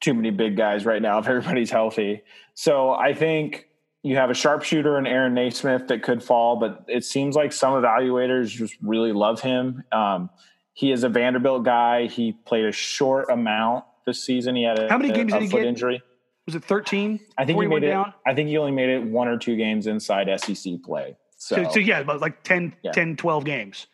too 0.00 0.14
many 0.14 0.30
big 0.30 0.56
guys 0.56 0.84
right 0.84 1.00
now 1.00 1.18
if 1.18 1.28
everybody's 1.28 1.70
healthy. 1.70 2.22
So 2.54 2.90
I 2.90 3.14
think 3.14 3.68
you 4.02 4.16
have 4.16 4.30
a 4.30 4.34
sharpshooter 4.34 4.96
and 4.96 5.06
Aaron 5.06 5.34
Nesmith 5.34 5.88
that 5.88 6.02
could 6.02 6.22
fall, 6.22 6.56
but 6.56 6.84
it 6.88 7.04
seems 7.04 7.36
like 7.36 7.52
some 7.52 7.74
evaluators 7.74 8.48
just 8.48 8.76
really 8.82 9.12
love 9.12 9.40
him. 9.40 9.84
Um, 9.92 10.30
he 10.72 10.90
is 10.90 11.04
a 11.04 11.08
Vanderbilt 11.08 11.64
guy. 11.64 12.06
He 12.06 12.32
played 12.32 12.64
a 12.64 12.72
short 12.72 13.30
amount 13.30 13.84
this 14.06 14.24
season. 14.24 14.56
He 14.56 14.64
had 14.64 14.78
a, 14.78 14.88
how 14.88 14.96
many 14.96 15.12
games 15.12 15.32
a, 15.32 15.36
a 15.36 15.40
did 15.40 15.50
he 15.50 15.56
get? 15.56 15.66
Injury. 15.66 16.02
Was 16.50 16.56
it 16.56 16.64
thirteen? 16.64 17.20
I 17.38 17.44
think 17.44 17.62
you 17.62 17.68
made 17.68 17.84
it. 17.84 17.90
Down? 17.90 18.12
I 18.26 18.34
think 18.34 18.50
you 18.50 18.58
only 18.58 18.72
made 18.72 18.88
it 18.88 19.04
one 19.04 19.28
or 19.28 19.38
two 19.38 19.54
games 19.54 19.86
inside 19.86 20.28
SEC 20.40 20.82
play. 20.82 21.16
So, 21.36 21.62
so, 21.62 21.70
so 21.70 21.78
yeah, 21.78 22.02
but 22.02 22.20
like 22.20 22.42
10, 22.42 22.74
yeah. 22.82 22.90
10, 22.90 23.16
12 23.16 23.44
games. 23.44 23.86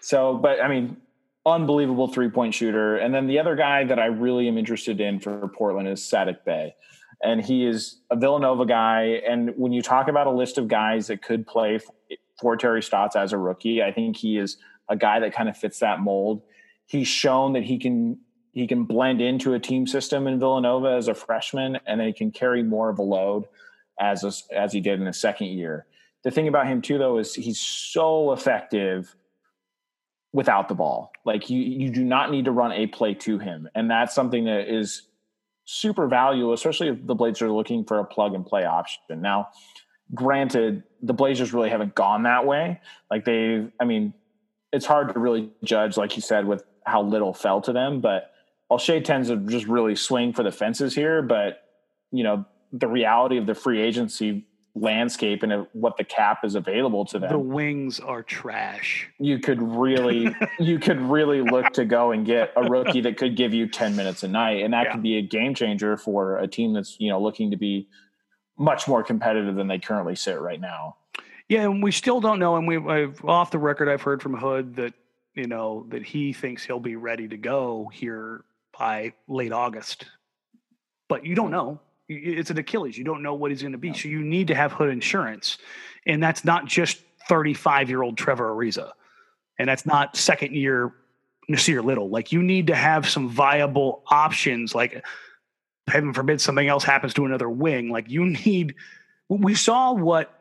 So, 0.00 0.38
but 0.38 0.60
I 0.62 0.68
mean, 0.68 0.96
unbelievable 1.44 2.08
three 2.08 2.30
point 2.30 2.54
shooter. 2.54 2.96
And 2.96 3.14
then 3.14 3.26
the 3.26 3.38
other 3.38 3.56
guy 3.56 3.84
that 3.84 3.98
I 3.98 4.06
really 4.06 4.48
am 4.48 4.56
interested 4.56 5.02
in 5.02 5.20
for 5.20 5.48
Portland 5.48 5.86
is 5.86 6.00
Saddiq 6.00 6.44
Bey. 6.46 6.74
And 7.22 7.44
he 7.44 7.66
is 7.66 7.98
a 8.10 8.16
Villanova 8.16 8.64
guy. 8.64 9.20
And 9.28 9.52
when 9.56 9.72
you 9.72 9.82
talk 9.82 10.08
about 10.08 10.26
a 10.26 10.30
list 10.30 10.56
of 10.56 10.66
guys 10.66 11.08
that 11.08 11.20
could 11.20 11.46
play 11.46 11.78
for 12.40 12.56
Terry 12.56 12.82
Stotts 12.82 13.16
as 13.16 13.34
a 13.34 13.38
rookie, 13.38 13.82
I 13.82 13.92
think 13.92 14.16
he 14.16 14.38
is 14.38 14.56
a 14.88 14.96
guy 14.96 15.20
that 15.20 15.34
kind 15.34 15.50
of 15.50 15.58
fits 15.58 15.80
that 15.80 16.00
mold. 16.00 16.40
He's 16.86 17.06
shown 17.06 17.52
that 17.52 17.64
he 17.64 17.78
can 17.78 18.18
he 18.52 18.66
can 18.66 18.84
blend 18.84 19.20
into 19.20 19.54
a 19.54 19.60
team 19.60 19.86
system 19.86 20.26
in 20.26 20.38
Villanova 20.38 20.92
as 20.92 21.08
a 21.08 21.14
freshman, 21.14 21.78
and 21.86 22.00
then 22.00 22.06
he 22.06 22.12
can 22.12 22.30
carry 22.30 22.62
more 22.62 22.88
of 22.88 22.98
a 22.98 23.02
load 23.02 23.44
as 24.00 24.24
a, 24.24 24.32
as 24.54 24.72
he 24.72 24.80
did 24.80 25.00
in 25.00 25.06
his 25.06 25.20
second 25.20 25.48
year. 25.48 25.86
The 26.24 26.30
thing 26.30 26.48
about 26.48 26.66
him 26.66 26.82
too, 26.82 26.98
though, 26.98 27.18
is 27.18 27.34
he's 27.34 27.60
so 27.60 28.32
effective 28.32 29.14
without 30.32 30.68
the 30.68 30.74
ball. 30.74 31.12
Like 31.24 31.48
you, 31.50 31.60
you 31.60 31.90
do 31.90 32.04
not 32.04 32.30
need 32.30 32.46
to 32.46 32.52
run 32.52 32.72
a 32.72 32.86
play 32.86 33.14
to 33.14 33.38
him, 33.38 33.68
and 33.74 33.90
that's 33.90 34.14
something 34.14 34.44
that 34.44 34.72
is 34.72 35.02
super 35.64 36.08
valuable, 36.08 36.52
especially 36.52 36.88
if 36.88 37.06
the 37.06 37.14
Blazers 37.14 37.42
are 37.42 37.52
looking 37.52 37.84
for 37.84 37.98
a 37.98 38.04
plug 38.04 38.34
and 38.34 38.44
play 38.44 38.64
option. 38.64 39.20
Now, 39.20 39.48
granted, 40.14 40.82
the 41.02 41.12
Blazers 41.12 41.52
really 41.52 41.70
haven't 41.70 41.94
gone 41.94 42.22
that 42.22 42.46
way. 42.46 42.80
Like 43.10 43.24
they've, 43.24 43.70
I 43.78 43.84
mean, 43.84 44.14
it's 44.72 44.86
hard 44.86 45.12
to 45.12 45.20
really 45.20 45.50
judge, 45.62 45.96
like 45.96 46.16
you 46.16 46.22
said, 46.22 46.46
with 46.46 46.64
how 46.84 47.02
little 47.02 47.34
fell 47.34 47.60
to 47.62 47.72
them, 47.72 48.00
but 48.00 48.30
Olshey 48.70 49.02
tends 49.02 49.28
to 49.28 49.36
just 49.36 49.66
really 49.66 49.96
swing 49.96 50.32
for 50.32 50.42
the 50.42 50.52
fences 50.52 50.94
here, 50.94 51.22
but 51.22 51.62
you 52.10 52.24
know 52.24 52.44
the 52.72 52.88
reality 52.88 53.38
of 53.38 53.46
the 53.46 53.54
free 53.54 53.80
agency 53.80 54.46
landscape 54.74 55.42
and 55.42 55.66
what 55.72 55.96
the 55.96 56.04
cap 56.04 56.44
is 56.44 56.54
available 56.54 57.04
to 57.06 57.18
them. 57.18 57.30
The 57.30 57.38
wings 57.38 57.98
are 57.98 58.22
trash. 58.22 59.08
You 59.18 59.38
could 59.38 59.60
really, 59.60 60.34
you 60.58 60.78
could 60.78 61.00
really 61.00 61.40
look 61.40 61.72
to 61.72 61.84
go 61.84 62.12
and 62.12 62.24
get 62.26 62.52
a 62.56 62.68
rookie 62.68 63.00
that 63.02 63.16
could 63.16 63.36
give 63.36 63.54
you 63.54 63.68
ten 63.68 63.96
minutes 63.96 64.22
a 64.22 64.28
night, 64.28 64.62
and 64.62 64.72
that 64.72 64.86
yeah. 64.86 64.92
could 64.92 65.02
be 65.02 65.18
a 65.18 65.22
game 65.22 65.54
changer 65.54 65.96
for 65.96 66.38
a 66.38 66.46
team 66.46 66.72
that's 66.74 66.96
you 66.98 67.10
know 67.10 67.20
looking 67.20 67.50
to 67.50 67.56
be 67.56 67.88
much 68.58 68.88
more 68.88 69.02
competitive 69.02 69.54
than 69.54 69.68
they 69.68 69.78
currently 69.78 70.16
sit 70.16 70.40
right 70.40 70.60
now. 70.60 70.96
Yeah, 71.48 71.62
and 71.62 71.82
we 71.82 71.92
still 71.92 72.20
don't 72.20 72.38
know. 72.38 72.56
And 72.56 72.68
we, 72.68 72.76
I've 72.76 73.24
off 73.24 73.50
the 73.50 73.58
record, 73.58 73.88
I've 73.88 74.02
heard 74.02 74.20
from 74.20 74.34
Hood 74.34 74.76
that 74.76 74.92
you 75.34 75.46
know 75.46 75.86
that 75.88 76.04
he 76.04 76.32
thinks 76.32 76.64
he'll 76.64 76.80
be 76.80 76.96
ready 76.96 77.28
to 77.28 77.36
go 77.36 77.90
here 77.92 78.44
by 78.78 79.12
late 79.26 79.52
August. 79.52 80.06
But 81.08 81.24
you 81.24 81.34
don't 81.34 81.46
hmm. 81.46 81.52
know. 81.52 81.80
It's 82.08 82.50
an 82.50 82.58
Achilles. 82.58 82.96
You 82.96 83.04
don't 83.04 83.22
know 83.22 83.34
what 83.34 83.50
he's 83.50 83.60
going 83.60 83.72
to 83.72 83.78
be. 83.78 83.92
So 83.92 84.08
you 84.08 84.20
need 84.20 84.46
to 84.48 84.54
have 84.54 84.72
hood 84.72 84.88
insurance. 84.88 85.58
And 86.06 86.22
that's 86.22 86.42
not 86.42 86.64
just 86.64 87.02
35 87.28 87.90
year 87.90 88.02
old 88.02 88.16
Trevor 88.16 88.48
Ariza. 88.54 88.92
And 89.58 89.68
that's 89.68 89.84
not 89.84 90.16
second 90.16 90.54
year 90.54 90.94
Nassir 91.50 91.84
Little. 91.84 92.08
Like 92.08 92.32
you 92.32 92.42
need 92.42 92.68
to 92.68 92.74
have 92.74 93.06
some 93.06 93.28
viable 93.28 94.04
options. 94.06 94.74
Like 94.74 95.04
heaven 95.86 96.14
forbid 96.14 96.40
something 96.40 96.66
else 96.66 96.82
happens 96.82 97.12
to 97.14 97.26
another 97.26 97.50
wing. 97.50 97.90
Like 97.90 98.08
you 98.08 98.24
need, 98.24 98.74
we 99.28 99.54
saw 99.54 99.92
what, 99.92 100.32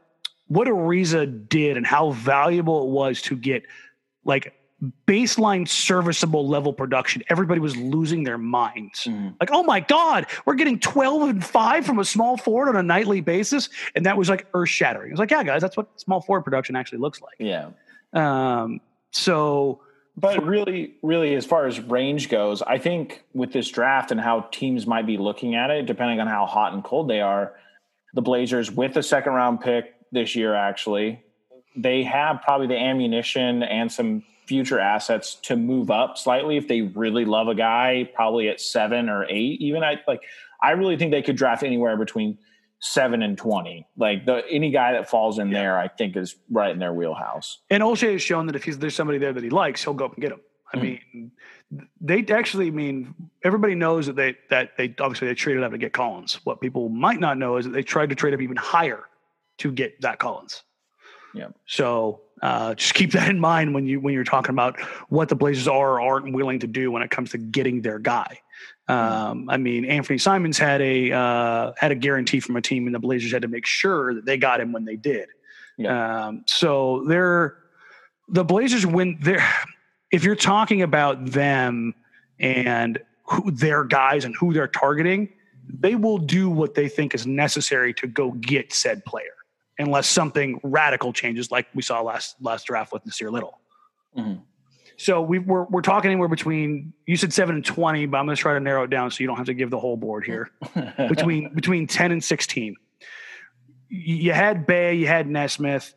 what 0.48 0.70
Ariza 0.70 1.50
did 1.50 1.76
and 1.76 1.86
how 1.86 2.12
valuable 2.12 2.88
it 2.88 2.92
was 2.92 3.22
to 3.24 3.36
get 3.36 3.64
like 4.24 4.54
baseline 5.08 5.68
serviceable 5.68 6.48
level 6.48 6.72
production, 6.72 7.24
everybody 7.30 7.60
was 7.60 7.76
losing 7.76 8.24
their 8.24 8.38
minds. 8.38 9.06
Mm. 9.06 9.36
Like, 9.40 9.50
oh 9.52 9.64
my 9.64 9.80
God, 9.80 10.28
we're 10.46 10.56
getting 10.56 10.80
12 10.80 11.30
and 11.30 11.46
5 11.46 11.86
from 11.86 12.00
a 12.00 12.06
small 12.06 12.38
forward 12.38 12.70
on 12.70 12.76
a 12.76 12.84
nightly 12.84 13.22
basis. 13.22 13.70
And 13.96 14.06
that 14.06 14.18
was 14.18 14.30
like 14.30 14.48
earth 14.54 14.70
shattering. 14.70 15.10
It 15.10 15.14
was 15.14 15.20
like, 15.20 15.32
yeah, 15.32 15.44
guys, 15.44 15.62
that's 15.62 15.78
what 15.78 16.00
small 16.00 16.22
forward 16.22 16.44
production 16.44 16.76
actually 16.76 17.00
looks 17.00 17.22
like. 17.22 17.36
Yeah. 17.40 17.70
Um, 18.14 18.82
so 19.12 19.82
but 20.20 20.44
really, 20.44 20.96
really, 21.04 21.36
as 21.36 21.46
far 21.46 21.68
as 21.68 21.80
range 21.80 22.30
goes, 22.30 22.64
I 22.64 22.80
think 22.80 23.24
with 23.34 23.54
this 23.54 23.70
draft 23.70 24.12
and 24.12 24.20
how 24.20 24.48
teams 24.52 24.88
might 24.88 25.06
be 25.06 25.16
looking 25.16 25.54
at 25.54 25.70
it, 25.70 25.86
depending 25.86 26.20
on 26.20 26.26
how 26.26 26.48
hot 26.48 26.74
and 26.74 26.84
cold 26.84 27.08
they 27.08 27.22
are, 27.22 27.54
the 28.16 28.24
Blazers 28.24 28.72
with 28.72 28.96
the 28.96 29.04
second 29.04 29.34
round 29.34 29.62
pick 29.62 29.94
this 30.12 30.36
year, 30.36 30.56
actually, 30.56 31.24
they 31.76 32.02
have 32.04 32.42
probably 32.42 32.66
the 32.66 32.78
ammunition 32.78 33.62
and 33.62 33.92
some 33.92 34.24
future 34.48 34.80
assets 34.80 35.36
to 35.36 35.56
move 35.56 35.92
up 35.92 36.18
slightly 36.18 36.58
if 36.58 36.68
they 36.68 36.82
really 36.82 37.26
love 37.26 37.48
a 37.48 37.56
guy, 37.56 38.10
probably 38.16 38.50
at 38.50 38.62
seven 38.62 39.10
or 39.10 39.26
eight. 39.30 39.62
Even 39.62 39.84
I 39.84 40.02
like 40.08 40.22
I 40.62 40.72
really 40.72 40.98
think 40.98 41.12
they 41.12 41.22
could 41.22 41.36
draft 41.36 41.64
anywhere 41.64 41.98
between 41.98 42.38
seven 42.80 43.22
and 43.22 43.38
twenty. 43.38 43.86
Like 43.98 44.26
the 44.26 44.44
any 44.50 44.72
guy 44.72 44.94
that 44.94 45.10
falls 45.10 45.40
in 45.40 45.50
yeah. 45.50 45.60
there, 45.60 45.80
I 45.80 45.88
think 45.88 46.16
is 46.16 46.36
right 46.50 46.72
in 46.72 46.80
their 46.80 46.94
wheelhouse. 46.94 47.60
And 47.70 47.84
Olshey 47.84 48.14
has 48.14 48.22
shown 48.22 48.48
that 48.48 48.56
if 48.56 48.64
he's 48.64 48.78
there's 48.78 48.96
somebody 48.96 49.20
there 49.20 49.34
that 49.34 49.44
he 49.44 49.50
likes, 49.50 49.84
he'll 49.84 49.94
go 49.94 50.06
up 50.06 50.14
and 50.14 50.22
get 50.22 50.32
him. 50.32 50.42
I 50.74 50.78
mm-hmm. 50.78 51.20
mean, 51.20 51.32
they 52.02 52.26
actually 52.34 52.68
I 52.68 52.72
mean 52.72 53.14
everybody 53.44 53.76
knows 53.76 54.08
that 54.08 54.16
they 54.16 54.38
that 54.50 54.78
they 54.78 54.96
obviously 55.00 55.28
they 55.28 55.36
traded 55.36 55.64
up 55.64 55.72
to 55.72 55.78
get 55.78 55.94
Collins. 55.94 56.40
What 56.46 56.62
people 56.62 56.90
might 56.90 57.20
not 57.20 57.38
know 57.38 57.58
is 57.58 57.66
that 57.66 57.72
they 57.72 57.84
tried 57.84 58.10
to 58.10 58.16
trade 58.16 58.34
up 58.34 58.42
even 58.42 58.58
higher 58.58 59.04
to 59.60 59.72
get 59.72 60.00
that 60.02 60.20
Collins. 60.20 60.64
Yeah. 61.34 61.50
So 61.66 62.22
uh, 62.42 62.76
just 62.76 62.94
keep 62.94 63.12
that 63.12 63.30
in 63.30 63.40
mind 63.40 63.74
when 63.74 63.86
you 63.86 64.00
when 64.00 64.14
you're 64.14 64.24
talking 64.24 64.52
about 64.52 64.80
what 65.10 65.30
the 65.30 65.36
Blazers 65.36 65.68
are 65.68 66.00
or 66.00 66.02
aren't 66.02 66.34
willing 66.34 66.60
to 66.60 66.68
do 66.68 66.92
when 66.92 67.02
it 67.02 67.10
comes 67.10 67.32
to 67.32 67.38
getting 67.38 67.82
their 67.82 68.00
guy. 68.00 68.40
Um, 68.88 69.50
I 69.50 69.58
mean, 69.58 69.84
Anfernee 69.86 70.22
Simons 70.22 70.58
had 70.58 70.82
a 70.82 71.12
uh, 71.12 71.74
had 71.78 71.92
a 71.92 71.96
guarantee 71.96 72.40
from 72.40 72.56
a 72.56 72.62
team, 72.62 72.86
and 72.86 72.96
the 72.96 73.00
Blazers 73.00 73.32
had 73.32 73.42
to 73.42 73.48
make 73.48 73.66
sure 73.66 74.14
that 74.14 74.26
they 74.26 74.38
got 74.38 74.60
him 74.60 74.72
when 74.72 74.86
they 74.86 74.96
did. 74.96 75.30
Yeah. 75.78 76.28
Um, 76.28 76.44
so 76.48 77.04
they're 77.08 77.58
the 78.30 78.44
Blazers 78.44 78.86
when 78.86 79.18
they're 79.22 79.48
if 80.12 80.24
you're 80.24 80.36
talking 80.36 80.82
about 80.82 81.26
them 81.26 81.94
and 82.40 83.00
who 83.24 83.52
their 83.52 83.84
guys 83.84 84.26
and 84.26 84.36
who 84.36 84.54
they're 84.54 84.68
targeting, 84.68 85.30
they 85.68 85.96
will 85.96 86.18
do 86.18 86.50
what 86.50 86.76
they 86.76 86.88
think 86.88 87.14
is 87.14 87.28
necessary 87.28 87.94
to 87.96 88.08
go 88.08 88.32
get 88.32 88.72
said 88.72 89.04
player 89.06 89.37
unless 89.80 90.08
something 90.08 90.60
radical 90.64 91.14
changes, 91.14 91.52
like 91.52 91.68
we 91.74 91.82
saw 91.82 92.02
last 92.02 92.36
last 92.42 92.66
draft 92.66 92.92
with 92.92 93.04
Nassir 93.06 93.32
Little. 93.32 93.60
Mm-hmm. 94.18 94.42
So 94.98 95.22
we, 95.22 95.38
we're 95.40 95.66
we're 95.66 95.82
talking 95.82 96.10
anywhere 96.10 96.28
between 96.28 96.94
you 97.06 97.18
said 97.18 97.32
seven 97.32 97.56
and 97.56 97.64
twenty, 97.64 98.06
but 98.08 98.18
I'm 98.18 98.26
going 98.26 98.36
to 98.36 98.42
try 98.42 98.54
to 98.54 98.60
narrow 98.60 98.84
it 98.84 98.90
down 98.90 99.12
so 99.12 99.22
you 99.22 99.28
don't 99.28 99.38
have 99.38 99.46
to 99.46 99.54
give 99.54 99.70
the 99.70 99.80
whole 99.80 99.96
board 99.96 100.26
here. 100.26 100.50
between 101.10 101.54
between 101.54 101.86
ten 101.86 102.12
and 102.12 102.24
sixteen, 102.24 102.76
you 103.90 104.34
had 104.34 104.66
Bey, 104.66 104.96
you 104.96 105.08
had 105.08 105.28
Nesmith. 105.28 105.94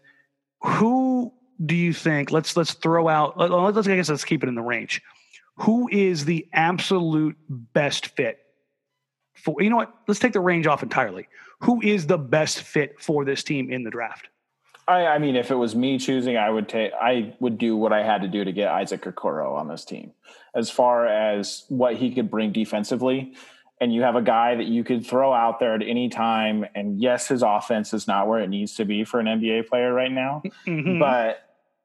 Who 0.62 1.32
do 1.64 1.74
you 1.74 1.94
think? 1.94 2.30
Let's 2.30 2.56
let's 2.56 2.74
throw 2.74 3.08
out. 3.08 3.38
Let's 3.38 3.88
I 3.88 3.96
guess 3.96 4.10
let's 4.10 4.24
keep 4.24 4.42
it 4.42 4.48
in 4.48 4.54
the 4.54 4.62
range. 4.62 5.00
Who 5.56 5.88
is 5.90 6.26
the 6.26 6.46
absolute 6.52 7.36
best 7.48 8.08
fit 8.08 8.38
for? 9.40 9.62
You 9.62 9.70
know 9.70 9.76
what? 9.76 9.94
Let's 10.06 10.20
take 10.20 10.32
the 10.32 10.40
range 10.40 10.66
off 10.66 10.82
entirely 10.82 11.26
who 11.60 11.80
is 11.82 12.06
the 12.06 12.18
best 12.18 12.60
fit 12.60 13.00
for 13.00 13.24
this 13.24 13.42
team 13.42 13.70
in 13.70 13.84
the 13.84 13.90
draft? 13.90 14.28
I, 14.88 15.06
I, 15.06 15.18
mean, 15.18 15.36
if 15.36 15.50
it 15.50 15.54
was 15.54 15.76
me 15.76 15.98
choosing, 15.98 16.36
I 16.36 16.50
would 16.50 16.68
take, 16.68 16.92
I 17.00 17.34
would 17.38 17.58
do 17.58 17.76
what 17.76 17.92
I 17.92 18.02
had 18.02 18.22
to 18.22 18.28
do 18.28 18.44
to 18.44 18.52
get 18.52 18.68
Isaac 18.68 19.02
Okoro 19.02 19.52
on 19.52 19.68
this 19.68 19.84
team. 19.84 20.12
As 20.54 20.70
far 20.70 21.06
as 21.06 21.64
what 21.68 21.96
he 21.96 22.12
could 22.12 22.30
bring 22.30 22.52
defensively, 22.52 23.34
and 23.80 23.94
you 23.94 24.02
have 24.02 24.16
a 24.16 24.22
guy 24.22 24.56
that 24.56 24.66
you 24.66 24.84
could 24.84 25.06
throw 25.06 25.32
out 25.32 25.58
there 25.58 25.74
at 25.74 25.82
any 25.82 26.10
time. 26.10 26.66
And 26.74 27.00
yes, 27.00 27.28
his 27.28 27.42
offense 27.42 27.94
is 27.94 28.06
not 28.06 28.26
where 28.26 28.40
it 28.40 28.48
needs 28.48 28.74
to 28.74 28.84
be 28.84 29.04
for 29.04 29.20
an 29.20 29.26
NBA 29.26 29.68
player 29.68 29.92
right 29.92 30.12
now, 30.12 30.42
mm-hmm. 30.66 30.98
but 30.98 31.38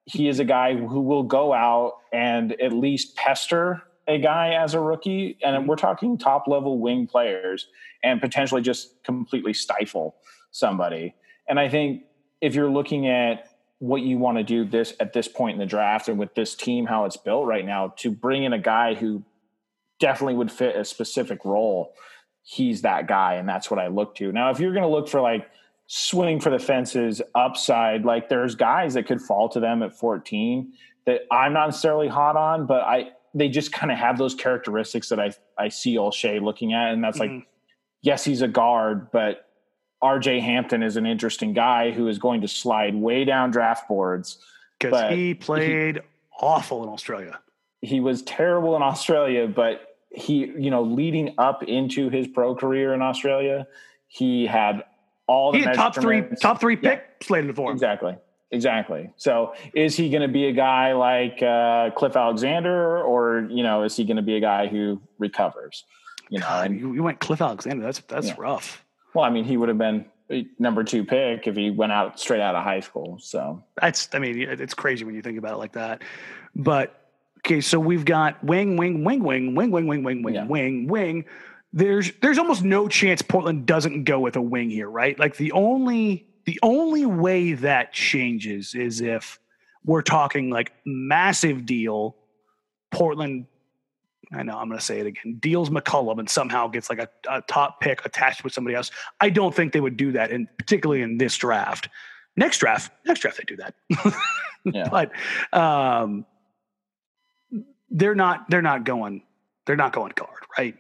he 0.04 0.28
is 0.28 0.40
a 0.40 0.44
guy 0.44 0.76
who 0.76 1.02
will 1.02 1.24
go 1.24 1.54
out 1.54 2.00
and 2.12 2.60
at 2.60 2.74
least 2.74 3.16
pester 3.16 3.82
a 4.08 4.20
guy 4.20 4.54
as 4.54 4.74
a 4.74 4.80
rookie, 4.80 5.38
and 5.44 5.68
we're 5.68 5.76
talking 5.76 6.18
top 6.18 6.48
level 6.48 6.80
wing 6.80 7.08
players, 7.08 7.68
and 8.04 8.22
potentially 8.22 8.62
just 8.62 9.04
completely 9.04 9.54
stifle 9.54 10.16
somebody. 10.52 11.16
And 11.48 11.60
I 11.60 11.70
think 11.70 12.04
if 12.42 12.56
you're 12.56 12.70
looking 12.70 13.08
at 13.08 13.50
what 13.80 14.02
you 14.02 14.18
want 14.18 14.38
to 14.38 14.44
do 14.44 14.66
this 14.66 14.94
at 15.00 15.14
this 15.14 15.28
point 15.28 15.54
in 15.54 15.60
the 15.60 15.66
draft 15.66 16.08
and 16.08 16.18
with 16.18 16.34
this 16.36 16.56
team 16.56 16.86
how 16.86 17.06
it's 17.06 17.18
built 17.18 17.46
right 17.46 17.66
now 17.66 17.94
to 17.98 18.10
bring 18.10 18.44
in 18.44 18.54
a 18.54 18.60
guy 18.60 18.94
who 18.94 19.24
definitely 20.00 20.34
would 20.34 20.52
fit 20.52 20.76
a 20.76 20.86
specific 20.86 21.44
role 21.44 21.94
he's 22.44 22.84
that 22.84 23.08
guy 23.08 23.36
and 23.36 23.48
that's 23.50 23.70
what 23.70 23.80
i 23.80 23.88
look 23.88 24.16
to 24.16 24.32
now 24.32 24.50
if 24.50 24.60
you're 24.60 24.72
going 24.72 24.84
to 24.84 24.90
look 24.90 25.10
for 25.10 25.20
like 25.20 25.50
swinging 25.88 26.40
for 26.40 26.50
the 26.50 26.60
fences 26.60 27.22
upside 27.36 28.06
like 28.06 28.30
there's 28.30 28.56
guys 28.56 28.94
that 28.94 29.06
could 29.06 29.22
fall 29.22 29.50
to 29.50 29.60
them 29.60 29.84
at 29.84 29.94
14 29.94 30.72
that 31.06 31.22
i'm 31.32 31.54
not 31.54 31.68
necessarily 31.68 32.08
hot 32.08 32.38
on 32.38 32.66
but 32.66 32.82
i 32.82 33.10
they 33.36 33.50
just 33.50 33.72
kind 33.72 33.92
of 33.92 33.98
have 33.98 34.18
those 34.18 34.34
characteristics 34.34 35.10
that 35.10 35.20
I 35.20 35.32
I 35.58 35.70
see 35.70 35.98
Olshey 35.98 36.42
looking 36.42 36.74
at, 36.74 36.94
and 36.94 37.04
that's 37.04 37.20
mm-hmm. 37.20 37.36
like, 37.36 37.48
yes, 38.02 38.24
he's 38.24 38.42
a 38.42 38.48
guard, 38.48 39.12
but 39.12 39.48
RJ 40.04 40.42
Hampton 40.42 40.82
is 40.82 40.98
an 40.98 41.06
interesting 41.06 41.54
guy 41.54 41.92
who 41.92 42.08
is 42.08 42.18
going 42.18 42.42
to 42.42 42.48
slide 42.48 42.96
way 42.96 43.26
down 43.26 43.52
draft 43.52 43.88
boards 43.88 44.40
because 44.80 45.12
he 45.14 45.34
played 45.34 45.98
he, 45.98 46.02
awful 46.40 46.84
in 46.84 46.90
Australia. 46.90 47.40
He 47.82 48.00
was 48.00 48.22
terrible 48.24 48.76
in 48.76 48.82
Australia, 48.82 49.48
but 49.48 49.98
he, 50.10 50.46
you 50.58 50.70
know, 50.70 50.84
leading 50.84 51.36
up 51.38 51.64
into 51.64 52.10
his 52.10 52.28
pro 52.28 52.56
career 52.56 52.94
in 52.94 53.02
Australia, 53.02 53.68
he 54.08 54.46
had 54.46 54.84
all 55.28 55.52
the 55.52 55.60
he 55.60 55.64
had 55.66 55.76
top 55.76 55.96
three 55.96 56.24
top 56.42 56.60
three 56.60 56.76
pick 56.76 57.00
yeah, 57.00 57.28
slated 57.28 57.56
for 57.56 57.70
him. 57.70 57.76
Exactly. 57.76 58.16
Exactly. 58.56 59.12
So, 59.18 59.54
is 59.74 59.98
he 59.98 60.10
going 60.10 60.22
to 60.22 60.28
be 60.28 60.48
a 60.48 60.54
guy 60.54 60.94
like 60.94 61.44
uh, 61.44 61.92
Cliff 61.92 62.16
Alexander, 62.16 63.02
or 63.04 63.48
you 63.52 63.64
know, 63.64 63.84
is 63.84 63.96
he 63.96 64.06
going 64.06 64.18
to 64.18 64.24
be 64.24 64.38
a 64.38 64.40
guy 64.40 64.68
who 64.68 65.02
recovers? 65.20 65.84
You 66.30 66.40
know, 66.40 66.46
God, 66.46 66.72
and, 66.72 66.96
you, 66.96 67.04
went 67.04 67.20
Cliff 67.20 67.42
Alexander. 67.42 67.84
That's 67.84 68.00
that's 68.08 68.28
yeah. 68.28 68.36
rough. 68.38 68.84
Well, 69.14 69.26
I 69.26 69.30
mean, 69.30 69.44
he 69.44 69.58
would 69.58 69.70
have 69.70 69.78
been 69.78 70.06
number 70.58 70.84
two 70.84 71.04
pick 71.04 71.48
if 71.48 71.56
he 71.56 71.70
went 71.70 71.92
out 71.92 72.20
straight 72.20 72.42
out 72.42 72.56
of 72.56 72.64
high 72.64 72.80
school. 72.80 73.18
So 73.20 73.64
that's, 73.80 74.10
I 74.14 74.20
mean, 74.20 74.40
it's 74.40 74.74
crazy 74.74 75.06
when 75.06 75.16
you 75.16 75.22
think 75.22 75.38
about 75.38 75.54
it 75.54 75.58
like 75.58 75.74
that. 75.74 76.02
But 76.56 77.00
okay, 77.40 77.62
so 77.62 77.80
we've 77.80 78.06
got 78.06 78.44
wing, 78.44 78.78
wing, 78.78 79.04
wing, 79.04 79.24
wing, 79.24 79.54
wing, 79.54 79.72
wing, 79.72 79.88
wing, 79.88 80.04
wing, 80.04 80.24
wing, 80.24 80.34
yeah. 80.34 80.46
wing, 80.46 80.88
wing. 80.88 81.26
There's 81.74 82.12
there's 82.22 82.38
almost 82.38 82.64
no 82.64 82.88
chance 82.88 83.22
Portland 83.22 83.66
doesn't 83.66 84.06
go 84.06 84.20
with 84.20 84.38
a 84.38 84.42
wing 84.42 84.70
here, 84.70 84.90
right? 84.90 85.20
Like 85.20 85.36
the 85.36 85.52
only 85.52 86.26
the 86.46 86.60
only 86.64 87.06
way 87.06 87.54
that 87.54 87.94
changes 87.94 88.76
is 88.76 89.02
if 89.02 89.40
we're 89.84 90.02
talking 90.02 90.50
like 90.50 90.74
massive 90.86 91.66
deal. 91.66 92.16
Portland 92.92 93.46
I 94.34 94.44
know 94.44 94.58
I'm 94.58 94.68
going 94.68 94.80
to 94.80 94.86
say 94.86 95.00
it 95.00 95.06
again. 95.06 95.38
Deals 95.40 95.70
McCollum 95.70 96.20
and 96.20 96.30
somehow 96.30 96.68
gets 96.68 96.90
like 96.90 97.00
a, 97.00 97.08
a, 97.30 97.42
top 97.44 97.80
pick 97.80 98.06
attached 98.06 98.44
with 98.44 98.54
somebody 98.54 98.76
else. 98.76 98.92
I 99.22 99.30
don't 99.30 99.54
think 99.54 99.74
they 99.74 99.80
would 99.80 99.98
do 99.98 100.12
that, 100.14 100.32
and 100.32 100.48
particularly 100.58 101.02
in 101.02 101.18
this 101.18 101.38
draft. 101.38 101.90
Next 102.36 102.58
draft, 102.58 102.92
next 103.06 103.22
draft 103.22 103.38
they 103.38 103.44
do 103.44 103.58
that. 103.58 103.76
yeah. 104.66 104.90
But 104.90 105.12
um, 105.58 106.26
they're 107.90 108.16
not. 108.16 108.50
They're 108.50 108.62
not 108.62 108.84
going. 108.84 109.24
They're 109.66 109.76
not 109.76 109.94
going 109.94 110.14
guard, 110.16 110.40
right? 110.58 110.76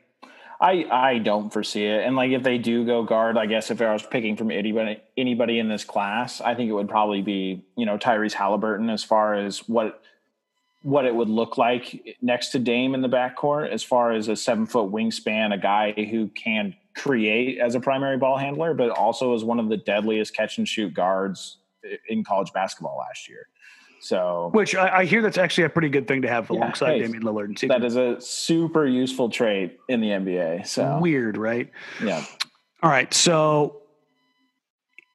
I 0.65 0.85
I 0.89 1.17
don't 1.19 1.53
foresee 1.53 1.85
it. 1.85 2.05
And 2.05 2.15
like 2.15 2.31
if 2.31 2.41
they 2.41 2.57
do 2.57 2.85
go 2.85 3.03
guard, 3.03 3.37
I 3.37 3.45
guess 3.45 3.69
if 3.69 3.81
I 3.81 3.93
was 3.93 4.01
picking 4.01 4.35
from 4.35 4.49
anybody 4.49 4.99
anybody 5.15 5.59
in 5.59 5.69
this 5.69 5.83
class, 5.83 6.41
I 6.41 6.55
think 6.55 6.69
it 6.69 6.73
would 6.73 6.89
probably 6.89 7.21
be 7.21 7.63
you 7.75 7.85
know 7.85 7.99
Tyrese 7.99 8.33
Halliburton 8.33 8.89
as 8.89 9.03
far 9.03 9.35
as 9.35 9.59
what 9.69 10.01
what 10.81 11.05
it 11.05 11.13
would 11.13 11.29
look 11.29 11.59
like 11.59 12.17
next 12.21 12.49
to 12.49 12.59
Dame 12.59 12.95
in 12.95 13.01
the 13.01 13.09
backcourt 13.09 13.69
as 13.69 13.83
far 13.83 14.11
as 14.11 14.27
a 14.27 14.35
seven 14.35 14.65
foot 14.65 14.91
wingspan, 14.91 15.53
a 15.53 15.57
guy 15.57 15.91
who 15.91 16.29
can 16.29 16.75
create 16.95 17.59
as 17.59 17.75
a 17.75 17.79
primary 17.79 18.17
ball 18.17 18.37
handler, 18.37 18.73
but 18.73 18.89
also 18.89 19.35
as 19.35 19.43
one 19.43 19.59
of 19.59 19.69
the 19.69 19.77
deadliest 19.77 20.35
catch 20.35 20.57
and 20.57 20.67
shoot 20.67 20.93
guards 20.93 21.57
in 22.07 22.23
college 22.23 22.51
basketball 22.53 22.97
last 22.97 23.29
year. 23.29 23.47
So, 23.99 24.49
which 24.53 24.75
I, 24.75 24.99
I 24.99 25.05
hear 25.05 25.21
that's 25.21 25.37
actually 25.37 25.65
a 25.65 25.69
pretty 25.69 25.89
good 25.89 26.07
thing 26.07 26.21
to 26.23 26.27
have 26.27 26.49
alongside 26.49 26.93
hey, 26.93 26.99
Damian 26.99 27.23
Lillard. 27.23 27.61
And 27.61 27.71
that 27.71 27.83
is 27.83 27.95
a 27.95 28.19
super 28.21 28.85
useful 28.85 29.29
trait 29.29 29.79
in 29.87 30.01
the 30.01 30.09
NBA. 30.09 30.67
So 30.67 30.99
weird, 31.01 31.37
right? 31.37 31.69
Yeah. 32.03 32.23
All 32.83 32.89
right. 32.89 33.13
So, 33.13 33.81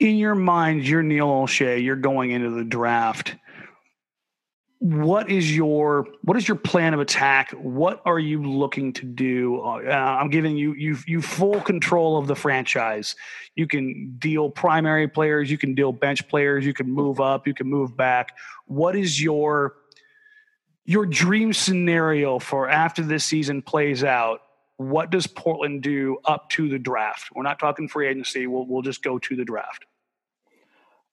in 0.01 0.17
your 0.17 0.35
mind, 0.35 0.87
you're 0.89 1.03
Neil 1.03 1.29
Olshey. 1.29 1.85
You're 1.85 1.97
going 1.97 2.31
into 2.31 2.51
the 2.51 2.65
draft 2.65 3.37
what 4.81 5.31
is 5.31 5.55
your 5.55 6.07
what 6.23 6.39
is 6.39 6.49
your 6.49 6.57
plan 6.57 6.95
of 6.95 7.01
attack? 7.01 7.51
What 7.51 8.01
are 8.07 8.19
you 8.19 8.43
looking 8.43 8.95
to 8.95 9.05
do? 9.05 9.61
Uh, 9.61 9.91
i'm 9.91 10.31
giving 10.31 10.57
you 10.57 10.73
you 10.73 10.97
you 11.07 11.21
full 11.21 11.61
control 11.61 12.17
of 12.17 12.27
the 12.27 12.35
franchise. 12.35 13.15
You 13.57 13.67
can 13.67 14.17
deal 14.19 14.49
primary 14.49 15.07
players 15.07 15.51
you 15.51 15.59
can 15.59 15.75
deal 15.75 15.93
bench 15.93 16.27
players 16.29 16.65
you 16.65 16.73
can 16.73 16.91
move 16.91 17.21
up 17.21 17.47
you 17.47 17.53
can 17.53 17.69
move 17.69 17.95
back. 17.95 18.35
What 18.65 18.97
is 18.97 19.23
your 19.23 19.75
your 20.87 21.05
dream 21.05 21.53
scenario 21.53 22.39
for 22.39 22.67
after 22.67 23.03
this 23.03 23.23
season 23.23 23.61
plays 23.61 24.03
out? 24.03 24.41
What 24.79 25.11
does 25.11 25.27
portland 25.27 25.83
do 25.83 26.17
up 26.25 26.49
to 26.51 26.71
the 26.71 26.79
draft? 26.79 27.29
We're 27.35 27.43
not 27.43 27.59
talking 27.59 27.87
free 27.87 28.09
agency. 28.09 28.47
We'll, 28.47 28.65
we'll 28.65 28.81
just 28.81 29.03
go 29.03 29.19
to 29.19 29.37
the 29.37 29.45
draft. 29.45 29.85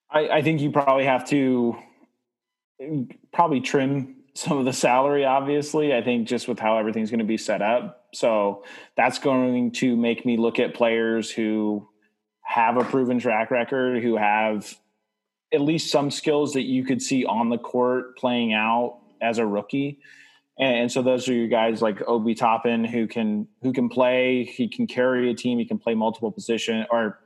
I, 0.09 0.30
I 0.30 0.41
think 0.41 0.61
you 0.61 0.72
probably 0.72 1.03
have 1.03 1.28
to 1.32 1.78
probably 3.34 3.61
trim 3.61 4.15
some 4.34 4.59
of 4.59 4.65
the 4.65 4.73
salary 4.73 5.25
obviously 5.25 5.95
i 5.95 6.01
think 6.01 6.28
just 6.28 6.47
with 6.47 6.59
how 6.59 6.78
everything's 6.78 7.09
going 7.09 7.19
to 7.19 7.25
be 7.25 7.38
set 7.38 7.61
up. 7.61 8.07
So 8.13 8.63
that's 8.95 9.19
going 9.19 9.71
to 9.73 9.95
make 9.95 10.25
me 10.25 10.38
look 10.38 10.59
at 10.59 10.73
players 10.73 11.30
who 11.30 11.88
have 12.41 12.78
a 12.78 12.84
proven 12.84 13.19
track 13.19 13.51
record 13.51 14.01
who 14.01 14.15
have 14.17 14.75
at 15.53 15.61
least 15.61 15.91
some 15.91 16.11
skills 16.11 16.53
that 16.53 16.63
you 16.63 16.84
could 16.84 17.01
see 17.01 17.25
on 17.25 17.49
the 17.49 17.57
court 17.57 18.17
playing 18.17 18.53
out 18.53 18.99
as 19.21 19.38
a 19.38 19.45
rookie. 19.45 19.99
And, 20.59 20.91
so 20.91 21.03
those 21.03 21.30
are 21.30 21.34
your 21.34 21.47
guys 21.47 21.82
like 21.82 22.01
Obi 22.07 22.34
Toppin 22.34 22.84
who 22.84 23.05
can 23.05 23.47
who 23.61 23.71
can 23.71 23.89
play 23.89 24.43
he 24.43 24.67
can 24.67 24.88
carry 24.88 25.30
a 25.30 25.36
team 25.36 25.59
he 25.59 25.65
can 25.65 25.78
play 25.78 25.93
multiple 25.93 26.32
position 26.32 26.88
or 26.89 27.19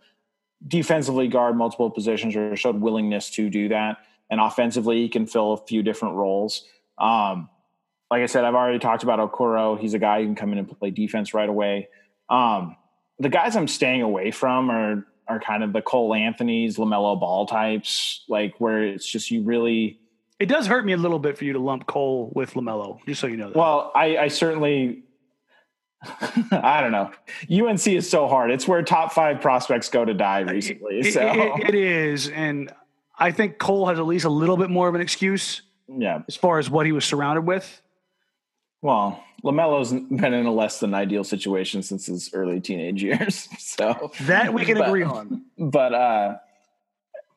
defensively 0.68 1.30
guard 1.30 1.56
multiple 1.56 1.90
positions 1.90 2.36
or 2.36 2.56
showed 2.58 2.82
willingness 2.82 3.30
to 3.32 3.50
do 3.50 3.70
that 3.70 4.00
and 4.32 4.40
offensively 4.40 5.02
he 5.02 5.10
can 5.10 5.28
fill 5.28 5.54
a 5.54 5.58
few 5.58 5.84
different 5.84 6.16
roles. 6.16 6.66
Um, 6.98 7.50
like 8.10 8.24
I 8.24 8.26
said, 8.26 8.46
I've 8.46 8.56
already 8.56 8.80
talked 8.80 9.04
about 9.04 9.20
Okoro. 9.20 9.80
He's 9.80 9.94
a 9.94 10.00
guy 10.00 10.22
who 10.22 10.26
can 10.26 10.36
come 10.36 10.52
in 10.54 10.58
and 10.58 10.80
play 10.80 10.90
defense 10.90 11.34
right 11.34 11.48
away. 11.48 11.90
Um, 12.30 12.78
the 13.20 13.30
guys 13.30 13.56
I'm 13.56 13.68
staying 13.68 14.02
away 14.02 14.32
from 14.32 14.72
are 14.72 15.06
are 15.28 15.40
kind 15.40 15.64
of 15.64 15.72
the 15.72 15.82
Cole 15.82 16.14
Anthony's, 16.14 16.78
Lamelo 16.78 17.20
Ball 17.20 17.46
types, 17.46 18.26
like 18.28 18.56
where 18.60 18.84
it's 18.84 19.06
just 19.06 19.30
you 19.32 19.44
really. 19.44 20.00
It 20.40 20.48
does 20.48 20.66
hurt 20.66 20.86
me 20.86 20.94
a 20.94 20.98
little 20.98 21.20
bit 21.20 21.38
for 21.38 21.46
you 21.46 21.54
to 21.54 21.60
lump 21.60 21.86
Cole 21.86 22.32
with 22.36 22.56
Lamelo, 22.56 23.00
just 23.06 23.22
so 23.22 23.28
you 23.28 23.38
know. 23.38 23.50
That. 23.50 23.58
Well, 23.58 23.92
I, 23.94 24.18
I 24.18 24.28
certainly. 24.30 25.04
I 26.52 26.82
don't 26.82 26.92
know. 26.92 27.12
UNC 27.52 27.86
is 27.88 28.10
so 28.10 28.28
hard. 28.28 28.50
It's 28.50 28.68
where 28.68 28.82
top 28.82 29.14
five 29.14 29.40
prospects 29.40 29.88
go 29.90 30.04
to 30.04 30.16
die 30.16 30.40
recently. 30.40 31.02
It, 31.02 31.14
so 31.14 31.22
it, 31.22 31.70
it 31.70 31.76
is, 31.76 32.28
and 32.30 32.74
I 33.22 33.32
think 33.32 33.60
Cole 33.60 33.88
has 33.88 34.00
at 34.00 34.06
least 34.06 34.26
a 34.26 34.30
little 34.30 34.58
bit 34.58 34.70
more 34.70 34.88
of 34.90 34.96
an 34.96 35.02
excuse. 35.02 35.62
Yeah. 35.88 36.24
As 36.28 36.36
far 36.36 36.58
as 36.58 36.70
what 36.70 36.86
he 36.86 36.92
was 36.92 37.06
surrounded 37.06 37.42
with. 37.42 37.82
Well, 38.82 39.24
LaMelo's 39.44 39.92
been 39.92 40.34
in 40.34 40.46
a 40.46 40.52
less 40.52 40.80
than 40.80 40.94
ideal 40.94 41.24
situation 41.24 41.84
since 41.84 42.08
his 42.08 42.34
early 42.34 42.60
teenage 42.60 43.04
years. 43.04 43.48
So 43.60 44.12
that 44.22 44.54
we 44.54 44.66
can 44.66 44.78
but, 44.78 44.88
agree 44.90 45.04
on. 45.04 45.46
But 45.58 45.94
uh, 45.94 46.38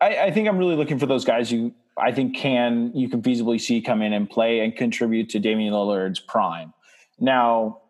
I, 0.01 0.17
I 0.17 0.31
think 0.31 0.49
I'm 0.49 0.59
really 0.59 0.75
looking 0.75 0.99
for 0.99 1.07
those 1.07 1.25
guys 1.25 1.49
who 1.49 1.73
I 1.97 2.13
think 2.13 2.37
can 2.37 2.91
you 2.93 3.09
can 3.09 3.23
feasibly 3.23 3.61
see 3.61 3.81
come 3.81 4.03
in 4.03 4.13
and 4.13 4.29
play 4.29 4.61
and 4.61 4.75
contribute 4.75 5.29
to 5.31 5.39
Damian 5.39 5.73
Lillard's 5.73 6.19
prime. 6.19 6.75
Now, 7.21 7.83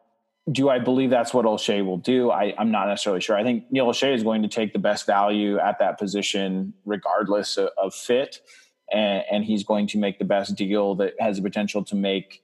do 0.51 0.69
I 0.69 0.79
believe 0.79 1.11
that's 1.11 1.33
what 1.33 1.47
Olshey 1.47 1.85
will 1.85 1.97
do? 1.97 2.31
I, 2.31 2.55
am 2.59 2.71
not 2.71 2.89
necessarily 2.89 3.21
sure. 3.21 3.37
I 3.37 3.43
think 3.43 3.65
Neil 3.71 3.87
Olshey 3.87 4.15
is 4.15 4.23
going 4.23 4.43
to 4.43 4.49
take 4.49 4.73
the 4.73 4.79
best 4.79 5.07
value 5.07 5.59
at 5.59 5.79
that 5.79 5.99
position, 5.99 6.75
regardless 6.85 7.57
of, 7.57 7.71
of 7.79 7.95
fit, 7.95 8.41
and, 8.93 9.25
and, 9.31 9.45
he's 9.45 9.65
going 9.65 9.87
to 9.89 9.99
make 9.99 10.19
the 10.19 10.27
best 10.27 10.55
deal 10.55 10.95
that 10.97 11.15
has 11.19 11.39
the 11.39 11.43
potential 11.43 11.83
to 11.85 11.97
make, 11.97 12.43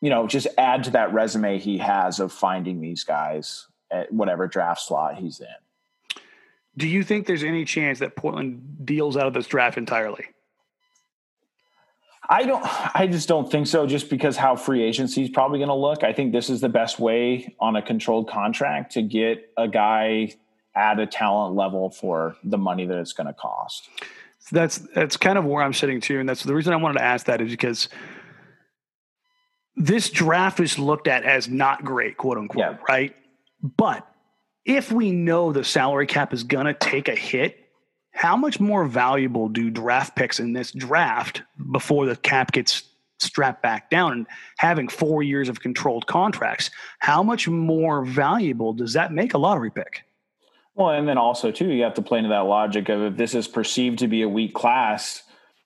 you 0.00 0.08
know, 0.08 0.26
just 0.26 0.46
add 0.56 0.84
to 0.84 0.90
that 0.92 1.12
resume 1.12 1.58
he 1.58 1.76
has 1.76 2.20
of 2.20 2.32
finding 2.32 2.80
these 2.80 3.04
guys 3.04 3.66
at 3.90 4.10
whatever 4.10 4.46
draft 4.46 4.80
slot 4.80 5.16
he's 5.16 5.40
in. 5.40 6.22
Do 6.78 6.88
you 6.88 7.02
think 7.02 7.26
there's 7.26 7.44
any 7.44 7.66
chance 7.66 7.98
that 7.98 8.16
Portland 8.16 8.86
deals 8.86 9.18
out 9.18 9.26
of 9.26 9.34
this 9.34 9.46
draft 9.46 9.76
entirely? 9.76 10.24
I 12.30 12.44
don't. 12.44 12.64
I 12.96 13.08
just 13.08 13.26
don't 13.26 13.50
think 13.50 13.66
so. 13.66 13.88
Just 13.88 14.08
because 14.08 14.36
how 14.36 14.54
free 14.54 14.84
agency 14.84 15.24
is 15.24 15.30
probably 15.30 15.58
going 15.58 15.68
to 15.68 15.74
look. 15.74 16.04
I 16.04 16.12
think 16.12 16.32
this 16.32 16.48
is 16.48 16.60
the 16.60 16.68
best 16.68 17.00
way 17.00 17.56
on 17.58 17.74
a 17.74 17.82
controlled 17.82 18.30
contract 18.30 18.92
to 18.92 19.02
get 19.02 19.50
a 19.58 19.66
guy 19.66 20.34
at 20.76 21.00
a 21.00 21.06
talent 21.06 21.56
level 21.56 21.90
for 21.90 22.36
the 22.44 22.56
money 22.56 22.86
that 22.86 22.96
it's 22.98 23.12
going 23.12 23.26
to 23.26 23.32
cost. 23.32 23.88
That's 24.52 24.78
that's 24.78 25.16
kind 25.16 25.38
of 25.38 25.44
where 25.44 25.62
I'm 25.62 25.72
sitting 25.72 26.00
too, 26.00 26.20
and 26.20 26.28
that's 26.28 26.44
the 26.44 26.54
reason 26.54 26.72
I 26.72 26.76
wanted 26.76 26.98
to 26.98 27.04
ask 27.04 27.26
that 27.26 27.40
is 27.40 27.50
because 27.50 27.88
this 29.74 30.08
draft 30.08 30.60
is 30.60 30.78
looked 30.78 31.08
at 31.08 31.24
as 31.24 31.48
not 31.48 31.84
great, 31.84 32.16
quote 32.16 32.38
unquote, 32.38 32.60
yeah. 32.60 32.76
right? 32.88 33.14
But 33.60 34.06
if 34.64 34.92
we 34.92 35.10
know 35.10 35.52
the 35.52 35.64
salary 35.64 36.06
cap 36.06 36.32
is 36.32 36.44
going 36.44 36.66
to 36.66 36.74
take 36.74 37.08
a 37.08 37.16
hit 37.16 37.69
how 38.12 38.36
much 38.36 38.60
more 38.60 38.84
valuable 38.84 39.48
do 39.48 39.70
draft 39.70 40.16
picks 40.16 40.40
in 40.40 40.52
this 40.52 40.72
draft 40.72 41.42
before 41.70 42.06
the 42.06 42.16
cap 42.16 42.52
gets 42.52 42.82
strapped 43.18 43.62
back 43.62 43.90
down 43.90 44.12
and 44.12 44.26
having 44.56 44.88
four 44.88 45.22
years 45.22 45.48
of 45.48 45.60
controlled 45.60 46.06
contracts 46.06 46.70
how 47.00 47.22
much 47.22 47.48
more 47.48 48.04
valuable 48.04 48.72
does 48.72 48.94
that 48.94 49.12
make 49.12 49.34
a 49.34 49.38
lottery 49.38 49.70
pick? 49.70 50.04
Well 50.74 50.90
and 50.90 51.06
then 51.06 51.18
also 51.18 51.50
too 51.50 51.70
you 51.70 51.82
have 51.82 51.94
to 51.94 52.02
play 52.02 52.18
into 52.18 52.30
that 52.30 52.40
logic 52.40 52.88
of 52.88 53.02
if 53.02 53.16
this 53.16 53.34
is 53.34 53.46
perceived 53.46 53.98
to 54.00 54.08
be 54.08 54.22
a 54.22 54.28
weak 54.28 54.54
class 54.54 55.22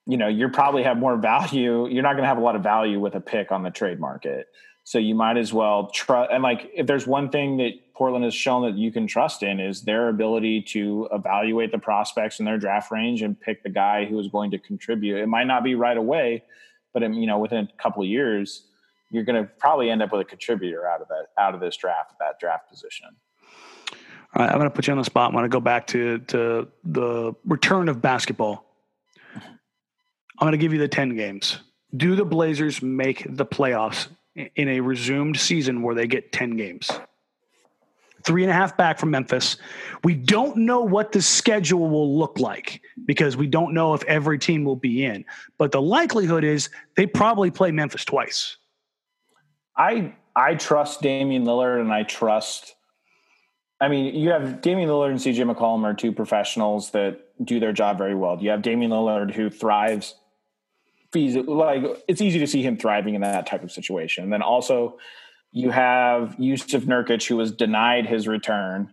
you 0.07 0.16
know 0.16 0.28
you're 0.28 0.51
probably 0.51 0.82
have 0.82 0.97
more 0.97 1.16
value 1.16 1.86
you're 1.88 2.03
not 2.03 2.12
going 2.12 2.24
to 2.24 2.28
have 2.28 2.38
a 2.38 2.42
lot 2.42 2.57
of 2.57 2.62
value 2.62 2.99
with 2.99 3.14
a 3.14 3.20
pick 3.20 3.53
on 3.53 3.62
the 3.62 3.70
trade 3.70 4.01
market 4.01 4.49
So 4.87 4.99
you 4.99 5.14
might 5.14 5.39
as 5.39 5.53
well 5.53 5.89
trust. 5.89 6.30
And 6.30 6.43
like, 6.43 6.70
if 6.74 6.87
there's 6.87 7.07
one 7.07 7.30
thing 7.30 7.57
that 7.57 7.72
Portland 7.95 8.24
has 8.24 8.35
shown 8.35 8.62
that 8.62 8.78
you 8.78 8.93
can 8.93 9.07
trust 9.07 9.43
in 9.43 9.59
is 9.59 9.82
their 9.82 10.11
ability 10.11 10.61
to 10.61 11.09
evaluate 11.11 11.72
the 11.72 11.78
prospects 11.78 12.39
in 12.39 12.45
their 12.45 12.59
draft 12.59 12.91
range 12.91 13.22
and 13.22 13.41
pick 13.41 13.62
the 13.62 13.70
guy 13.70 14.05
who 14.05 14.18
is 14.18 14.28
going 14.28 14.51
to 14.51 14.59
contribute. 14.59 15.18
It 15.18 15.26
might 15.26 15.47
not 15.47 15.64
be 15.64 15.74
right 15.74 15.97
away, 15.97 16.45
but 16.93 17.03
um, 17.03 17.14
you 17.14 17.26
know, 17.26 17.39
within 17.39 17.66
a 17.66 17.82
couple 17.82 18.03
of 18.03 18.09
years, 18.09 18.66
you're 19.11 19.24
going 19.24 19.43
to 19.43 19.51
probably 19.59 19.89
end 19.89 20.03
up 20.03 20.12
with 20.12 20.20
a 20.20 20.24
contributor 20.24 20.87
out 20.87 21.01
of 21.01 21.09
that 21.09 21.28
out 21.39 21.55
of 21.55 21.61
this 21.61 21.76
draft, 21.76 22.12
that 22.20 22.39
draft 22.39 22.68
position. 22.68 23.09
All 24.37 24.45
right, 24.45 24.51
I'm 24.51 24.59
going 24.59 24.68
to 24.68 24.74
put 24.74 24.87
you 24.87 24.93
on 24.93 24.99
the 24.99 25.05
spot. 25.05 25.32
I 25.32 25.35
want 25.35 25.45
to 25.45 25.49
go 25.49 25.61
back 25.61 25.87
to 25.89 26.18
to 26.18 26.68
the 26.85 27.32
return 27.47 27.89
of 27.89 28.03
basketball. 28.03 28.66
I'm 29.35 30.47
going 30.47 30.53
to 30.53 30.59
give 30.59 30.72
you 30.72 30.80
the 30.80 30.89
10 30.89 31.16
games. 31.16 31.61
Do 31.97 32.16
the 32.16 32.24
Blazers 32.24 32.82
make 32.82 33.24
the 33.28 33.47
playoffs 33.47 34.09
in 34.35 34.68
a 34.68 34.80
resumed 34.80 35.39
season 35.39 35.82
where 35.82 35.95
they 35.95 36.07
get 36.07 36.32
10 36.32 36.57
games? 36.57 36.91
Three 38.24 38.43
and 38.43 38.51
a 38.51 38.55
half 38.55 38.76
back 38.76 38.99
from 38.99 39.11
Memphis. 39.11 39.59
We 40.03 40.14
don't 40.14 40.57
know 40.57 40.80
what 40.80 41.12
the 41.12 41.20
schedule 41.20 41.91
will 41.91 42.18
look 42.18 42.39
like 42.39 42.80
because 43.05 43.37
we 43.37 43.47
don't 43.47 43.74
know 43.74 43.93
if 43.93 44.03
every 44.05 44.39
team 44.39 44.64
will 44.64 44.76
be 44.76 45.05
in. 45.05 45.26
But 45.59 45.72
the 45.72 45.82
likelihood 45.82 46.43
is 46.43 46.70
they 46.97 47.07
probably 47.07 47.51
play 47.51 47.70
Memphis 47.70 48.05
twice. 48.05 48.57
I 49.76 50.14
I 50.35 50.55
trust 50.55 51.03
Damian 51.03 51.45
Lillard 51.45 51.80
and 51.80 51.93
I 51.93 52.05
trust 52.05 52.74
I 53.80 53.89
mean, 53.89 54.14
you 54.14 54.30
have 54.30 54.62
Damian 54.62 54.89
Lillard 54.89 55.11
and 55.11 55.18
CJ 55.18 55.53
McCollum 55.53 55.85
are 55.85 55.93
two 55.93 56.12
professionals 56.12 56.91
that 56.93 57.20
do 57.45 57.61
their 57.61 57.72
job 57.72 57.99
very 57.99 58.14
well. 58.14 58.41
You 58.41 58.51
have 58.51 58.62
Damian 58.62 58.91
Lillard 58.91 59.35
who 59.35 59.51
thrives 59.51 60.14
like 61.14 62.02
it's 62.08 62.20
easy 62.20 62.38
to 62.38 62.46
see 62.46 62.62
him 62.62 62.76
thriving 62.76 63.14
in 63.14 63.20
that 63.22 63.46
type 63.46 63.62
of 63.62 63.72
situation. 63.72 64.24
And 64.24 64.32
then 64.32 64.42
also 64.42 64.98
you 65.52 65.70
have 65.70 66.36
Jusuf 66.38 66.82
Nurkic 66.82 67.26
who 67.26 67.36
was 67.36 67.52
denied 67.52 68.06
his 68.06 68.26
return 68.26 68.92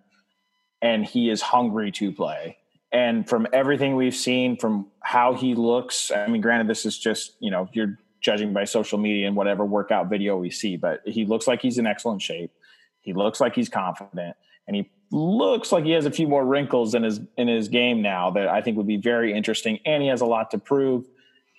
and 0.82 1.06
he 1.06 1.30
is 1.30 1.42
hungry 1.42 1.92
to 1.94 2.12
play. 2.12 2.58
And 2.92 3.28
from 3.28 3.48
everything 3.54 3.96
we've 3.96 4.16
seen, 4.16 4.58
from 4.58 4.88
how 5.02 5.34
he 5.34 5.56
looks, 5.56 6.12
I 6.12 6.28
mean, 6.28 6.42
granted, 6.42 6.68
this 6.68 6.86
is 6.86 7.00
just, 7.00 7.36
you 7.40 7.50
know, 7.50 7.70
you're 7.72 7.98
judging 8.20 8.54
by 8.54 8.66
social 8.66 9.00
media 9.00 9.28
and 9.28 9.36
whatever 9.36 9.66
workout 9.66 10.10
video 10.10 10.38
we 10.38 10.50
see, 10.50 10.78
but 10.78 11.02
he 11.06 11.26
looks 11.26 11.48
like 11.48 11.62
he's 11.62 11.78
in 11.78 11.88
excellent 11.88 12.22
shape. 12.22 12.52
He 13.00 13.14
looks 13.14 13.40
like 13.40 13.56
he's 13.56 13.70
confident 13.70 14.36
and 14.68 14.76
he 14.76 14.90
looks 15.12 15.72
like 15.72 15.84
he 15.84 15.92
has 15.92 16.06
a 16.06 16.12
few 16.12 16.28
more 16.28 16.46
wrinkles 16.46 16.94
in 16.94 17.04
his 17.04 17.20
in 17.38 17.48
his 17.48 17.68
game 17.68 18.02
now 18.02 18.32
that 18.32 18.48
I 18.48 18.62
think 18.62 18.78
would 18.78 18.88
be 18.88 18.98
very 18.98 19.34
interesting 19.34 19.80
and 19.86 20.04
he 20.04 20.10
has 20.10 20.22
a 20.22 20.26
lot 20.26 20.52
to 20.52 20.58
prove. 20.58 21.08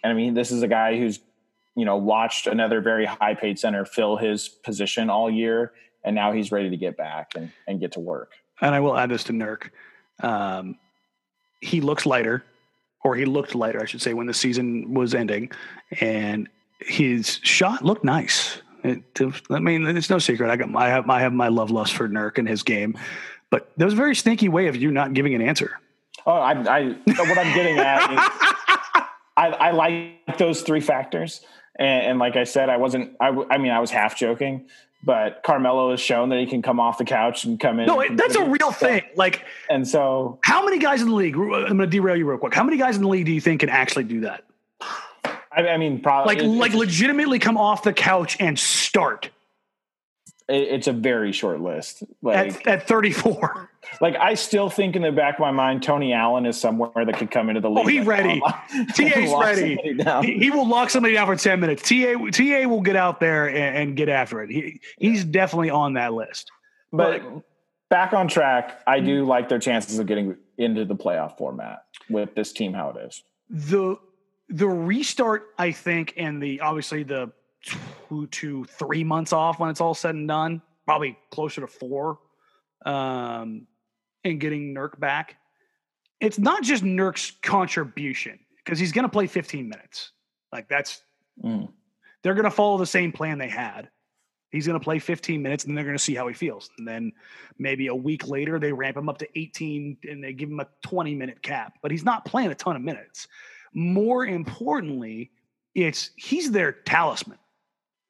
And 0.03 0.12
I 0.12 0.14
mean, 0.14 0.34
this 0.34 0.50
is 0.50 0.62
a 0.62 0.68
guy 0.68 0.98
who's 0.98 1.20
you 1.74 1.84
know 1.84 1.96
watched 1.96 2.46
another 2.46 2.80
very 2.80 3.07
high 3.07 3.34
paid 3.34 3.59
center 3.59 3.84
fill 3.84 4.16
his 4.16 4.48
position 4.48 5.11
all 5.11 5.30
year 5.30 5.72
and 6.05 6.14
now 6.14 6.32
he's 6.32 6.53
ready 6.53 6.70
to 6.70 6.76
get 6.76 6.96
back 6.96 7.32
and, 7.36 7.50
and 7.66 7.80
get 7.80 7.92
to 7.92 8.00
work. 8.00 8.32
And 8.61 8.74
I 8.74 8.80
will 8.80 8.96
add 8.96 9.11
this 9.11 9.24
to 9.24 9.32
Nurk. 9.32 9.70
Um, 10.20 10.76
he 11.61 11.80
looks 11.80 12.07
lighter, 12.07 12.44
or 13.05 13.16
he 13.16 13.24
looked 13.24 13.55
lighter, 13.55 13.80
I 13.80 13.86
should 13.86 14.03
say, 14.03 14.14
when 14.14 14.26
the 14.26 14.34
season 14.34 14.94
was 14.94 15.14
ending, 15.14 15.50
and 16.00 16.48
his 16.80 17.40
shot 17.42 17.84
looked 17.84 18.05
nice. 18.05 18.61
It, 18.84 19.03
I 19.50 19.61
mean, 19.61 19.86
it's 19.86 20.11
no 20.11 20.18
secret. 20.18 20.50
I 20.50 20.57
got 20.57 20.74
I 20.74 20.88
have 20.88 21.09
I 21.09 21.20
have 21.20 21.32
my 21.32 21.48
love 21.48 21.70
lust 21.70 21.94
for 21.94 22.09
Nurk 22.09 22.38
and 22.38 22.48
his 22.48 22.64
game, 22.64 22.98
but 23.50 23.70
there 23.76 23.86
was 23.86 23.94
a 23.94 23.96
very 23.96 24.16
sneaky 24.16 24.48
way 24.48 24.66
of 24.66 24.74
you 24.74 24.90
not 24.90 25.14
giving 25.14 25.34
an 25.34 25.42
answer. 25.42 25.78
Oh, 26.26 26.32
I, 26.32 26.53
I 26.53 26.82
what 27.07 27.38
I'm 27.38 27.55
getting 27.55 27.78
at 27.78 28.12
is 28.12 28.51
I, 29.43 29.68
I 29.68 29.70
like 29.72 30.38
those 30.38 30.62
three 30.62 30.80
factors, 30.80 31.40
and, 31.76 32.07
and, 32.07 32.18
like 32.18 32.36
I 32.36 32.45
said, 32.45 32.68
I 32.68 32.76
wasn't. 32.76 33.16
I, 33.20 33.28
I 33.51 33.59
mean, 33.59 33.72
I 33.72 33.80
was 33.80 33.90
half 33.90 34.16
joking, 34.16 34.68
but 35.03 35.43
Carmelo 35.43 35.90
has 35.90 36.01
shown 36.01 36.28
that 36.28 36.38
he 36.38 36.47
can 36.47 36.62
come 36.62 36.78
off 36.78 36.99
the 36.99 37.05
couch 37.05 37.45
and 37.45 37.59
come 37.59 37.80
in. 37.80 37.86
No, 37.86 38.05
that's 38.11 38.36
a 38.36 38.45
real 38.45 38.70
thing. 38.70 39.03
Like, 39.16 39.45
and 39.68 39.86
so 39.86 40.38
how 40.43 40.64
many 40.64 40.78
guys 40.78 41.03
in 41.03 41.09
the 41.09 41.14
league? 41.14 41.34
I'm 41.34 41.49
going 41.49 41.78
to 41.78 41.86
derail 41.86 42.16
you 42.16 42.28
real 42.28 42.38
quick. 42.38 42.55
How 42.55 42.64
many 42.64 42.76
guys 42.76 42.97
in 42.97 43.03
the 43.03 43.09
league 43.09 43.26
do 43.26 43.32
you 43.32 43.40
think 43.40 43.61
can 43.61 43.68
actually 43.68 44.05
do 44.05 44.20
that? 44.20 44.45
I, 45.24 45.68
I 45.68 45.76
mean, 45.76 46.01
probably 46.01 46.36
like 46.36 46.45
like 46.45 46.74
legitimately 46.74 47.38
come 47.38 47.57
off 47.57 47.82
the 47.82 47.93
couch 47.93 48.36
and 48.40 48.59
start. 48.59 49.30
It's 50.49 50.86
a 50.86 50.93
very 50.93 51.32
short 51.32 51.61
list. 51.61 52.03
Like, 52.20 52.66
at, 52.66 52.66
at 52.66 52.88
34. 52.88 53.70
Like 54.01 54.16
I 54.16 54.34
still 54.34 54.70
think 54.70 54.97
in 54.97 55.03
the 55.03 55.12
back 55.12 55.34
of 55.34 55.40
my 55.40 55.51
mind, 55.51 55.82
Tony 55.82 56.12
Allen 56.12 56.47
is 56.47 56.61
somewhere 56.61 57.05
that 57.05 57.16
could 57.16 57.30
come 57.30 57.49
into 57.49 57.61
the 57.61 57.68
oh, 57.68 57.82
league. 57.82 57.86
Oh, 57.86 57.88
he's 57.88 58.07
ready. 58.07 58.43
TA's 58.95 59.32
ready. 59.40 59.76
He, 60.22 60.38
he, 60.38 60.51
will 60.51 60.66
lock 60.66 60.90
somebody 60.90 61.14
down 61.14 61.26
for 61.26 61.36
10 61.36 61.61
minutes. 61.61 61.82
TA 61.88 62.14
TA 62.30 62.68
will 62.68 62.80
get 62.80 62.97
out 62.97 63.20
there 63.20 63.49
and, 63.49 63.76
and 63.76 63.97
get 63.97 64.09
after 64.09 64.43
it. 64.43 64.51
He, 64.51 64.80
he's 64.99 65.24
definitely 65.24 65.70
on 65.70 65.95
that 65.95 66.12
list. 66.12 66.51
But, 66.93 67.22
but 67.22 67.43
back 67.90 68.12
on 68.12 68.28
track, 68.28 68.82
I 68.86 69.01
do 69.01 69.20
mm-hmm. 69.20 69.28
like 69.28 69.49
their 69.49 69.59
chances 69.59 69.99
of 69.99 70.07
getting 70.07 70.36
into 70.59 70.84
the 70.84 70.97
playoff 70.97 71.36
format 71.36 71.84
with 72.09 72.34
this 72.34 72.53
team 72.53 72.72
how 72.72 72.90
it 72.90 73.07
is. 73.07 73.22
The 73.51 73.97
the 74.49 74.68
restart, 74.68 75.49
I 75.59 75.72
think, 75.72 76.14
and 76.16 76.43
the 76.43 76.61
obviously 76.61 77.03
the 77.03 77.32
two 77.62 78.26
to 78.28 78.64
three 78.64 79.04
months 79.04 79.32
off 79.32 79.58
when 79.58 79.70
it's 79.70 79.80
all 79.80 79.94
said 79.94 80.14
and 80.14 80.28
done, 80.28 80.62
probably 80.86 81.16
closer 81.30 81.60
to 81.60 81.66
four, 81.66 82.18
um, 82.84 83.66
and 84.24 84.40
getting 84.40 84.74
Nurk 84.74 84.98
back. 84.98 85.36
It's 86.20 86.38
not 86.38 86.62
just 86.62 86.84
Nurk's 86.84 87.32
contribution 87.42 88.38
because 88.64 88.78
he's 88.78 88.92
going 88.92 89.04
to 89.04 89.08
play 89.08 89.26
15 89.26 89.68
minutes. 89.68 90.12
Like 90.52 90.68
that's, 90.68 91.02
mm. 91.42 91.68
they're 92.22 92.34
going 92.34 92.44
to 92.44 92.50
follow 92.50 92.78
the 92.78 92.86
same 92.86 93.12
plan 93.12 93.38
they 93.38 93.48
had. 93.48 93.88
He's 94.50 94.66
going 94.66 94.78
to 94.78 94.84
play 94.84 94.98
15 94.98 95.40
minutes 95.40 95.64
and 95.64 95.76
they're 95.76 95.84
going 95.84 95.96
to 95.96 96.02
see 96.02 96.14
how 96.14 96.28
he 96.28 96.34
feels. 96.34 96.70
And 96.78 96.86
then 96.86 97.12
maybe 97.58 97.86
a 97.86 97.94
week 97.94 98.28
later, 98.28 98.58
they 98.58 98.72
ramp 98.72 98.98
him 98.98 99.08
up 99.08 99.18
to 99.18 99.38
18 99.38 99.96
and 100.08 100.22
they 100.22 100.34
give 100.34 100.50
him 100.50 100.60
a 100.60 100.68
20 100.84 101.14
minute 101.14 101.42
cap, 101.42 101.78
but 101.80 101.90
he's 101.90 102.04
not 102.04 102.26
playing 102.26 102.50
a 102.50 102.54
ton 102.54 102.76
of 102.76 102.82
minutes. 102.82 103.28
More 103.72 104.26
importantly, 104.26 105.30
it's 105.74 106.10
he's 106.16 106.50
their 106.50 106.72
talisman. 106.72 107.38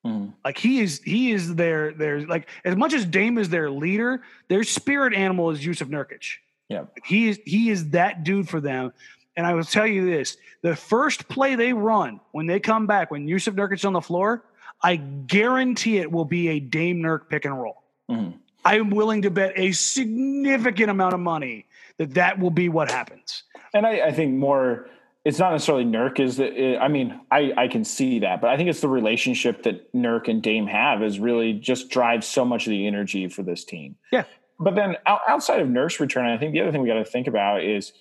Mm. 0.05 0.33
Like 0.45 0.59
he 0.59 0.81
is, 0.81 1.01
he 1.05 1.33
is 1.33 1.55
their 1.55 1.93
their 1.93 2.27
like 2.27 2.49
as 2.65 2.77
much 2.77 2.93
as 2.93 3.05
Dame 3.05 3.39
is 3.39 3.49
their 3.49 3.71
leader, 3.71 4.23
their 4.49 4.65
spirit 4.65 5.15
animal 5.15 5.51
is 5.51 5.61
Jusuf 5.61 5.89
Nurkic. 5.89 6.39
Yeah, 6.69 6.85
he 7.05 7.29
is 7.29 7.41
he 7.45 7.71
is 7.71 7.91
that 7.91 8.25
dude 8.25 8.49
for 8.49 8.61
them. 8.61 8.93
And 9.37 9.47
I 9.47 9.55
will 9.55 9.65
tell 9.65 9.87
you 9.87 10.05
this: 10.05 10.37
the 10.63 10.75
first 10.75 11.29
play 11.29 11.55
they 11.55 11.73
run 11.73 12.21
when 12.33 12.47
they 12.47 12.59
come 12.59 12.87
back, 12.87 13.11
when 13.11 13.27
Jusuf 13.27 13.55
Nurkic 13.55 13.87
on 13.87 13.93
the 13.93 14.01
floor, 14.01 14.45
I 14.83 14.97
guarantee 14.97 15.99
it 15.99 16.11
will 16.11 16.25
be 16.25 16.49
a 16.49 16.61
Dame 16.61 17.01
Nurk 17.01 17.29
pick 17.29 17.45
and 17.45 17.61
roll. 17.61 17.83
Mm-hmm. 18.11 18.37
I 18.65 18.79
am 18.79 18.91
willing 18.91 19.23
to 19.23 19.31
bet 19.31 19.53
a 19.57 19.73
significant 19.73 20.91
amount 20.91 21.15
of 21.15 21.21
money 21.21 21.67
that 21.99 22.15
that 22.15 22.39
will 22.39 22.51
be 22.51 22.69
what 22.69 22.91
happens. 22.91 23.45
And 23.75 23.87
I, 23.87 24.09
I 24.09 24.13
think 24.13 24.35
more 24.35 24.89
it's 25.25 25.39
not 25.39 25.53
necessarily 25.53 25.85
Nurk 25.85 26.19
is 26.19 26.37
that 26.39 26.53
eh, 26.57 26.77
I 26.79 26.89
mean 26.89 27.21
I 27.31 27.53
I 27.57 27.69
can 27.69 27.85
see 27.85 28.19
that, 28.21 28.41
but 28.41 28.51
I 28.51 28.57
think 28.57 28.69
it's 28.69 28.81
the 28.81 28.89
relationship 28.89 29.63
that 29.65 29.93
Nurk 29.93 30.29
and 30.29 30.43
Dame 30.43 30.67
have 30.67 31.03
is 31.03 31.19
really 31.19 31.53
just 31.53 31.91
drives 31.91 32.27
so 32.27 32.45
much 32.45 32.67
of 32.67 32.71
the 32.71 32.87
energy 32.87 33.29
for 33.29 33.43
this 33.43 33.65
team. 33.65 33.97
Yeah. 34.11 34.25
But 34.59 34.75
then 34.75 34.97
outside 35.07 35.61
of 35.61 35.69
Nurk's 35.69 35.99
return, 35.99 36.27
I 36.27 36.39
think 36.39 36.53
the 36.53 36.61
other 36.61 36.71
thing 36.71 36.83
we 36.83 36.89
got 36.89 36.95
to 36.95 37.05
think 37.05 37.27
about 37.27 37.65
is 37.65 37.93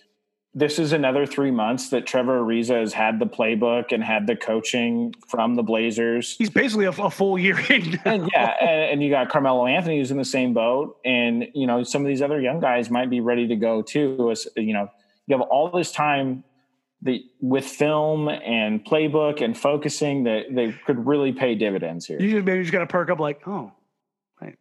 this 0.53 0.79
is 0.79 0.91
another 0.91 1.25
three 1.25 1.49
months 1.49 1.89
that 1.89 2.05
Trevor 2.05 2.41
Ariza 2.41 2.79
has 2.79 2.91
had 2.91 3.19
the 3.19 3.25
playbook 3.25 3.93
and 3.93 4.03
had 4.03 4.27
the 4.27 4.35
coaching 4.35 5.15
from 5.27 5.55
the 5.55 5.63
Blazers. 5.63 6.35
He's 6.37 6.49
basically 6.49 6.85
a, 6.85 6.89
a 6.89 7.09
full 7.09 7.39
year 7.39 7.57
in. 7.69 7.99
and 8.03 8.29
yeah, 8.33 8.55
and, 8.59 8.91
and, 8.91 9.03
you 9.03 9.09
got 9.09 9.29
Carmelo 9.29 9.65
Anthony 9.65 9.99
who's 9.99 10.11
in 10.11 10.17
the 10.17 10.25
same 10.25 10.53
boat, 10.53 10.97
and 11.05 11.47
you 11.53 11.67
know 11.67 11.83
some 11.83 12.01
of 12.01 12.07
these 12.07 12.21
other 12.21 12.41
young 12.41 12.59
guys 12.59 12.89
might 12.89 13.09
be 13.09 13.21
ready 13.21 13.47
to 13.47 13.55
go 13.55 13.81
too. 13.81 14.29
As 14.29 14.47
you 14.57 14.73
know, 14.73 14.89
you 15.27 15.37
have 15.37 15.47
all 15.47 15.71
this 15.71 15.91
time 15.91 16.43
the 17.01 17.23
with 17.39 17.65
film 17.65 18.29
and 18.29 18.85
playbook 18.85 19.43
and 19.43 19.57
focusing 19.57 20.23
that 20.25 20.45
they 20.51 20.71
could 20.85 21.05
really 21.07 21.31
pay 21.31 21.55
dividends 21.55 22.05
here. 22.05 22.19
You 22.21 22.31
just 22.31 22.45
maybe 22.45 22.61
just 22.61 22.71
got 22.71 22.79
to 22.79 22.87
perk 22.87 23.09
up 23.09 23.19
like, 23.19 23.47
oh, 23.47 23.71
right. 24.39 24.57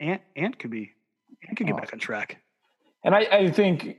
Ant 0.00 0.22
Ant 0.36 0.58
could 0.58 0.70
be 0.70 0.92
Ant 1.46 1.56
could 1.56 1.66
get 1.66 1.74
oh. 1.74 1.78
back 1.78 1.92
on 1.92 1.98
track. 1.98 2.38
And 3.04 3.14
I, 3.14 3.20
I 3.30 3.50
think 3.50 3.98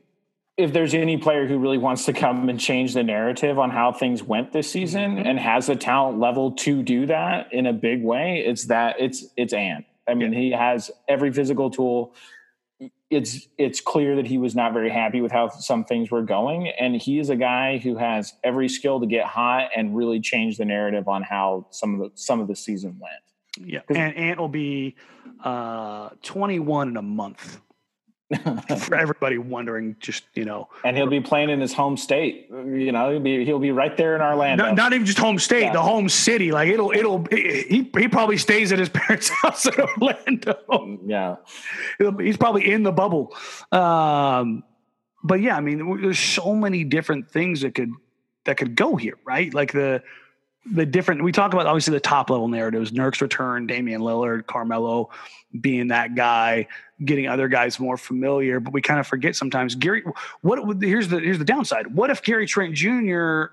if 0.57 0.73
there's 0.73 0.93
any 0.93 1.17
player 1.17 1.47
who 1.47 1.57
really 1.57 1.77
wants 1.77 2.05
to 2.05 2.13
come 2.13 2.49
and 2.49 2.59
change 2.59 2.93
the 2.93 3.03
narrative 3.03 3.57
on 3.57 3.69
how 3.69 3.93
things 3.93 4.21
went 4.21 4.51
this 4.51 4.69
season 4.69 5.15
mm-hmm. 5.15 5.27
and 5.27 5.39
has 5.39 5.67
the 5.67 5.75
talent 5.75 6.19
level 6.19 6.51
to 6.51 6.83
do 6.83 7.05
that 7.05 7.53
in 7.53 7.65
a 7.65 7.73
big 7.73 8.03
way, 8.03 8.43
it's 8.45 8.65
that 8.65 8.95
it's 8.99 9.25
it's 9.37 9.53
Ant. 9.53 9.85
I 10.07 10.15
mean, 10.15 10.33
yeah. 10.33 10.39
he 10.39 10.51
has 10.51 10.91
every 11.07 11.31
physical 11.31 11.69
tool 11.69 12.13
it's 13.09 13.47
it's 13.57 13.81
clear 13.81 14.15
that 14.17 14.27
he 14.27 14.37
was 14.37 14.55
not 14.55 14.71
very 14.73 14.89
happy 14.89 15.21
with 15.21 15.31
how 15.31 15.49
some 15.49 15.83
things 15.83 16.11
were 16.11 16.21
going. 16.21 16.67
And 16.67 16.95
he 16.95 17.19
is 17.19 17.29
a 17.29 17.35
guy 17.35 17.77
who 17.77 17.95
has 17.97 18.33
every 18.43 18.69
skill 18.69 18.99
to 18.99 19.07
get 19.07 19.25
hot 19.25 19.69
and 19.75 19.95
really 19.95 20.19
change 20.19 20.57
the 20.57 20.65
narrative 20.65 21.07
on 21.07 21.23
how 21.23 21.65
some 21.71 21.95
of 21.95 21.99
the 21.99 22.11
some 22.15 22.39
of 22.39 22.47
the 22.47 22.55
season 22.55 22.99
went. 22.99 23.69
Yeah. 23.69 23.81
And 23.89 24.15
ant 24.15 24.39
will 24.39 24.47
be 24.47 24.95
uh 25.43 26.09
21 26.21 26.89
in 26.89 26.97
a 26.97 27.01
month 27.01 27.59
for 28.77 28.95
everybody 28.95 29.39
wondering, 29.39 29.95
just 29.99 30.23
you 30.35 30.45
know, 30.45 30.69
and 30.83 30.95
he'll 30.95 31.07
be 31.07 31.19
playing 31.19 31.49
in 31.49 31.59
his 31.59 31.73
home 31.73 31.97
state. 31.97 32.47
You 32.49 32.91
know, 32.91 33.11
he'll 33.11 33.19
be 33.19 33.43
he'll 33.43 33.59
be 33.59 33.71
right 33.71 33.95
there 33.97 34.15
in 34.15 34.21
Orlando. 34.21 34.65
Not, 34.65 34.75
not 34.75 34.93
even 34.93 35.05
just 35.05 35.17
home 35.17 35.39
state, 35.39 35.63
yeah. 35.63 35.73
the 35.73 35.81
home 35.81 36.09
city. 36.09 36.51
Like 36.51 36.69
it'll 36.69 36.91
it'll 36.91 37.25
he 37.31 37.89
he 37.97 38.07
probably 38.07 38.37
stays 38.37 38.71
at 38.71 38.77
his 38.77 38.89
parents' 38.93 39.29
house 39.29 39.65
in 39.65 39.73
Orlando. 39.73 40.99
Yeah, 41.05 41.37
he's 42.19 42.37
probably 42.37 42.71
in 42.71 42.83
the 42.83 42.91
bubble. 42.91 43.35
Um, 43.71 44.63
but 45.23 45.41
yeah, 45.41 45.57
I 45.57 45.61
mean, 45.61 46.01
there's 46.01 46.19
so 46.19 46.53
many 46.53 46.83
different 46.83 47.31
things 47.31 47.61
that 47.61 47.73
could 47.73 47.91
that 48.45 48.57
could 48.57 48.75
go 48.75 48.95
here, 48.95 49.17
right? 49.25 49.51
Like 49.51 49.71
the 49.71 50.03
the 50.71 50.85
different 50.85 51.23
we 51.23 51.31
talk 51.31 51.53
about 51.53 51.65
obviously 51.65 51.93
the 51.93 51.99
top 51.99 52.29
level 52.29 52.47
narratives, 52.47 52.91
Nurk's 52.91 53.21
return, 53.21 53.67
Damian 53.67 54.01
Lillard, 54.01 54.45
Carmelo 54.45 55.09
being 55.59 55.87
that 55.87 56.15
guy, 56.15 56.67
getting 57.03 57.27
other 57.27 57.47
guys 57.47 57.79
more 57.79 57.97
familiar, 57.97 58.59
but 58.59 58.73
we 58.73 58.81
kind 58.81 58.99
of 58.99 59.07
forget 59.07 59.35
sometimes 59.35 59.75
Gary 59.75 60.03
what 60.41 60.81
here's 60.81 61.07
the 61.07 61.19
here's 61.19 61.39
the 61.39 61.45
downside. 61.45 61.87
What 61.95 62.09
if 62.09 62.21
Gary 62.21 62.45
Trent 62.45 62.75
Jr. 62.75 63.45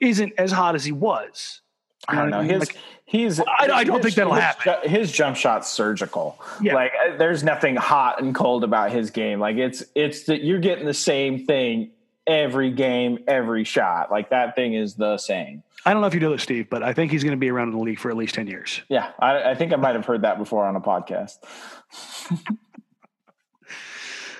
isn't 0.00 0.32
as 0.38 0.52
hot 0.52 0.74
as 0.74 0.84
he 0.84 0.92
was? 0.92 1.60
I 2.08 2.14
don't 2.14 2.30
know. 2.30 2.42
His 2.42 2.60
like, 2.60 2.76
he's. 3.04 3.40
I, 3.40 3.44
I 3.58 3.84
don't 3.84 3.96
his, 3.96 4.04
think 4.04 4.14
that'll 4.16 4.34
his, 4.34 4.42
happen. 4.42 4.88
His 4.88 5.10
jump 5.10 5.36
shot's 5.36 5.68
surgical. 5.68 6.38
Yeah. 6.60 6.74
Like 6.74 6.92
uh, 6.92 7.16
there's 7.16 7.42
nothing 7.42 7.76
hot 7.76 8.22
and 8.22 8.34
cold 8.34 8.64
about 8.64 8.92
his 8.92 9.10
game. 9.10 9.40
Like 9.40 9.56
it's 9.56 9.82
it's 9.94 10.24
that 10.24 10.44
you're 10.44 10.60
getting 10.60 10.86
the 10.86 10.94
same 10.94 11.46
thing 11.46 11.90
every 12.26 12.70
game, 12.70 13.18
every 13.28 13.64
shot. 13.64 14.10
Like 14.10 14.30
that 14.30 14.54
thing 14.54 14.74
is 14.74 14.94
the 14.94 15.18
same. 15.18 15.62
I 15.84 15.92
don't 15.92 16.00
know 16.02 16.08
if 16.08 16.14
you 16.14 16.20
know 16.20 16.32
this, 16.32 16.42
Steve, 16.42 16.68
but 16.68 16.82
I 16.82 16.92
think 16.92 17.12
he's 17.12 17.22
going 17.22 17.36
to 17.36 17.40
be 17.40 17.48
around 17.48 17.68
in 17.68 17.74
the 17.74 17.80
league 17.80 18.00
for 18.00 18.10
at 18.10 18.16
least 18.16 18.34
10 18.34 18.48
years. 18.48 18.82
Yeah. 18.88 19.12
I, 19.20 19.50
I 19.50 19.54
think 19.54 19.72
I 19.72 19.76
might 19.76 19.94
have 19.94 20.04
heard 20.04 20.22
that 20.22 20.36
before 20.36 20.66
on 20.66 20.74
a 20.74 20.80
podcast. 20.80 21.36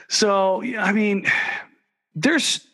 so, 0.09 0.62
I 0.62 0.93
mean, 0.93 1.26
there's, 2.16 2.66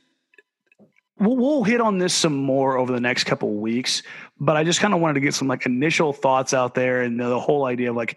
we'll, 1.18 1.36
we'll, 1.36 1.64
hit 1.64 1.82
on 1.82 1.98
this 1.98 2.14
some 2.14 2.34
more 2.34 2.78
over 2.78 2.92
the 2.92 3.00
next 3.00 3.24
couple 3.24 3.50
of 3.50 3.56
weeks, 3.56 4.02
but 4.40 4.56
I 4.56 4.64
just 4.64 4.80
kind 4.80 4.94
of 4.94 5.00
wanted 5.00 5.14
to 5.14 5.20
get 5.20 5.34
some 5.34 5.48
like 5.48 5.66
initial 5.66 6.14
thoughts 6.14 6.54
out 6.54 6.74
there 6.74 7.02
and 7.02 7.20
the 7.20 7.38
whole 7.38 7.66
idea 7.66 7.90
of 7.90 7.96
like 7.96 8.16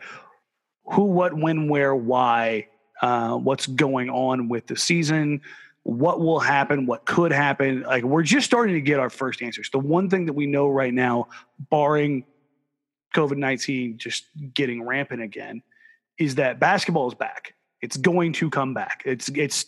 who, 0.86 1.04
what, 1.04 1.34
when, 1.36 1.68
where, 1.68 1.94
why, 1.94 2.68
uh, 3.02 3.36
what's 3.36 3.68
going 3.68 4.10
on 4.10 4.48
with 4.48 4.68
the 4.68 4.78
season, 4.78 5.42
what 5.86 6.20
will 6.20 6.40
happen, 6.40 6.88
what 6.88 7.06
could 7.06 7.32
happen. 7.32 7.84
Like 7.84 8.04
we're 8.04 8.24
just 8.24 8.48
starting 8.48 8.74
to 8.74 8.82
get 8.82 9.00
our 9.00 9.12
first 9.12 9.44
answers. 9.44 9.70
The 9.70 9.78
one 9.78 10.10
thing 10.10 10.26
that 10.26 10.34
we 10.34 10.48
know 10.48 10.68
right 10.68 10.94
now, 10.94 11.28
barring 11.70 12.26
COVID 13.16 13.38
19 13.38 14.00
just 14.00 14.26
getting 14.56 14.82
rampant 14.82 15.22
again, 15.22 15.62
is 16.18 16.36
that 16.36 16.60
basketball 16.60 17.08
is 17.08 17.14
back. 17.14 17.54
It's 17.82 17.98
going 17.98 18.34
to 18.34 18.50
come 18.50 18.74
back. 18.74 19.04
It's 19.06 19.30
it's 19.30 19.68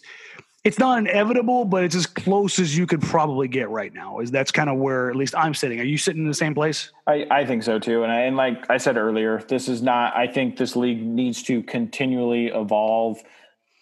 it's 0.63 0.79
not 0.79 0.97
inevitable, 0.97 1.65
but 1.65 1.83
it's 1.83 1.95
as 1.95 2.07
close 2.07 2.57
as 2.57 2.75
you 2.75 2.87
could 2.87 3.01
probably 3.01 3.47
get 3.47 3.69
right 3.69 3.93
now. 3.93 4.17
Is 4.17 4.31
that's 4.31 4.51
kind 4.51 4.71
of 4.71 4.77
where 4.77 5.11
at 5.11 5.15
least 5.15 5.35
I'm 5.37 5.53
sitting. 5.53 5.79
Are 5.79 5.83
you 5.83 5.99
sitting 5.99 6.23
in 6.23 6.27
the 6.27 6.33
same 6.33 6.55
place? 6.55 6.91
I, 7.05 7.27
I 7.29 7.45
think 7.45 7.61
so 7.61 7.77
too. 7.77 8.01
And 8.01 8.11
I, 8.11 8.21
and 8.21 8.35
like 8.35 8.67
I 8.71 8.77
said 8.77 8.97
earlier, 8.97 9.43
this 9.47 9.69
is 9.69 9.83
not. 9.83 10.17
I 10.17 10.25
think 10.25 10.57
this 10.57 10.75
league 10.75 11.05
needs 11.05 11.43
to 11.43 11.61
continually 11.61 12.47
evolve 12.47 13.21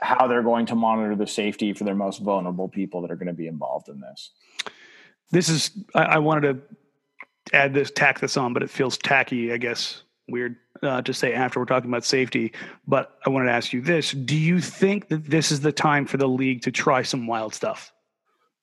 how 0.05 0.27
they're 0.27 0.43
going 0.43 0.65
to 0.67 0.75
monitor 0.75 1.15
the 1.15 1.27
safety 1.27 1.73
for 1.73 1.83
their 1.83 1.95
most 1.95 2.21
vulnerable 2.21 2.69
people 2.69 3.01
that 3.01 3.11
are 3.11 3.15
going 3.15 3.27
to 3.27 3.33
be 3.33 3.47
involved 3.47 3.89
in 3.89 3.99
this. 3.99 4.31
This 5.31 5.49
is 5.49 5.71
I, 5.93 6.03
I 6.03 6.17
wanted 6.19 6.61
to 7.49 7.55
add 7.55 7.73
this 7.73 7.91
tack 7.91 8.19
this 8.19 8.37
on, 8.37 8.53
but 8.53 8.63
it 8.63 8.69
feels 8.69 8.97
tacky, 8.97 9.51
I 9.51 9.57
guess, 9.57 10.03
weird 10.27 10.55
uh, 10.81 11.01
to 11.01 11.13
say 11.13 11.33
after 11.33 11.59
we're 11.59 11.65
talking 11.65 11.89
about 11.89 12.05
safety. 12.05 12.53
But 12.87 13.17
I 13.25 13.29
wanted 13.29 13.47
to 13.47 13.53
ask 13.53 13.73
you 13.73 13.81
this: 13.81 14.11
Do 14.11 14.37
you 14.37 14.61
think 14.61 15.09
that 15.09 15.25
this 15.25 15.51
is 15.51 15.61
the 15.61 15.71
time 15.71 16.05
for 16.05 16.17
the 16.17 16.27
league 16.27 16.61
to 16.61 16.71
try 16.71 17.01
some 17.01 17.27
wild 17.27 17.53
stuff? 17.53 17.91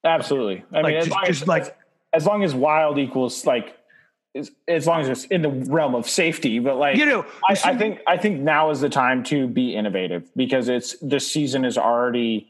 Absolutely. 0.04 0.64
I 0.72 0.80
like, 0.80 0.84
mean, 0.86 0.96
as, 0.96 1.06
just, 1.06 1.16
long 1.16 1.24
as, 1.28 1.46
like 1.48 1.76
as 2.12 2.26
long 2.26 2.44
as 2.44 2.54
wild 2.54 2.98
equals 2.98 3.46
like 3.46 3.76
as, 4.34 4.50
as 4.68 4.86
long 4.86 5.02
as 5.02 5.08
it's 5.08 5.24
in 5.26 5.42
the 5.42 5.50
realm 5.50 5.94
of 5.94 6.08
safety. 6.08 6.58
But 6.58 6.76
like 6.76 6.96
you 6.96 7.06
know, 7.06 7.24
I, 7.48 7.52
I, 7.64 7.76
think 7.76 8.00
I 8.06 8.16
think 8.16 8.40
now 8.40 8.70
is 8.70 8.80
the 8.80 8.88
time 8.88 9.22
to 9.24 9.46
be 9.46 9.74
innovative 9.74 10.30
because 10.36 10.68
it's 10.68 10.96
this 11.00 11.30
season 11.30 11.64
is 11.64 11.76
already, 11.76 12.48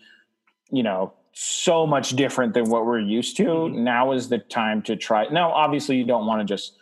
you 0.71 0.83
know, 0.83 1.13
so 1.33 1.87
much 1.87 2.11
different 2.11 2.55
than 2.55 2.69
what 2.69 2.87
we're 2.87 3.01
used 3.01 3.37
to. 3.39 3.45
Mm-hmm. 3.45 3.85
Now 3.85 4.13
is 4.13 4.29
the 4.29 4.39
time 4.39 4.83
to 4.83 4.97
try. 4.97 5.27
Now, 5.29 5.51
obviously, 5.51 5.97
you 5.97 6.05
don't 6.05 6.27
want 6.27 6.41
to 6.41 6.45
just 6.45 6.77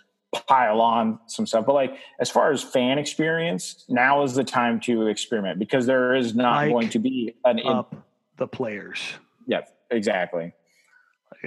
pile 0.47 0.81
on 0.81 1.19
some 1.27 1.47
stuff, 1.47 1.67
but 1.67 1.75
like 1.75 1.97
as 2.21 2.31
far 2.31 2.53
as 2.53 2.63
fan 2.63 2.99
experience, 2.99 3.85
now 3.89 4.23
is 4.23 4.35
the 4.35 4.45
time 4.45 4.81
to 4.81 5.07
experiment 5.07 5.59
because 5.59 5.87
there 5.87 6.15
is 6.15 6.35
not 6.35 6.57
like 6.57 6.71
going 6.71 6.89
to 6.91 6.99
be 6.99 7.35
an 7.45 7.61
up 7.67 7.93
in, 7.93 8.03
the 8.37 8.47
players. 8.47 9.01
Yeah, 9.47 9.63
exactly. 9.91 10.53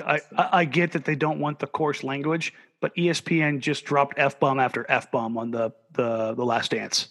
I, 0.06 0.22
I 0.38 0.66
get 0.66 0.94
that 0.94 1.06
they 1.06 1.16
don't 1.16 1.40
want 1.40 1.60
the 1.60 1.68
coarse 1.68 2.04
language, 2.04 2.54
but 2.84 2.94
ESPN 2.98 3.62
just 3.62 3.86
dropped 3.86 4.20
f 4.20 4.42
bomb 4.42 4.60
after 4.60 4.86
f 4.90 5.10
bomb 5.10 5.38
on 5.38 5.52
the 5.52 5.72
the 5.94 6.34
the 6.34 6.44
Last 6.44 6.72
Dance. 6.72 7.08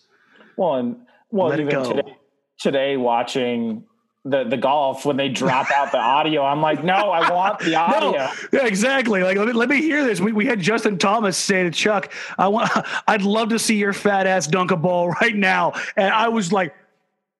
Well, 0.59 0.75
and 0.75 0.97
well, 1.31 1.49
Let 1.49 1.61
even 1.61 1.83
today, 1.83 2.17
today 2.59 2.97
watching 2.99 3.85
the 4.23 4.45
the 4.45 4.59
golf 4.59 5.07
when 5.07 5.17
they 5.17 5.31
drop 5.31 5.71
out 5.71 5.91
the 5.91 5.99
audio. 5.99 6.43
I'm 6.43 6.61
like, 6.61 6.85
no, 6.85 6.93
I 6.93 7.33
want 7.33 7.61
the 7.61 7.75
audio. 7.77 8.11
No, 8.13 8.31
yeah, 8.53 8.67
exactly. 8.67 9.23
Like, 9.23 9.39
let 9.39 9.47
me, 9.47 9.55
let 9.55 9.71
me 9.71 9.81
hear 9.81 10.05
this. 10.05 10.21
We, 10.21 10.33
we 10.33 10.45
had 10.45 10.61
Justin 10.61 10.99
Thomas 10.99 11.39
say 11.39 11.63
to 11.63 11.71
Chuck, 11.71 12.13
I 12.37 12.49
want, 12.49 12.71
I'd 13.09 13.23
love 13.23 13.49
to 13.49 13.59
see 13.59 13.77
your 13.77 13.95
fat 13.95 14.27
ass 14.27 14.47
dunk 14.47 14.73
a 14.73 14.77
ball 14.77 15.09
right 15.09 15.35
now. 15.35 15.73
And 15.97 16.13
I 16.13 16.29
was 16.29 16.53
like, 16.53 16.75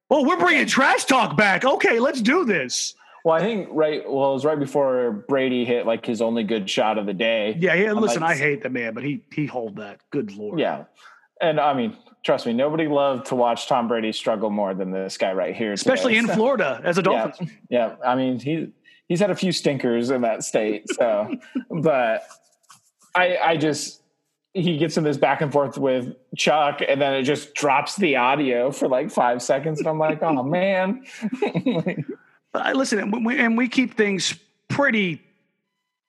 oh, 0.09 0.27
we're 0.27 0.39
bringing 0.39 0.67
trash 0.67 1.05
talk 1.05 1.37
back. 1.37 1.67
Okay, 1.67 2.01
let's 2.01 2.23
do 2.23 2.47
this. 2.47 2.95
Well, 3.25 3.35
I 3.35 3.41
think 3.41 3.69
right. 3.71 4.03
Well, 4.09 4.31
it 4.31 4.35
was 4.35 4.45
right 4.45 4.59
before 4.59 5.13
Brady 5.29 5.65
hit 5.65 5.87
like 5.87 6.05
his 6.05 6.21
only 6.21 6.43
good 6.43 6.69
shot 6.69 6.99
of 6.99 7.07
the 7.07 7.15
day. 7.15 7.57
Yeah, 7.59 7.75
yeah. 7.75 7.93
Um, 7.93 8.01
listen, 8.01 8.21
like, 8.21 8.37
I 8.37 8.39
hate 8.39 8.63
the 8.63 8.69
man, 8.69 8.95
but 8.95 9.05
he 9.05 9.23
he 9.33 9.47
hold 9.47 9.77
that. 9.77 10.01
Good 10.11 10.33
lord. 10.37 10.59
Yeah, 10.59 10.85
and 11.41 11.61
I 11.61 11.73
mean, 11.75 11.97
trust 12.25 12.47
me, 12.47 12.53
nobody 12.53 12.89
loved 12.89 13.27
to 13.27 13.37
watch 13.37 13.69
Tom 13.69 13.87
Brady 13.87 14.13
struggle 14.13 14.51
more 14.51 14.75
than 14.75 14.91
this 14.91 15.17
guy 15.19 15.33
right 15.33 15.55
here, 15.55 15.73
especially 15.73 16.15
today. 16.15 16.31
in 16.31 16.35
Florida 16.35 16.81
as 16.83 16.99
a 16.99 17.03
Dolphins. 17.03 17.51
Yeah, 17.69 17.95
yeah, 18.01 18.09
I 18.09 18.17
mean 18.17 18.41
he 18.41 18.73
he's 19.09 19.21
had 19.21 19.31
a 19.31 19.37
few 19.37 19.53
stinkers 19.53 20.11
in 20.11 20.23
that 20.23 20.43
state. 20.43 20.91
So, 20.91 21.33
but 21.71 22.27
I 23.15 23.37
I 23.37 23.57
just 23.57 24.03
he 24.53 24.79
gets 24.79 24.97
in 24.97 25.05
this 25.05 25.17
back 25.17 25.43
and 25.43 25.53
forth 25.53 25.79
with 25.79 26.15
Chuck, 26.37 26.81
and 26.87 27.01
then 27.01 27.15
it 27.15 27.23
just 27.23 27.55
drops 27.55 27.95
the 27.97 28.17
audio 28.17 28.73
for 28.73 28.89
like 28.89 29.13
five 29.13 29.43
seconds, 29.43 29.79
and 29.79 29.89
I'm 29.89 30.01
like, 30.01 30.23
oh 30.25 30.43
man. 30.43 31.05
I 32.55 32.73
listen, 32.73 32.99
and 32.99 33.25
we, 33.25 33.39
and 33.39 33.57
we 33.57 33.69
keep 33.69 33.95
things 33.95 34.35
pretty 34.69 35.23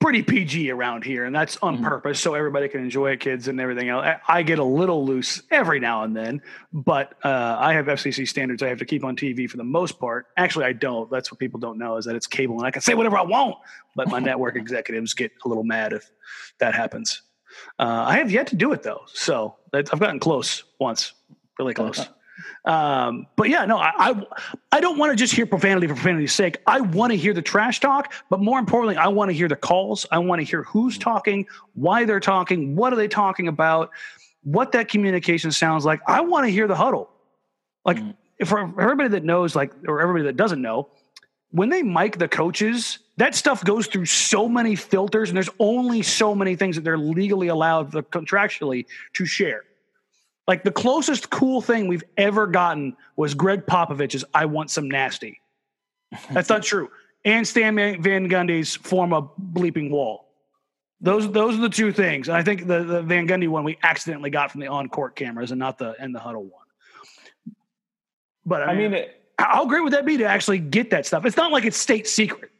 pretty 0.03 0.21
PG 0.21 0.69
around 0.69 1.05
here, 1.05 1.23
and 1.23 1.33
that's 1.33 1.57
on 1.61 1.75
mm-hmm. 1.75 1.85
purpose 1.85 2.19
so 2.19 2.33
everybody 2.33 2.67
can 2.67 2.81
enjoy 2.81 3.11
it, 3.11 3.21
kids 3.21 3.47
and 3.47 3.61
everything 3.61 3.87
else. 3.87 4.05
I, 4.05 4.39
I 4.39 4.43
get 4.43 4.59
a 4.59 4.63
little 4.63 5.05
loose 5.05 5.41
every 5.49 5.79
now 5.79 6.03
and 6.03 6.13
then, 6.13 6.41
but 6.73 7.13
uh, 7.23 7.55
I 7.57 7.71
have 7.71 7.85
FCC 7.85 8.27
standards 8.27 8.61
I 8.61 8.67
have 8.67 8.79
to 8.79 8.85
keep 8.85 9.05
on 9.05 9.15
TV 9.15 9.49
for 9.49 9.55
the 9.55 9.63
most 9.63 10.01
part. 10.01 10.25
Actually, 10.35 10.65
I 10.65 10.73
don't. 10.73 11.09
That's 11.09 11.31
what 11.31 11.39
people 11.39 11.57
don't 11.57 11.77
know 11.77 11.95
is 11.95 12.03
that 12.03 12.17
it's 12.17 12.27
cable 12.27 12.57
and 12.57 12.67
I 12.67 12.71
can 12.71 12.81
say 12.81 12.95
whatever 12.95 13.17
I 13.17 13.21
want, 13.21 13.55
but 13.95 14.09
my 14.09 14.19
network 14.19 14.55
executives 14.57 15.13
get 15.13 15.31
a 15.45 15.47
little 15.47 15.63
mad 15.63 15.93
if 15.93 16.11
that 16.59 16.75
happens. 16.75 17.21
Uh, 17.79 18.03
I 18.05 18.17
have 18.17 18.29
yet 18.29 18.47
to 18.47 18.57
do 18.57 18.73
it 18.73 18.83
though, 18.83 19.03
so 19.07 19.55
I've 19.71 19.99
gotten 19.99 20.19
close 20.19 20.65
once, 20.81 21.13
really 21.57 21.73
close. 21.73 22.09
Um, 22.65 23.27
but 23.35 23.49
yeah, 23.49 23.65
no, 23.65 23.77
I, 23.77 23.91
I, 23.97 24.25
I 24.71 24.79
don't 24.79 24.97
want 24.97 25.11
to 25.11 25.15
just 25.15 25.33
hear 25.33 25.45
profanity 25.45 25.87
for 25.87 25.93
profanity's 25.93 26.33
sake. 26.33 26.57
I 26.65 26.81
want 26.81 27.11
to 27.11 27.17
hear 27.17 27.33
the 27.33 27.41
trash 27.41 27.79
talk, 27.79 28.13
but 28.29 28.39
more 28.39 28.59
importantly, 28.59 28.97
I 28.97 29.07
want 29.07 29.29
to 29.29 29.33
hear 29.33 29.47
the 29.47 29.55
calls. 29.55 30.05
I 30.11 30.19
want 30.19 30.39
to 30.39 30.43
hear 30.43 30.63
who's 30.63 30.97
talking, 30.97 31.45
why 31.73 32.05
they're 32.05 32.19
talking, 32.19 32.75
what 32.75 32.93
are 32.93 32.95
they 32.95 33.07
talking 33.07 33.47
about, 33.47 33.91
what 34.43 34.71
that 34.73 34.89
communication 34.89 35.51
sounds 35.51 35.85
like. 35.85 36.01
I 36.07 36.21
want 36.21 36.45
to 36.45 36.51
hear 36.51 36.67
the 36.67 36.75
huddle. 36.75 37.09
Like 37.85 37.97
mm. 37.97 38.15
for 38.45 38.59
everybody 38.81 39.09
that 39.09 39.23
knows, 39.23 39.55
like, 39.55 39.73
or 39.87 40.01
everybody 40.01 40.25
that 40.25 40.37
doesn't 40.37 40.61
know, 40.61 40.89
when 41.51 41.69
they 41.69 41.83
mic 41.83 42.17
the 42.17 42.27
coaches, 42.27 42.99
that 43.17 43.35
stuff 43.35 43.63
goes 43.63 43.85
through 43.85 44.05
so 44.05 44.49
many 44.49 44.75
filters, 44.75 45.29
and 45.29 45.35
there's 45.35 45.51
only 45.59 46.01
so 46.01 46.33
many 46.33 46.55
things 46.55 46.75
that 46.77 46.83
they're 46.83 46.97
legally 46.97 47.49
allowed 47.49 47.91
contractually 47.91 48.85
to 49.13 49.25
share. 49.25 49.63
Like 50.47 50.63
the 50.63 50.71
closest 50.71 51.29
cool 51.29 51.61
thing 51.61 51.87
we've 51.87 52.03
ever 52.17 52.47
gotten 52.47 52.95
was 53.15 53.33
Gregg 53.33 53.65
Popovich's 53.65 54.25
"I 54.33 54.45
want 54.45 54.69
some 54.69 54.89
nasty." 54.89 55.39
That's 56.31 56.49
not 56.49 56.63
true. 56.63 56.89
And 57.25 57.47
Stan 57.47 57.75
Van 57.75 58.29
Gundy's 58.29 58.75
form 58.75 59.13
a 59.13 59.21
bleeping 59.21 59.89
wall. 59.89 60.29
Those 60.99 61.31
those 61.31 61.55
are 61.55 61.61
the 61.61 61.69
two 61.69 61.91
things. 61.91 62.27
And 62.27 62.37
I 62.37 62.43
think 62.43 62.67
the, 62.67 62.83
the 62.83 63.01
Van 63.01 63.27
Gundy 63.27 63.47
one 63.47 63.63
we 63.63 63.77
accidentally 63.83 64.29
got 64.29 64.51
from 64.51 64.61
the 64.61 64.67
on 64.67 64.89
court 64.89 65.15
cameras 65.15 65.51
and 65.51 65.59
not 65.59 65.77
the 65.77 65.95
in 65.99 66.11
the 66.11 66.19
huddle 66.19 66.43
one. 66.43 67.55
But 68.45 68.63
I, 68.63 68.71
I 68.71 68.75
mean, 68.75 68.93
it, 68.93 69.21
how 69.39 69.65
great 69.65 69.83
would 69.83 69.93
that 69.93 70.05
be 70.05 70.17
to 70.17 70.25
actually 70.25 70.59
get 70.59 70.89
that 70.89 71.05
stuff? 71.05 71.25
It's 71.25 71.37
not 71.37 71.51
like 71.51 71.65
it's 71.65 71.77
state 71.77 72.07
secret. 72.07 72.51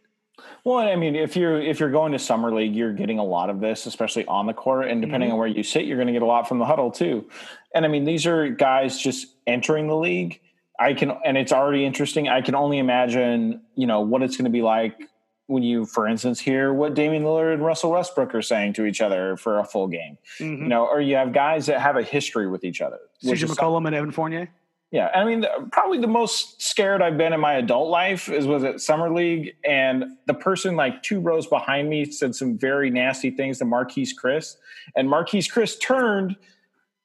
Well, 0.66 0.78
I 0.78 0.96
mean, 0.96 1.16
if 1.16 1.36
you're 1.36 1.62
if 1.62 1.80
you're 1.80 1.92
going 1.92 2.14
to 2.14 2.20
summer 2.20 2.54
league, 2.54 2.74
you're 2.74 2.94
getting 2.94 3.20
a 3.20 3.24
lot 3.24 3.50
of 3.50 3.60
this, 3.60 3.86
especially 3.86 4.26
on 4.28 4.46
the 4.46 4.54
court, 4.54 4.88
and 4.88 5.02
depending 5.02 5.28
mm-hmm. 5.28 5.34
on 5.34 5.40
where 5.40 5.48
you 5.48 5.62
sit, 5.62 5.86
you're 5.86 5.98
going 5.98 6.08
to 6.08 6.14
get 6.14 6.22
a 6.22 6.26
lot 6.26 6.48
from 6.48 6.60
the 6.60 6.66
huddle 6.66 6.90
too. 6.90 7.30
And 7.74 7.86
I 7.86 7.88
mean, 7.88 8.04
these 8.04 8.26
are 8.26 8.50
guys 8.50 9.00
just 9.00 9.28
entering 9.48 9.88
the 9.88 9.96
league. 9.96 10.40
I 10.80 10.94
can, 10.94 11.12
and 11.24 11.38
it's 11.38 11.52
already 11.52 11.86
interesting. 11.86 12.28
I 12.28 12.42
can 12.42 12.56
only 12.56 12.78
imagine, 12.78 13.62
you 13.76 13.88
know, 13.88 14.02
what 14.02 14.22
it's 14.22 14.36
going 14.36 14.46
to 14.46 14.52
be 14.52 14.62
like 14.62 15.10
when 15.48 15.64
you, 15.64 15.86
for 15.86 16.08
instance, 16.08 16.40
hear 16.40 16.74
what 16.74 16.94
Damian 16.94 17.24
Lillard 17.24 17.54
and 17.54 17.64
Russell 17.64 17.92
Westbrook 17.92 18.34
are 18.34 18.42
saying 18.42 18.74
to 18.74 18.86
each 18.86 19.02
other 19.02 19.38
for 19.38 19.60
a 19.60 19.66
full 19.66 19.88
game, 19.88 20.18
mm-hmm. 20.40 20.64
you 20.64 20.70
know, 20.70 20.86
or 20.86 21.02
you 21.02 21.16
have 21.16 21.34
guys 21.34 21.66
that 21.68 21.80
have 21.82 21.98
a 21.98 22.04
history 22.04 22.48
with 22.48 22.64
each 22.64 22.82
other. 22.82 23.00
CJ 23.24 23.50
McCollum 23.50 23.86
and 23.86 23.96
Evan 23.96 24.12
Fournier. 24.12 24.50
Yeah, 24.92 25.10
I 25.16 25.24
mean, 25.24 25.44
probably 25.72 25.98
the 25.98 26.08
most 26.08 26.62
scared 26.62 27.02
I've 27.02 27.18
been 27.18 27.34
in 27.34 27.40
my 27.40 27.54
adult 27.54 27.90
life 27.90 28.30
is 28.30 28.46
was 28.46 28.64
at 28.64 28.80
summer 28.80 29.12
league, 29.12 29.56
and 29.68 30.06
the 30.28 30.36
person 30.36 30.76
like 30.76 31.02
two 31.02 31.20
rows 31.20 31.48
behind 31.48 31.90
me 31.90 32.06
said 32.06 32.36
some 32.36 32.60
very 32.60 32.92
nasty 32.92 33.32
things 33.32 33.58
to 33.58 33.66
Marquese 33.66 34.12
Chriss, 34.14 34.58
and 34.96 35.10
Marquese 35.10 35.52
Chriss 35.52 35.82
turned 35.82 36.36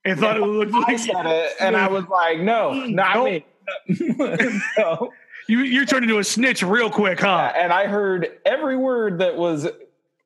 and 0.08 0.20
thought 0.20 0.36
it 0.36 0.40
looked 0.40 0.72
like 0.72 0.98
said 0.98 1.26
it, 1.26 1.52
and 1.60 1.76
I 1.76 1.88
was 1.88 2.06
like, 2.08 2.40
no, 2.40 2.72
not 2.86 3.16
nope. 3.16 3.44
me. 3.88 4.60
so, 4.76 5.12
you 5.46 5.60
you 5.60 5.86
turned 5.86 6.04
into 6.04 6.18
a 6.18 6.24
snitch 6.24 6.62
real 6.62 6.90
quick, 6.90 7.20
huh? 7.20 7.52
Yeah, 7.54 7.62
and 7.62 7.72
I 7.72 7.86
heard 7.86 8.38
every 8.44 8.76
word 8.76 9.18
that 9.18 9.36
was 9.36 9.66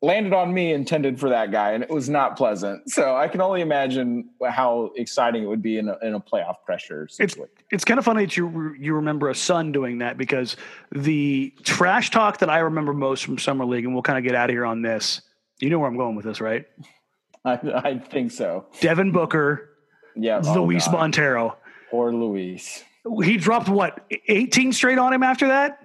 landed 0.02 0.32
on 0.32 0.52
me 0.52 0.72
intended 0.72 1.18
for 1.18 1.30
that 1.30 1.52
guy, 1.52 1.72
and 1.72 1.82
it 1.82 1.90
was 1.90 2.08
not 2.08 2.36
pleasant. 2.36 2.90
So 2.90 3.16
I 3.16 3.28
can 3.28 3.40
only 3.40 3.60
imagine 3.60 4.28
how 4.44 4.90
exciting 4.96 5.44
it 5.44 5.46
would 5.46 5.62
be 5.62 5.78
in 5.78 5.88
a, 5.88 5.96
in 6.02 6.14
a 6.14 6.20
playoff 6.20 6.56
pressure. 6.66 7.08
Situation. 7.08 7.44
It's 7.56 7.64
it's 7.70 7.84
kind 7.84 7.98
of 7.98 8.04
funny 8.04 8.24
that 8.24 8.36
you 8.36 8.74
you 8.78 8.94
remember 8.94 9.30
a 9.30 9.34
son 9.34 9.72
doing 9.72 9.98
that 9.98 10.18
because 10.18 10.56
the 10.90 11.54
trash 11.62 12.10
talk 12.10 12.38
that 12.38 12.50
I 12.50 12.58
remember 12.58 12.92
most 12.92 13.24
from 13.24 13.38
summer 13.38 13.64
league, 13.64 13.84
and 13.84 13.94
we'll 13.94 14.02
kind 14.02 14.18
of 14.18 14.24
get 14.24 14.34
out 14.34 14.50
of 14.50 14.54
here 14.54 14.66
on 14.66 14.82
this. 14.82 15.22
You 15.60 15.70
know 15.70 15.78
where 15.78 15.88
I'm 15.88 15.96
going 15.96 16.16
with 16.16 16.24
this, 16.24 16.40
right? 16.40 16.66
I, 17.44 17.58
I 17.74 17.98
think 17.98 18.30
so. 18.30 18.66
Devin 18.80 19.12
Booker, 19.12 19.71
yeah, 20.16 20.38
Luis 20.38 20.86
oh 20.88 20.92
Montero, 20.92 21.56
or 21.90 22.12
Luis. 22.12 22.84
He 23.22 23.36
dropped 23.36 23.68
what 23.68 24.06
18 24.28 24.72
straight 24.72 24.98
on 24.98 25.12
him 25.12 25.22
after 25.22 25.48
that. 25.48 25.78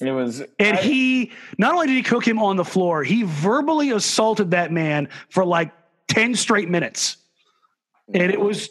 It 0.00 0.12
was, 0.12 0.42
and 0.58 0.78
I, 0.78 0.80
he 0.80 1.32
not 1.58 1.74
only 1.74 1.88
did 1.88 1.96
he 1.96 2.02
cook 2.02 2.26
him 2.26 2.38
on 2.38 2.56
the 2.56 2.64
floor, 2.64 3.04
he 3.04 3.22
verbally 3.24 3.90
assaulted 3.90 4.52
that 4.52 4.72
man 4.72 5.08
for 5.28 5.44
like 5.44 5.72
ten 6.08 6.34
straight 6.34 6.70
minutes, 6.70 7.18
and 8.12 8.32
it 8.32 8.40
was. 8.40 8.70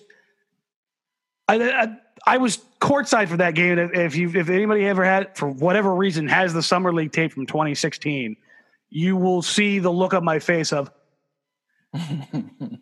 I, 1.48 1.72
I, 1.72 1.98
I 2.26 2.38
was 2.38 2.58
courtside 2.80 3.28
for 3.28 3.38
that 3.38 3.54
game. 3.54 3.78
If 3.78 4.16
you 4.16 4.30
if 4.34 4.50
anybody 4.50 4.86
ever 4.86 5.04
had 5.04 5.38
for 5.38 5.50
whatever 5.50 5.94
reason 5.94 6.28
has 6.28 6.54
the 6.54 6.64
summer 6.64 6.92
league 6.92 7.12
tape 7.12 7.32
from 7.32 7.46
2016, 7.46 8.36
you 8.90 9.16
will 9.16 9.42
see 9.42 9.80
the 9.80 9.92
look 9.92 10.14
on 10.14 10.24
my 10.24 10.40
face 10.40 10.74
of 10.74 10.92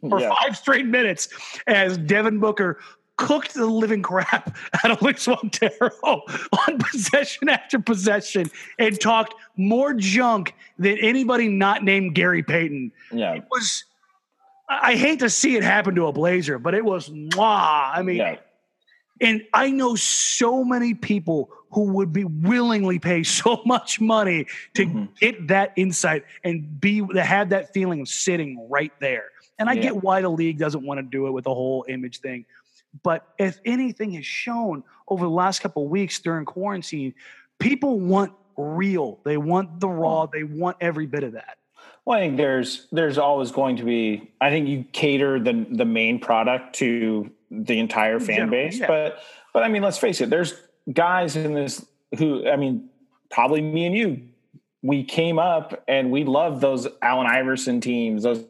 for 0.10 0.20
yeah. 0.20 0.34
five 0.42 0.58
straight 0.58 0.86
minutes 0.86 1.30
as 1.68 1.98
Devin 1.98 2.40
Booker 2.40 2.80
cooked 3.18 3.54
the 3.56 3.66
living 3.66 4.04
crap 4.04 4.56
out 4.84 4.92
of 4.92 5.02
Luis 5.02 5.28
Montero 5.28 5.92
on 6.68 6.78
possession 6.78 7.50
after 7.50 7.80
possession 7.80 8.50
and 8.80 9.00
talked 9.00 9.34
more 9.58 9.94
junk 9.94 10.54
than 10.78 10.98
anybody 11.00 11.48
not 11.48 11.84
named 11.84 12.16
Gary 12.16 12.44
Payton. 12.44 12.92
Yeah. 13.12 13.34
It 13.34 13.44
was 13.52 13.84
I 14.70 14.96
hate 14.96 15.20
to 15.20 15.30
see 15.30 15.56
it 15.56 15.64
happen 15.64 15.96
to 15.96 16.08
a 16.08 16.12
Blazer, 16.12 16.60
but 16.60 16.74
it 16.74 16.84
was 16.84 17.10
mwah. 17.10 17.92
I 17.96 18.02
mean, 18.02 18.18
yeah. 18.18 18.36
And 19.22 19.44
I 19.54 19.72
know 19.72 19.96
so 19.96 20.64
many 20.64 20.94
people 20.94 21.50
who 21.72 21.84
would 21.94 22.14
be 22.14 22.24
willingly 22.24 23.00
pay 23.00 23.24
so 23.24 23.62
much 23.66 24.00
money 24.00 24.48
to 24.76 24.86
mm-hmm. 24.86 25.06
get 25.20 25.48
that 25.48 25.74
insight 25.76 26.24
and 26.44 26.80
be 26.80 27.06
to 27.06 27.24
have 27.24 27.50
that 27.50 27.74
feeling 27.74 28.02
of 28.02 28.08
sitting 28.08 28.68
right 28.70 28.94
there. 29.00 29.26
And 29.60 29.70
I 29.70 29.74
yeah. 29.74 29.82
get 29.82 30.04
why 30.04 30.22
the 30.22 30.30
league 30.30 30.60
doesn't 30.60 30.86
want 30.86 31.00
to 31.00 31.04
do 31.04 31.28
it 31.28 31.32
with 31.32 31.46
the 31.46 31.54
whole 31.54 31.86
image 31.88 32.20
thing. 32.20 32.46
But 33.04 33.28
if 33.38 33.60
anything 33.66 34.12
has 34.14 34.26
shown 34.26 34.84
over 35.08 35.26
the 35.26 35.32
last 35.32 35.60
couple 35.60 35.84
of 35.84 35.90
weeks 35.90 36.20
during 36.20 36.46
quarantine, 36.46 37.14
people 37.60 38.00
want 38.00 38.34
real. 38.56 39.20
They 39.24 39.38
want 39.38 39.80
the 39.80 39.90
raw. 39.90 40.26
They 40.26 40.44
want 40.44 40.78
every 40.82 41.06
bit 41.06 41.24
of 41.24 41.34
that. 41.34 41.58
Well, 42.06 42.18
I 42.18 42.22
think 42.22 42.38
there's 42.38 42.88
there's 42.92 43.18
always 43.18 43.52
going 43.52 43.78
to 43.78 43.84
be. 43.84 44.32
I 44.40 44.50
think 44.50 44.68
you 44.70 44.86
cater 44.94 45.40
the 45.40 45.66
the 45.70 45.86
main 45.86 46.20
product 46.20 46.76
to 46.76 47.30
the 47.50 47.80
entire 47.80 48.20
fan 48.20 48.50
base, 48.50 48.80
yeah. 48.80 48.88
but 48.88 49.20
but 49.54 49.64
I 49.64 49.70
mean, 49.70 49.82
let's 49.82 49.98
face 49.98 50.22
it. 50.22 50.30
There's 50.30 50.54
guys 50.92 51.36
in 51.36 51.54
this 51.54 51.86
who 52.18 52.48
I 52.48 52.56
mean, 52.56 52.90
probably 53.30 53.62
me 53.62 53.86
and 53.86 53.96
you. 53.96 54.22
We 54.84 55.04
came 55.04 55.40
up 55.40 55.84
and 55.88 56.12
we 56.12 56.24
loved 56.24 56.62
those 56.62 56.88
Allen 57.02 57.28
Iverson 57.28 57.82
teams, 57.82 58.24
those 58.24 58.46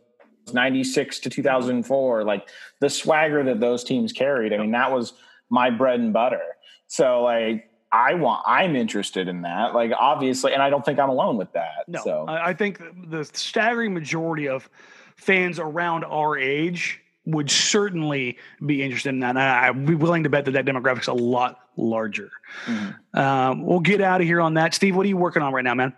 96 0.54 1.20
to 1.20 1.30
2004 1.30 2.24
like 2.24 2.48
the 2.80 2.90
swagger 2.90 3.44
that 3.44 3.60
those 3.60 3.84
teams 3.84 4.14
carried 4.14 4.54
i 4.54 4.58
mean 4.58 4.72
that 4.72 4.92
was 4.92 5.14
my 5.50 5.70
bread 5.70 6.00
and 6.00 6.14
butter 6.14 6.42
so 6.88 7.24
like 7.24 7.70
i 7.92 8.14
want 8.14 8.44
i'm 8.46 8.76
interested 8.76 9.28
in 9.28 9.42
that 9.42 9.74
like 9.74 9.92
obviously 9.98 10.54
and 10.54 10.62
i 10.62 10.70
don't 10.70 10.86
think 10.86 11.00
i'm 11.00 11.10
alone 11.10 11.38
with 11.38 11.52
that 11.54 11.84
no 11.88 12.02
so 12.04 12.26
i 12.28 12.54
think 12.54 12.82
the 13.10 13.24
staggering 13.34 13.94
majority 13.94 14.48
of 14.48 14.70
fans 15.16 15.60
around 15.60 16.04
our 16.06 16.38
age 16.38 17.02
would 17.28 17.52
certainly 17.52 18.38
be 18.66 18.82
interested 18.82 19.10
in 19.10 19.20
that. 19.20 19.32
And 19.32 19.40
I'd 19.40 19.86
be 19.86 19.96
willing 19.96 20.24
to 20.24 20.30
bet 20.30 20.46
that 20.46 20.52
that 20.52 20.66
demographic's 20.66 21.08
a 21.08 21.14
lot 21.14 21.60
larger. 21.76 22.32
Mm-hmm. 22.66 23.20
Um, 23.20 23.66
we'll 23.66 23.82
get 23.82 24.02
out 24.02 24.22
of 24.22 24.28
here 24.28 24.42
on 24.42 24.56
that. 24.56 24.74
Steve, 24.74 24.96
what 24.96 25.06
are 25.06 25.10
you 25.10 25.18
working 25.18 25.42
on 25.42 25.54
right 25.54 25.64
now, 25.64 25.76
man? 25.76 25.94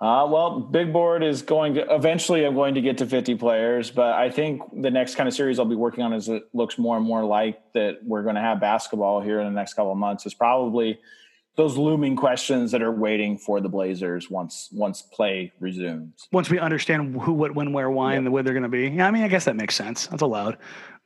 Uh, 0.00 0.26
well, 0.28 0.58
big 0.58 0.92
board 0.92 1.22
is 1.22 1.42
going 1.42 1.74
to 1.74 1.94
eventually. 1.94 2.44
I'm 2.44 2.54
going 2.54 2.74
to 2.74 2.80
get 2.80 2.98
to 2.98 3.06
50 3.06 3.36
players, 3.36 3.90
but 3.90 4.14
I 4.14 4.28
think 4.28 4.62
the 4.82 4.90
next 4.90 5.14
kind 5.14 5.28
of 5.28 5.34
series 5.34 5.58
I'll 5.58 5.66
be 5.66 5.76
working 5.76 6.02
on 6.02 6.12
as 6.12 6.28
it 6.28 6.44
looks 6.52 6.78
more 6.78 6.96
and 6.96 7.06
more 7.06 7.24
like 7.24 7.60
that 7.74 7.98
we're 8.02 8.22
going 8.22 8.34
to 8.34 8.40
have 8.40 8.60
basketball 8.60 9.20
here 9.20 9.40
in 9.40 9.46
the 9.46 9.52
next 9.52 9.74
couple 9.74 9.92
of 9.92 9.98
months 9.98 10.26
is 10.26 10.34
probably 10.34 10.98
those 11.56 11.76
looming 11.76 12.16
questions 12.16 12.72
that 12.72 12.82
are 12.82 12.90
waiting 12.90 13.38
for 13.38 13.60
the 13.60 13.68
Blazers 13.68 14.28
once 14.28 14.68
once 14.72 15.02
play 15.02 15.52
resumes. 15.60 16.28
Once 16.32 16.50
we 16.50 16.58
understand 16.58 17.20
who, 17.20 17.32
what, 17.32 17.54
when, 17.54 17.72
where, 17.72 17.90
why, 17.90 18.12
yep. 18.12 18.18
and 18.18 18.26
the 18.26 18.30
way 18.30 18.42
they're 18.42 18.54
going 18.54 18.64
to 18.64 18.68
be. 18.68 18.88
Yeah, 18.88 19.06
I 19.06 19.10
mean, 19.10 19.22
I 19.22 19.28
guess 19.28 19.44
that 19.44 19.56
makes 19.56 19.74
sense. 19.74 20.06
That's 20.08 20.22
allowed. 20.22 20.58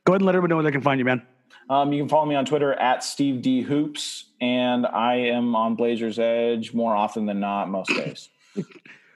Go 0.05 0.13
ahead 0.13 0.21
and 0.21 0.25
let 0.25 0.35
everybody 0.35 0.49
know 0.49 0.55
where 0.57 0.63
they 0.63 0.71
can 0.71 0.81
find 0.81 0.99
you, 0.99 1.05
man. 1.05 1.21
Um, 1.69 1.93
you 1.93 2.01
can 2.01 2.09
follow 2.09 2.25
me 2.25 2.33
on 2.33 2.45
Twitter 2.45 2.73
at 2.73 3.03
Steve 3.03 3.43
D 3.43 3.61
Hoops, 3.61 4.25
and 4.41 4.87
I 4.87 5.15
am 5.15 5.55
on 5.55 5.75
Blazers 5.75 6.17
Edge 6.17 6.73
more 6.73 6.95
often 6.95 7.27
than 7.27 7.39
not 7.39 7.69
most 7.69 7.89
days. 7.89 8.29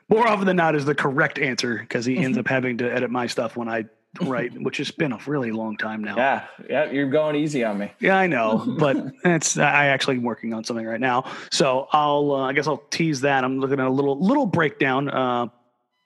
More 0.10 0.28
often 0.28 0.46
than 0.46 0.58
not 0.58 0.76
is 0.76 0.86
the 0.86 0.94
correct 0.94 1.40
answer 1.40 1.78
because 1.78 2.06
he 2.06 2.18
ends 2.18 2.38
up 2.38 2.48
having 2.50 2.78
to 2.80 2.94
edit 2.94 3.10
my 3.10 3.26
stuff 3.26 3.56
when 3.56 3.70
I 3.70 3.86
write, 4.22 4.54
which 4.62 4.78
has 4.78 4.92
been 4.92 5.12
a 5.12 5.20
really 5.26 5.52
long 5.52 5.78
time 5.78 6.04
now. 6.04 6.16
Yeah, 6.16 6.46
yeah, 6.70 6.92
you're 6.92 7.10
going 7.10 7.36
easy 7.36 7.64
on 7.64 7.80
me. 7.80 7.92
Yeah, 8.00 8.18
I 8.18 8.28
know, 8.28 8.64
but 8.80 8.98
it's 9.26 9.58
I 9.58 9.88
actually 9.88 10.18
am 10.18 10.24
working 10.24 10.54
on 10.54 10.64
something 10.64 10.86
right 10.86 11.00
now, 11.00 11.26
so 11.52 11.88
I'll 11.92 12.32
uh, 12.32 12.44
I 12.44 12.54
guess 12.54 12.68
I'll 12.68 12.84
tease 12.90 13.22
that. 13.22 13.44
I'm 13.44 13.60
looking 13.60 13.80
at 13.80 13.88
a 13.88 13.92
little 13.92 14.20
little 14.20 14.46
breakdown, 14.46 15.10
uh, 15.10 15.48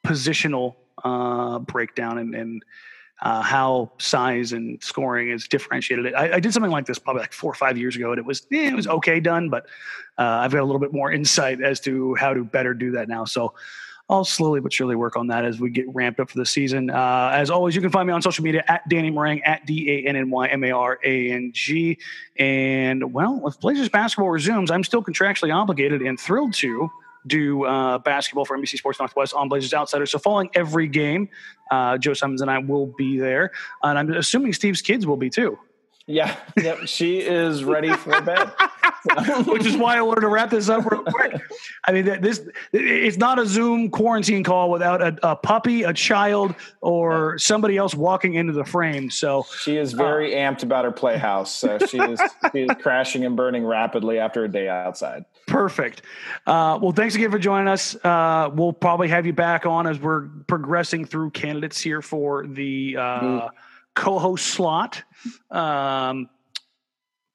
positional 0.06 0.76
uh, 1.04 1.60
breakdown, 1.60 2.18
and 2.18 2.36
and 2.36 2.64
uh, 3.22 3.42
how 3.42 3.92
size 3.98 4.54
and 4.54 4.82
scoring 4.82 5.30
is 5.30 5.48
differentiated. 5.48 6.14
I, 6.14 6.36
I, 6.36 6.40
did 6.40 6.54
something 6.54 6.72
like 6.72 6.86
this 6.86 7.00
probably 7.00 7.22
like 7.22 7.34
four 7.34 7.52
or 7.52 7.56
five 7.56 7.76
years 7.76 7.96
ago, 7.96 8.12
and 8.12 8.20
it 8.20 8.26
was 8.26 8.46
eh, 8.52 8.70
it 8.70 8.76
was 8.76 8.88
okay 8.88 9.20
done, 9.20 9.50
but 9.50 9.66
uh, 10.20 10.42
I've 10.42 10.52
got 10.52 10.62
a 10.62 10.66
little 10.66 10.80
bit 10.80 10.94
more 10.94 11.12
insight 11.12 11.62
as 11.62 11.80
to 11.82 12.14
how 12.16 12.34
to 12.34 12.44
better 12.44 12.74
do 12.74 12.92
that 12.92 13.10
now. 13.10 13.26
So 13.26 13.56
I'll 14.10 14.24
slowly 14.24 14.62
but 14.62 14.72
surely 14.72 14.96
work 14.96 15.18
on 15.18 15.28
that 15.28 15.44
as 15.44 15.60
we 15.60 15.70
get 15.70 15.94
ramped 15.94 16.20
up 16.20 16.30
for 16.30 16.38
the 16.38 16.46
season. 16.46 16.90
Uh, 16.90 17.32
as 17.34 17.50
always, 17.50 17.76
you 17.76 17.82
can 17.82 17.90
find 17.90 18.08
me 18.08 18.14
on 18.14 18.22
social 18.22 18.44
media 18.44 18.64
at 18.68 18.88
Danny 18.88 19.12
Marang 19.12 19.42
at 19.46 19.66
D 19.66 19.92
A 19.92 20.08
N 20.08 20.16
N 20.16 20.30
Y 20.30 20.48
M 20.48 20.64
A 20.64 20.72
R 20.72 21.00
A 21.04 21.32
N 21.32 21.52
G. 21.54 21.98
And 22.38 23.14
well, 23.14 23.44
if 23.46 23.60
Blazers 23.60 23.90
basketball 23.90 24.30
resumes, 24.30 24.72
I'm 24.72 24.86
still 24.86 25.04
contractually 25.04 25.54
obligated 25.54 26.02
and 26.02 26.18
thrilled 26.18 26.54
to 26.56 26.90
do 27.26 27.66
uh, 27.66 27.98
basketball 27.98 28.46
for 28.46 28.58
NBC 28.58 28.78
Sports 28.78 29.00
Northwest 29.00 29.34
on 29.34 29.50
Blazers 29.50 29.74
Outsiders. 29.74 30.12
So 30.12 30.20
following 30.20 30.50
every 30.54 30.88
game, 30.88 31.28
uh, 31.70 31.98
Joe 31.98 32.14
Simmons 32.14 32.42
and 32.42 32.50
I 32.50 32.60
will 32.60 32.88
be 32.98 33.20
there, 33.20 33.52
and 33.84 34.00
I'm 34.00 34.14
assuming 34.14 34.54
Steve's 34.54 34.82
kids 34.82 35.06
will 35.06 35.18
be 35.18 35.30
too. 35.30 35.60
Yeah, 36.08 36.38
yep. 36.56 36.88
She 36.88 37.20
is 37.20 37.66
ready 37.66 37.92
for 37.92 38.22
bed. 38.22 38.50
Which 39.46 39.66
is 39.66 39.76
why 39.76 39.98
I 39.98 40.02
wanted 40.02 40.22
to 40.22 40.30
wrap 40.30 40.50
this 40.50 40.70
up 40.70 40.90
real 40.90 41.04
quick. 41.04 41.42
I 41.86 41.92
mean, 41.92 42.06
this 42.22 42.48
it's 42.72 43.18
not 43.18 43.40
a 43.40 43.46
Zoom 43.46 43.90
quarantine 43.90 44.44
call 44.44 44.72
without 44.72 45.02
a, 45.02 45.18
a 45.24 45.36
puppy, 45.36 45.84
a 45.84 45.94
child, 45.94 46.56
or 46.80 47.38
somebody 47.38 47.76
else 47.76 47.94
walking 47.94 48.36
into 48.36 48.54
the 48.54 48.64
frame. 48.64 49.10
So 49.12 49.46
she 49.60 49.76
is 49.78 49.92
very 49.92 50.34
uh, 50.34 50.50
amped 50.50 50.64
about 50.64 50.86
her 50.86 50.92
playhouse. 50.92 51.54
So 51.54 51.78
she 51.78 52.00
is, 52.00 52.22
she 52.54 52.62
is 52.62 52.72
crashing 52.82 53.26
and 53.26 53.36
burning 53.36 53.66
rapidly 53.66 54.18
after 54.18 54.46
a 54.46 54.50
day 54.50 54.70
outside. 54.70 55.26
Perfect. 55.46 56.04
Uh, 56.46 56.80
well, 56.82 56.94
thanks 56.94 57.16
again 57.16 57.32
for 57.32 57.40
joining 57.40 57.68
us. 57.68 57.96
Uh, 58.04 58.50
we'll 58.54 58.74
probably 58.74 59.10
have 59.10 59.26
you 59.26 59.34
back 59.34 59.66
on 59.66 59.88
as 59.88 60.00
we're 60.00 60.28
progressing 60.48 61.06
through 61.06 61.32
candidates 61.32 61.82
here 61.82 62.02
for 62.02 62.48
the. 62.48 62.94
Mm 62.94 63.50
co-host 63.98 64.46
slot. 64.46 65.04
Um, 65.52 66.30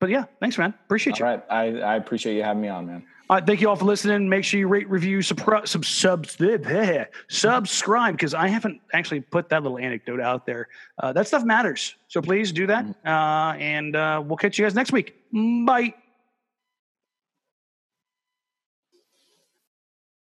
but 0.01 0.11
yeah, 0.11 0.25
thanks, 0.41 0.59
man. 0.59 0.75
Appreciate 0.85 1.19
you. 1.19 1.25
All 1.25 1.31
right, 1.31 1.45
I, 1.49 1.81
I 1.81 1.97
appreciate 1.97 2.37
you 2.37 2.43
having 2.43 2.63
me 2.63 2.69
on, 2.69 2.87
man. 2.87 3.05
All 3.31 3.37
right, 3.37 3.47
thank 3.47 3.61
you 3.61 3.69
all 3.69 3.77
for 3.77 3.85
listening. 3.85 4.29
Make 4.29 4.45
sure 4.45 4.61
you 4.61 4.69
rate, 4.69 4.91
review, 4.91 5.23
sub, 5.23 5.41
sub, 5.67 5.85
sub 5.85 6.27
subscribe 7.29 8.15
because 8.15 8.35
I 8.35 8.49
haven't 8.49 8.81
actually 8.93 9.21
put 9.21 9.49
that 9.51 9.63
little 9.63 9.79
anecdote 9.79 10.21
out 10.21 10.45
there. 10.45 10.69
Uh, 10.99 11.13
that 11.13 11.29
stuff 11.29 11.45
matters, 11.45 11.95
so 12.09 12.21
please 12.21 12.53
do 12.53 12.67
that. 12.67 12.85
Mm-hmm. 12.85 13.09
Uh, 13.09 13.55
and 13.55 13.97
uh, 13.97 14.23
we'll 14.27 14.37
catch 14.37 14.59
you 14.59 14.65
guys 14.65 14.75
next 14.75 14.93
week. 14.93 15.15
Bye. 15.33 15.95